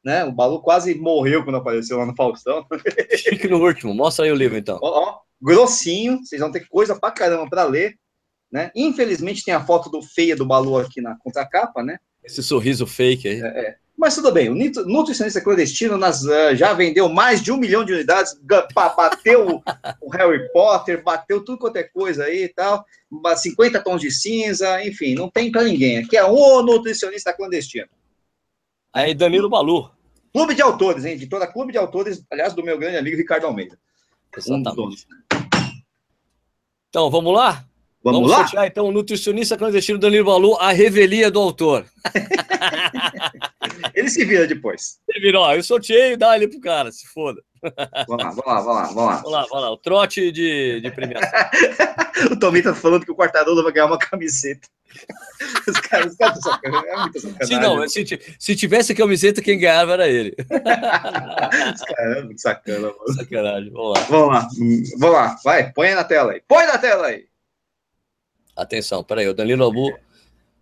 [0.04, 0.24] né?
[0.24, 2.66] O Balu quase morreu quando apareceu lá no Faustão.
[3.28, 4.78] Fique no último, mostra aí o livro então.
[4.82, 7.94] Ó, ó, grossinho, vocês vão ter coisa pra caramba pra ler,
[8.50, 8.70] né?
[8.74, 11.98] Infelizmente tem a foto do feia do Balu aqui na contracapa, né?
[12.22, 13.42] Esse sorriso fake aí.
[14.00, 14.54] Mas tudo bem, o
[14.86, 18.34] nutricionista clandestino nas, ah, já vendeu mais de um milhão de unidades,
[18.74, 19.62] bateu
[20.00, 24.10] o Harry Potter, bateu tudo quanto é coisa aí e tal, ba- 50 tons de
[24.10, 25.98] cinza, enfim, não tem pra ninguém.
[25.98, 27.88] Aqui é o nutricionista clandestino.
[28.90, 29.90] Aí Danilo Balu.
[30.32, 31.12] Clube de autores, hein?
[31.12, 33.78] Editora Clube de Autores, aliás, do meu grande amigo Ricardo Almeida.
[34.34, 34.76] Um Exatamente.
[34.76, 35.06] donos.
[36.88, 37.66] Então, vamos lá?
[38.02, 38.38] Vamos, lá?
[38.38, 41.84] sortear então o nutricionista clandestino Danilo Balu, a revelia do autor.
[43.94, 44.98] Ele se vira depois.
[45.08, 47.42] Ele virou, ó, eu sorteio e dá ali pro cara, se foda.
[48.08, 49.16] Vamos lá, vamos lá, vamos lá, vamos lá.
[49.16, 51.30] Vamos lá, vamos lá, o trote de, de premiação.
[52.30, 54.68] O Tomi tá falando que o Quartarolo vai ganhar uma camiseta.
[55.66, 56.90] Os caras, os caras estão sacanagem.
[56.90, 57.46] É muita sacanagem.
[57.46, 60.34] Se não, se, se tivesse camiseta, quem ganhava era ele.
[60.38, 63.14] Os caras, é muito sacana, mano.
[63.14, 64.04] Sacanagem, vamos lá.
[64.04, 64.48] Vamos lá,
[64.98, 66.42] vamos lá, vai, põe na tela aí.
[66.46, 67.24] Põe na tela aí.
[68.54, 69.98] Atenção, peraí, o Danilo Balu.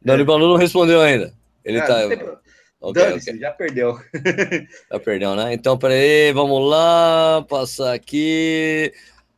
[0.01, 1.35] Danilo Balu não respondeu ainda.
[1.65, 2.39] Ele Ah, tá.
[2.81, 3.03] Não tem problema.
[3.03, 3.41] Ok, Dane-se, ok.
[3.41, 3.99] já perdeu.
[4.91, 5.55] Já perdeu, né?
[5.55, 8.93] Então, peraí, vamos lá, passar aqui.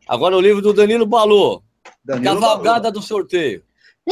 [0.07, 1.63] Agora o livro do Danilo Balu.
[2.05, 3.63] Danilo Cavalgada do sorteio.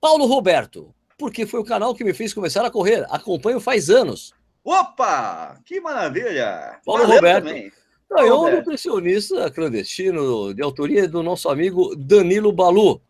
[0.00, 3.06] Paulo Roberto, porque foi o canal que me fez começar a correr.
[3.08, 4.34] Acompanho faz anos.
[4.64, 4.80] Balu.
[4.80, 6.78] Opa, que maravilha.
[6.84, 7.46] Paulo Valeu Roberto.
[7.46, 7.72] também.
[8.10, 13.00] Ganhou um nutricionista clandestino de autoria do nosso amigo Danilo Balu.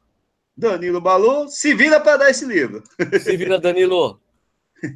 [0.57, 2.83] Danilo Balu, se vira para dar esse livro.
[3.21, 4.21] Se vira, Danilo.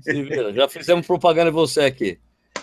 [0.02, 0.52] Se vira.
[0.52, 2.18] Já fizemos propaganda de você aqui.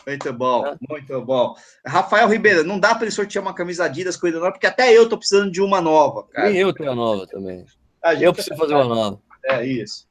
[0.08, 0.76] Muito bom, É.
[0.88, 1.56] muito bom.
[1.86, 5.10] Rafael Ribeiro, não dá para ele sortear uma camisa Adidas Corrida Nova, porque até eu
[5.10, 6.28] tô precisando de uma nova.
[6.32, 6.50] Cara.
[6.50, 7.66] Nem eu tenho a nova também.
[8.04, 9.20] A Eu preciso fazer uma nova.
[9.46, 10.08] É isso.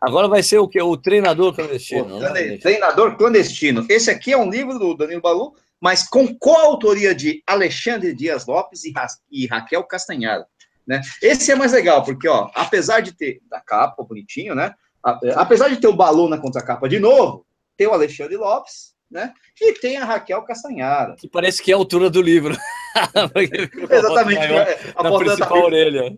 [0.00, 0.80] Agora vai ser o que?
[0.82, 2.16] O treinador clandestino.
[2.16, 2.58] O né?
[2.58, 3.86] Treinador clandestino.
[3.88, 8.84] Esse aqui é um livro do Danilo Balu, mas com coautoria de Alexandre Dias Lopes
[8.84, 10.44] e, Ra- e Raquel Castanhari.
[10.86, 11.00] Né?
[11.20, 14.72] Esse é mais legal, porque, ó, apesar de ter da capa, bonitinho, né?
[15.02, 17.44] A- é, Apesar de ter o Balu na contracapa de novo,
[17.76, 19.32] tem o Alexandre Lopes, né?
[19.60, 21.16] E tem a Raquel Castanhari.
[21.16, 22.56] Que parece que é a altura do livro.
[23.90, 24.38] Exatamente.
[24.38, 26.16] maior é, A Na foto, dela tá bem, orelha.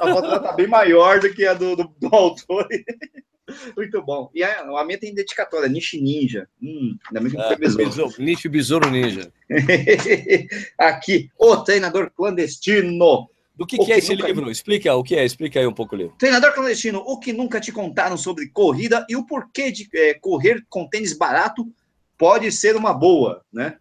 [0.00, 2.66] a foto tá bem maior do que a do, do, do autor.
[3.76, 4.30] Muito bom.
[4.32, 6.46] E a, a minha tem dedicatória, Nishi Ninja.
[6.62, 7.84] Hum, ainda bem que não foi besouro.
[7.88, 9.32] besouro, Nicho Besouro Ninja.
[10.78, 13.28] Aqui, o treinador clandestino.
[13.60, 14.50] Do que, O que é que esse nunca- livro?
[14.50, 16.14] Explica o que é, explica aí um pouco o livro.
[16.18, 20.64] Treinador clandestino, o que nunca te contaram sobre corrida e o porquê de eh, correr
[20.66, 21.70] com tênis barato
[22.16, 23.76] pode ser uma boa, né?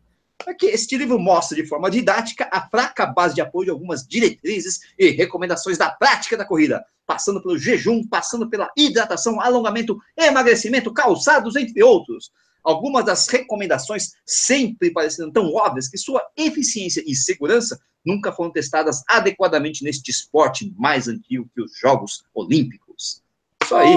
[0.45, 4.81] Aqui, este livro mostra de forma didática a fraca base de apoio de algumas diretrizes
[4.99, 11.55] e recomendações da prática da corrida, passando pelo jejum, passando pela hidratação, alongamento, emagrecimento, calçados,
[11.55, 12.31] entre outros.
[12.63, 19.03] Algumas das recomendações sempre parecendo tão óbvias que sua eficiência e segurança nunca foram testadas
[19.07, 23.21] adequadamente neste esporte mais antigo que os Jogos Olímpicos.
[23.63, 23.95] Isso aí,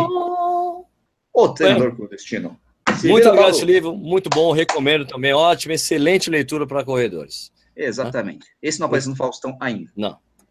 [1.33, 2.59] o treinador clandestino.
[2.99, 5.33] Se Muito obrigado esse livro, muito bom, recomendo também.
[5.33, 7.51] Ótima, excelente leitura para corredores.
[7.75, 8.47] Exatamente.
[8.61, 9.91] Esse não aparece no Faustão ainda.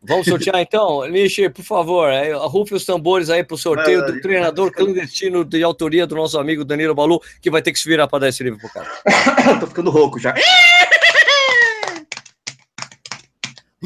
[0.04, 1.08] Vamos sortear então?
[1.08, 6.08] Nishi, por favor, arrufe os tambores aí para o sorteio do treinador clandestino de autoria
[6.08, 8.58] do nosso amigo Danilo Balu, que vai ter que se virar para dar esse livro
[8.58, 8.89] pro cara.
[9.60, 10.34] Tô ficando rouco já.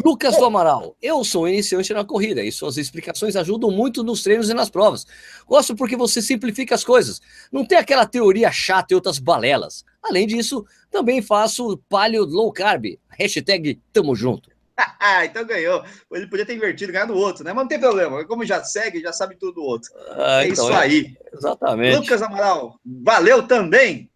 [0.03, 4.49] Lucas do Amaral, eu sou iniciante na corrida e suas explicações ajudam muito nos treinos
[4.49, 5.05] e nas provas.
[5.47, 7.22] Gosto porque você simplifica as coisas.
[7.51, 9.86] Não tem aquela teoria chata e outras balelas.
[10.03, 12.99] Além disso, também faço palio low carb.
[13.09, 14.55] Hashtag tamo junto.
[15.26, 15.84] então ganhou.
[16.11, 17.53] Ele podia ter invertido ganhado o outro, né?
[17.53, 18.26] Mas não tem problema.
[18.26, 19.89] Como já segue, já sabe tudo do outro.
[20.11, 20.78] Ah, é então isso é.
[20.78, 21.17] aí.
[21.34, 21.97] Exatamente.
[21.97, 24.09] Lucas Amaral, valeu também.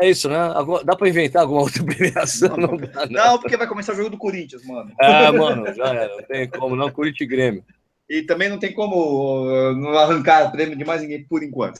[0.00, 0.38] É isso, né?
[0.84, 2.56] Dá para inventar alguma outra premiação?
[2.56, 3.32] Não, não, dá, não.
[3.32, 4.90] não, porque vai começar o jogo do Corinthians, mano.
[4.98, 6.16] Ah, mano, já era.
[6.16, 6.90] Não tem como, não.
[6.90, 7.64] Corinthians e Grêmio.
[8.10, 11.78] E também não tem como uh, não arrancar prêmio de mais ninguém por enquanto.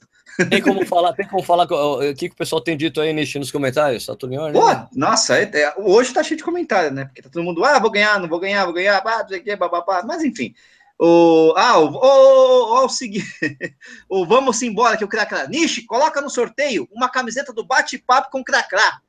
[0.49, 3.41] Tem como falar, tem como falar o que, que o pessoal tem dito aí Nishi,
[3.41, 4.53] nos comentários, Saturnior?
[4.53, 4.61] Né?
[4.61, 7.07] Pô, nossa, é, é, hoje tá cheio de comentários, né?
[7.07, 9.41] Porque tá todo mundo, ah, vou ganhar, não vou ganhar, vou ganhar, ah, não sei
[9.41, 10.05] o que, bababá.
[10.07, 10.55] Mas enfim,
[10.97, 15.49] o, ah, o, o, o, o vamos embora que o Cracrá.
[15.49, 19.01] Nishi, coloca no sorteio uma camiseta do bate-papo com Cracrá.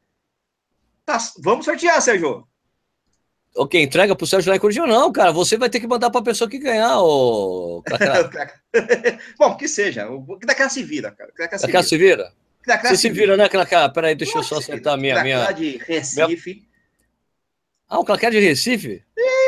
[1.06, 2.48] Tá, vamos sortear, Sérgio.
[3.56, 4.88] Ok, entrega pro Sérgio lá em Curitiba?
[4.88, 7.84] Não, cara, você vai ter que mandar pra pessoa que ganhar, o
[9.38, 10.10] Bom, que seja.
[10.10, 11.32] O Cracrá se vira, cara.
[11.34, 11.84] Cracrá se, vira.
[11.84, 12.34] se vira?
[12.84, 13.90] Você se vira, né, Cracrá?
[13.90, 15.22] Peraí, deixa eu só acertar a minha...
[15.22, 15.52] minha...
[15.52, 16.54] de Recife.
[16.54, 16.72] Minha...
[17.90, 19.04] Ah, o Cracrá de Recife?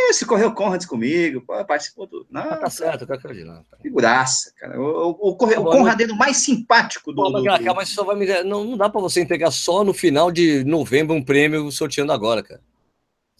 [0.10, 2.28] Isso, correu Conrads comigo, participou do.
[2.30, 3.64] Não, ah, tá certo, quero de lá.
[3.82, 4.78] Figuraça, cara.
[4.78, 7.24] O, o, o, corre, tá o Conradeiro mais simpático do.
[7.24, 7.42] Pô,
[7.74, 8.44] mas, só vai me.
[8.44, 12.44] Não, não dá para você entregar só no final de novembro um prêmio sorteando agora,
[12.44, 12.60] cara.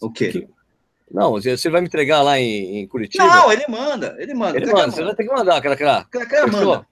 [0.04, 0.46] O quê?
[1.10, 3.24] Não, você vai me entregar lá em, em Curitiba?
[3.24, 4.56] Não, ele manda, ele manda.
[4.56, 5.60] Ele manda, você vai ter que mandar.
[5.60, 6.86] Cara, cara manda.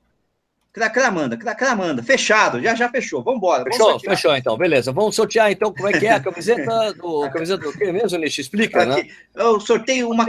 [0.72, 2.02] Cracra manda, Cracra manda.
[2.02, 3.22] Fechado, já já fechou.
[3.22, 3.64] Vamos embora.
[3.64, 4.90] Fechou, fechou então, beleza.
[4.90, 7.28] Vamos sortear então como é que é a camiseta do.
[7.30, 8.38] camiseta do que mesmo, Nish?
[8.38, 9.06] Explica, né?
[9.34, 10.26] Eu sorteio uma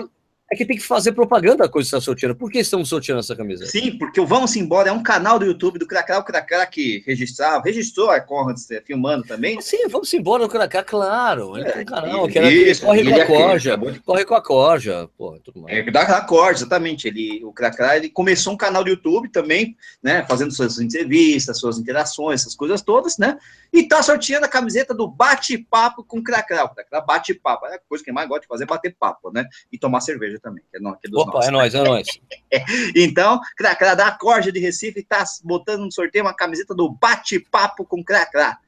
[0.54, 2.36] é que tem que fazer propaganda da coisa que está sorteando.
[2.36, 3.66] Por que estamos sorteando essa camisa?
[3.66, 7.04] Sim, porque o Vamos Embora é um canal do YouTube do Cracá, o Cracá que
[7.06, 9.60] registrava, registrou a Conrad é, filmando também.
[9.62, 11.58] Sim, Vamos Embora do Cracá, claro.
[11.58, 14.42] Ele é, tem um canal que, era, isso, corre com a corja, corre com a
[14.42, 15.78] corja, pô, tudo mais.
[15.78, 17.08] É, da, da corja, exatamente.
[17.08, 21.78] Ele, o Cracá, ele começou um canal do YouTube também, né, fazendo suas entrevistas, suas
[21.78, 23.38] interações, essas coisas todas, né,
[23.74, 26.72] e tá sorteando a camiseta do bate-papo com Cracá
[27.06, 30.00] bate-papo, é a coisa que mais gosta de fazer, é bater papo, né, e tomar
[30.00, 30.64] cerveja também.
[30.70, 31.48] Que é, não, que é Opa, nossos.
[31.48, 32.08] é nóis, é nóis.
[32.96, 38.04] então, Cracrá da Corja de Recife está botando no sorteio uma camiseta do bate-papo com
[38.04, 38.60] Cracrá.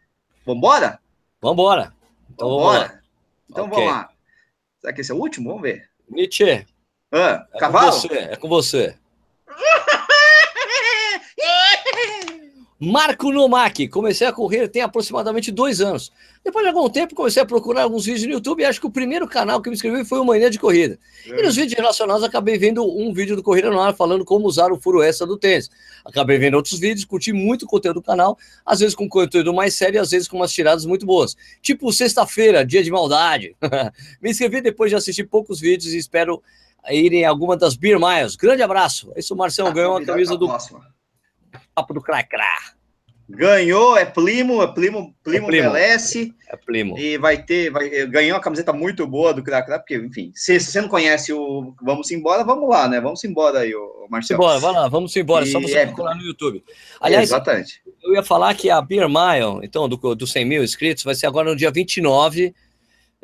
[0.44, 1.00] Vambora?
[1.40, 1.94] Vambora.
[2.34, 3.02] Então, Vambora.
[3.48, 3.78] Então okay.
[3.78, 4.10] vamos lá.
[4.82, 5.50] Será que esse é o último?
[5.50, 5.88] Vamos ver.
[6.10, 6.66] Nietzsche.
[7.12, 7.92] Ah, é cavalo?
[7.92, 8.98] Com você, é com você.
[12.78, 16.12] Marco Nomak, comecei a correr tem aproximadamente dois anos.
[16.44, 18.92] Depois de algum tempo, comecei a procurar alguns vídeos no YouTube e acho que o
[18.92, 21.00] primeiro canal que me inscrevi foi o Mania de Corrida.
[21.26, 21.40] É.
[21.40, 24.74] E nos vídeos relacionados, acabei vendo um vídeo do Corrida no Ar falando como usar
[24.74, 25.72] o furo extra do tênis.
[26.04, 29.74] Acabei vendo outros vídeos, curti muito o conteúdo do canal, às vezes com conteúdo mais
[29.74, 31.36] sério, às vezes com umas tiradas muito boas.
[31.62, 33.56] Tipo, sexta-feira, dia de maldade.
[34.22, 36.44] me inscrevi depois de assistir poucos vídeos e espero
[36.90, 38.36] ir em alguma das Beer Miles.
[38.36, 39.14] Grande abraço.
[39.16, 40.46] É isso, Marcelo ah, ganhou a camisa do.
[40.46, 40.94] Próxima.
[41.76, 42.76] Papo do Cracrá.
[43.28, 45.62] Ganhou, é Plimo, é Plimo, Plimo, é.
[45.64, 46.34] Belesse.
[46.48, 46.98] É Plimo.
[46.98, 50.80] E vai ter, vai, ganhou uma camiseta muito boa do Cracrá, porque, enfim, se, você
[50.80, 53.02] não conhece o Vamos Embora, vamos lá, né?
[53.02, 54.40] Vamos embora aí, o Marcelo.
[54.40, 55.86] Embora, vai lá, vamos embora, e só você é...
[55.88, 56.64] procurar no YouTube.
[57.02, 57.82] Aliás, Exatamente.
[58.04, 61.26] eu ia falar que a Beer Mile, então, do, do 100 mil inscritos, vai ser
[61.26, 62.54] agora no dia 29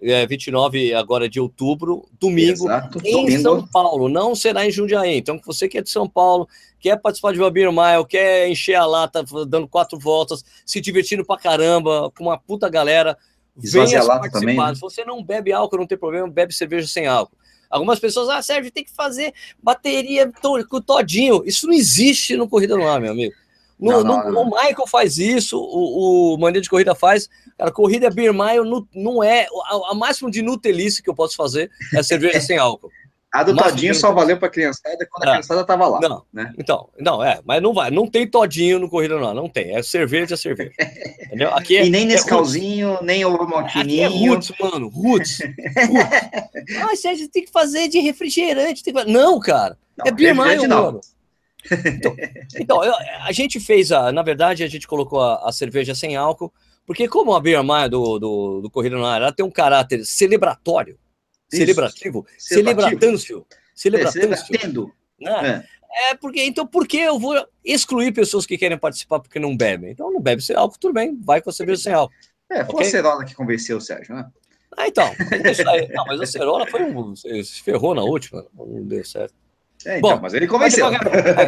[0.02, 3.41] é, 29 agora de outubro, domingo, Exato, em domingo.
[3.41, 5.16] São Paulo, não será em Jundiaí.
[5.16, 6.49] Então, você que é de São Paulo,
[6.82, 11.38] quer participar de Babir Mile, quer encher a lata dando quatro voltas, se divertindo pra
[11.38, 13.18] caramba, com uma puta galera,
[13.56, 14.30] venha participar.
[14.32, 14.76] Também, né?
[14.76, 17.38] Se você não bebe álcool, não tem problema, bebe cerveja sem álcool.
[17.70, 19.34] Algumas pessoas, ah, Sérgio, tem que fazer
[19.64, 21.41] bateria com todinho.
[21.45, 23.34] Isso não existe no Corrida no Ar, meu amigo.
[23.80, 27.28] No, não, não, no, o Michael faz isso, o, o Mania de Corrida faz.
[27.58, 29.48] Cara, corrida Beer Mile não, não é.
[29.66, 32.91] A, a máximo de nutelice que eu posso fazer é cerveja sem álcool.
[33.34, 35.32] A do Todinho só valeu para criançada quando a é.
[35.32, 36.02] criançada tava lá.
[36.02, 36.53] Não, né?
[36.58, 39.74] Então, não, é, mas não vai, não tem Todinho no Corrida não, não tem.
[39.74, 40.72] É cerveja, é cerveja.
[41.28, 41.49] Entendeu?
[41.56, 44.03] Aqui é, e nem nesse é calzinho, nem o maltininho.
[44.03, 45.40] É roots, mano, roots.
[45.88, 46.78] roots.
[46.82, 48.84] ah, Sérgio, tem que fazer de refrigerante.
[48.84, 48.91] Que...
[48.91, 50.99] Não, cara, não, é Beer Mile, mano.
[51.86, 52.16] Então,
[52.60, 52.94] então eu,
[53.24, 56.52] a gente fez a, na verdade, a gente colocou a, a cerveja sem álcool,
[56.86, 60.98] porque como a Beer Mile do, do, do Corrida Ar, ela tem um caráter celebratório,
[61.52, 61.57] Isso.
[61.57, 63.45] celebrativo, celebratâncio,
[63.76, 64.56] celebratâncio.
[65.19, 65.65] É, né?
[65.91, 66.11] é.
[66.11, 66.15] é.
[66.15, 69.91] porque então por que eu vou excluir pessoas que querem participar porque não bebem?
[69.91, 72.15] Então não bebe sem álcool, tudo bem, vai com a cerveja sem álcool.
[72.49, 72.88] É, foi okay?
[72.88, 74.26] a Cerola que convenceu o Sérgio, né?
[74.78, 75.10] Ah, então.
[75.94, 77.15] Não, mas a Cerola foi um.
[77.15, 79.34] Se ferrou na última, não deu certo.
[79.86, 80.86] É, então, Bom, mas ele convenceu.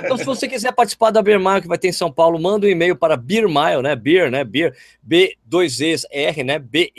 [0.03, 2.65] então, se você quiser participar da Beer Mile que vai ter em São Paulo, manda
[2.65, 3.95] um e-mail para Beer Mile, né?
[3.95, 4.43] Beer, né?
[4.43, 4.75] Beer,
[5.07, 6.59] B2 E R, né?
[6.59, 6.91] B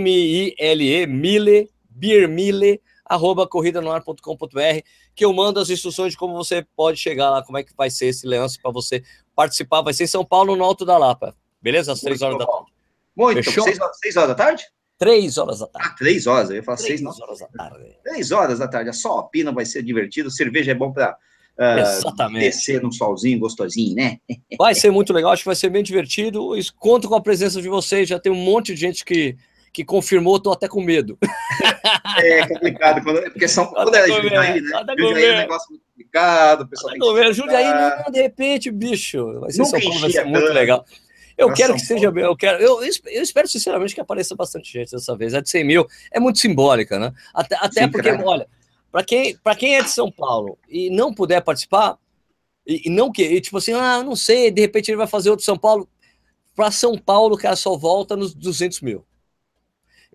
[0.00, 4.80] Mile beermile, arroba corridanoar.com.br,
[5.14, 7.88] que eu mando as instruções de como você pode chegar lá, como é que vai
[7.90, 9.02] ser esse lance para você
[9.34, 9.82] participar.
[9.82, 11.34] Vai ser em São Paulo, no Alto da Lapa.
[11.62, 11.92] Beleza?
[11.92, 12.72] Às três horas da tarde.
[13.16, 14.64] Muito, seis, seis horas da tarde?
[14.98, 15.88] Três horas da tarde.
[15.88, 17.12] Ah, três horas, eu ia falar três seis, não.
[17.12, 17.96] horas da tarde.
[18.02, 21.16] Três horas da tarde, só a pina vai ser divertido, cerveja é bom para
[21.58, 22.44] uh, Exatamente.
[22.44, 24.18] descer num solzinho gostosinho, né?
[24.58, 26.50] Vai ser muito legal, acho que vai ser bem divertido.
[26.78, 29.36] Conto com a presença de vocês, já tem um monte de gente que,
[29.74, 31.18] que confirmou, tô até com medo.
[32.16, 34.70] É complicado, quando, porque são, quando é Jundiaí, né?
[34.96, 37.32] Jundiaí é um negócio muito complicado, o pessoal tem que...
[37.32, 40.84] Jundiaí, não, de repente, bicho, vai ser Nunca São Paulo, vai ser muito legal.
[41.36, 44.72] Eu Pra quero que seja bem, eu quero, eu, eu espero sinceramente que apareça bastante
[44.72, 45.34] gente dessa vez.
[45.34, 47.12] A de 100 mil é muito simbólica, né?
[47.34, 48.24] Até, até Sim, porque, cara.
[48.24, 48.48] olha,
[48.92, 51.98] para quem, pra quem é de São Paulo e não puder participar,
[52.64, 55.30] e, e não que, e tipo assim, ah, não sei, de repente ele vai fazer
[55.30, 55.88] outro São Paulo.
[56.54, 59.04] Para São Paulo, o cara só volta nos 200 mil.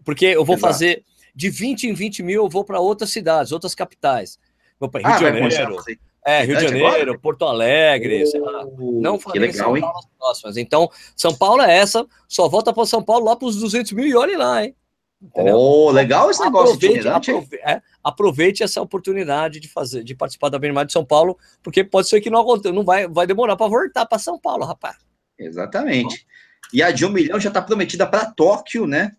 [0.04, 0.74] Porque eu vou Exato.
[0.74, 1.04] fazer
[1.36, 4.38] de 20 em 20 mil, eu vou para outras cidades, outras capitais.
[4.80, 5.84] Vou para Rio Ah, de Janeiro,
[6.26, 7.20] é, Rio de Janeiro?
[7.20, 8.66] Porto Alegre, sei lá.
[8.66, 9.82] Oh, Não falei legal, São hein?
[9.82, 10.58] Paulo nas próximas.
[10.58, 14.06] Então, São Paulo é essa, só volta para São Paulo lá para os 200 mil
[14.06, 14.76] e olhe lá, hein?
[15.22, 15.58] Entendeu?
[15.58, 17.38] Oh, legal esse negócio aproveite, itinerante, hein?
[17.38, 21.84] aprove- é, aproveite essa oportunidade de fazer, de participar da Bermar de São Paulo, porque
[21.84, 24.96] pode ser que não aconteça, não vai, vai demorar para voltar para São Paulo, rapaz.
[25.38, 26.26] Exatamente.
[26.72, 29.14] E a de um milhão já está prometida para Tóquio, né?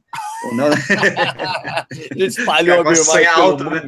[0.45, 0.77] Ou não, né?
[2.17, 3.83] Espalhou a pelo alto, né?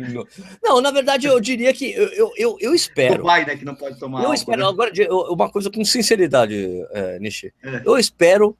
[0.62, 3.18] Não, na verdade, eu diria que eu, eu, eu, espero.
[3.18, 3.56] Dubai, né?
[3.56, 4.68] Que não pode tomar Eu álcool, espero, né?
[4.68, 4.92] agora,
[5.30, 6.56] uma coisa com sinceridade,
[6.90, 7.52] é, Nishi.
[7.62, 7.82] É.
[7.84, 8.56] Eu espero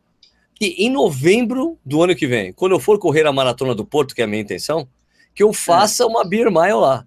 [0.55, 4.15] que em novembro do ano que vem, quando eu for correr a Maratona do Porto,
[4.15, 4.89] que é a minha intenção,
[5.35, 7.05] que eu faça uma Beer Mile lá.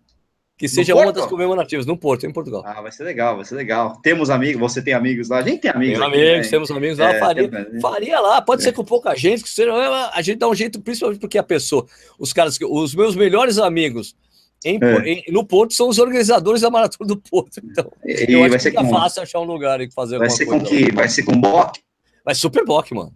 [0.58, 2.64] Que seja uma das comemorativas, no Porto, em Portugal.
[2.66, 4.00] Ah, vai ser legal, vai ser legal.
[4.02, 5.98] Temos amigos, você tem amigos lá, a gente tem amigos.
[6.00, 6.50] Tem amigos, né?
[6.50, 8.66] temos amigos lá, É, faria, tem- faria lá, pode É.
[8.66, 9.74] ser com pouca gente, que seja,
[10.14, 11.86] a gente dá um jeito, principalmente porque a pessoa,
[12.18, 14.16] os caras, os meus melhores amigos
[14.64, 15.10] em, É.
[15.10, 18.72] em- no Porto são os organizadores da Maratona do Porto, então E eu vai ser
[18.72, 20.66] com, fácil achar um lugar e fazer vai ser com coisa.
[20.68, 21.82] que, vai ser com Bock.
[22.24, 23.14] Vai Super Bock, mano.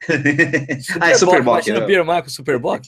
[1.00, 1.66] ah, é Super Bock.
[1.68, 2.00] Imagina né?
[2.02, 2.86] o Mile com Super Bock.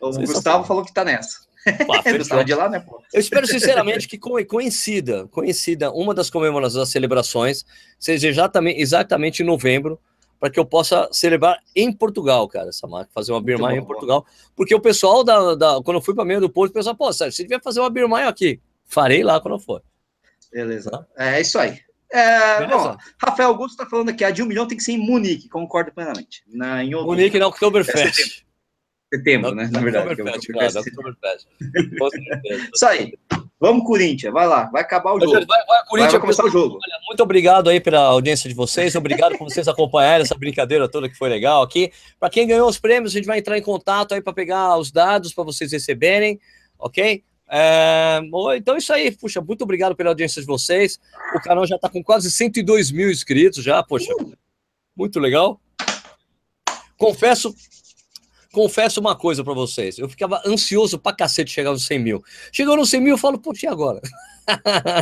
[0.00, 0.10] O.
[0.12, 1.49] Gustavo falou que tá nessa.
[1.86, 2.12] Pá, é
[2.44, 3.02] de lá, né, pô?
[3.12, 7.64] Eu espero sinceramente que co- coincida, coincida uma das comemorações das celebrações,
[7.98, 9.98] seja exatamente, exatamente em novembro,
[10.38, 14.24] para que eu possa celebrar em Portugal, cara, essa marca, fazer uma bom, em Portugal,
[14.56, 17.12] porque o pessoal da, da- quando eu fui para meio do Porto, o pessoal, pô,
[17.12, 18.58] Sérgio, você devia fazer uma Mile aqui.
[18.86, 19.82] Farei lá quando eu for.
[20.50, 21.06] Beleza.
[21.16, 21.78] É isso aí.
[22.12, 24.98] É, bom, Rafael Augusto tá falando aqui, a de um milhão tem que ser em
[24.98, 26.42] Munique, concordo plenamente.
[26.48, 28.44] Na, em outubro, Munique na Oktoberfest.
[29.12, 29.68] Setembro, né?
[29.70, 30.20] Na verdade.
[30.20, 30.66] É.
[32.74, 33.12] Isso aí.
[33.58, 35.32] Vamos, Corinthians, vai lá, vai acabar o jogo.
[35.32, 36.76] Vai, vai, Vai, Corinthians, vai começar o jogo.
[36.76, 41.10] Olha, muito obrigado aí pela audiência de vocês, obrigado por vocês acompanharem essa brincadeira toda
[41.10, 41.92] que foi legal aqui.
[42.18, 44.90] Para quem ganhou os prêmios, a gente vai entrar em contato aí para pegar os
[44.90, 46.40] dados para vocês receberem,
[46.78, 47.22] ok?
[47.52, 48.20] É,
[48.56, 50.98] então é isso aí, puxa, muito obrigado pela audiência de vocês.
[51.34, 54.14] O canal já está com quase 102 mil inscritos já, poxa,
[54.96, 55.60] muito legal.
[56.96, 57.54] Confesso,
[58.52, 62.24] confesso uma coisa para vocês, eu ficava ansioso pra cacete chegar nos 100 mil.
[62.52, 64.00] Chegou nos 100 mil, eu falo, poxa, e agora?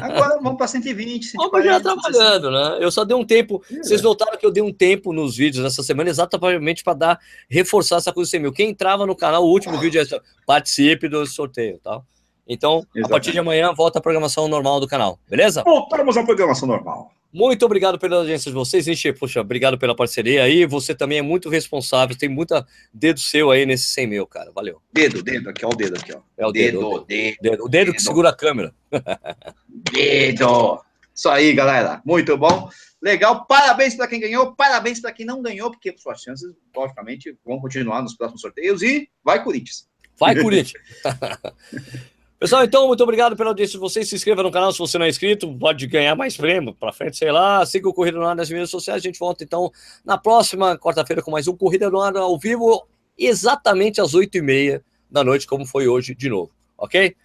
[0.02, 2.78] Agora vamos para 120, Vamos já 140, trabalhando, né?
[2.80, 3.62] Eu só dei um tempo.
[3.82, 7.96] Vocês notaram que eu dei um tempo nos vídeos essa semana, exatamente para dar reforçar
[7.96, 8.52] essa coisa 100 mil.
[8.52, 12.02] Quem entrava no canal, o último vídeo é participe do sorteio, tá?
[12.46, 13.10] Então, a Exatamente.
[13.10, 15.62] partir de amanhã, volta a programação normal do canal, beleza?
[15.62, 17.10] Voltamos à programação normal.
[17.32, 19.12] Muito obrigado pela audiência de vocês, Nishi.
[19.12, 20.64] Puxa, obrigado pela parceria aí.
[20.64, 24.50] Você também é muito responsável, tem muita dedo seu aí nesse 100 mil, cara.
[24.50, 24.80] Valeu.
[24.92, 26.20] Dedo, dedo, aqui, ó, o dedo aqui, ó.
[26.38, 27.64] É o dedo, dedo, o dedo, dedo.
[27.64, 28.02] O dedo que Dedo.
[28.02, 28.74] segura a câmera.
[29.92, 30.80] dedo.
[31.14, 32.00] Isso aí, galera.
[32.05, 32.70] Muito bom.
[33.02, 33.44] Legal.
[33.46, 38.02] Parabéns para quem ganhou, parabéns para quem não ganhou, porque suas chances, logicamente, vão continuar
[38.02, 38.82] nos próximos sorteios.
[38.82, 39.86] E vai, Corinthians.
[40.18, 40.82] Vai, Corinthians!
[42.39, 44.09] Pessoal, então, muito obrigado pela audiência de vocês.
[44.09, 45.52] Se inscreva no canal se você não é inscrito.
[45.59, 47.66] Pode ganhar mais prêmio para frente, sei lá.
[47.66, 49.02] Siga o Corrida Ar nas mídias sociais.
[49.02, 49.73] A gente volta, então,
[50.05, 52.86] na próxima quarta-feira com mais um Corrida Ar ao vivo,
[53.19, 56.52] exatamente às oito e meia da noite, como foi hoje de novo.
[56.77, 57.16] Ok?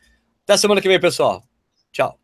[0.46, 1.44] Até semana que vem, pessoal.
[1.92, 2.23] Tchau.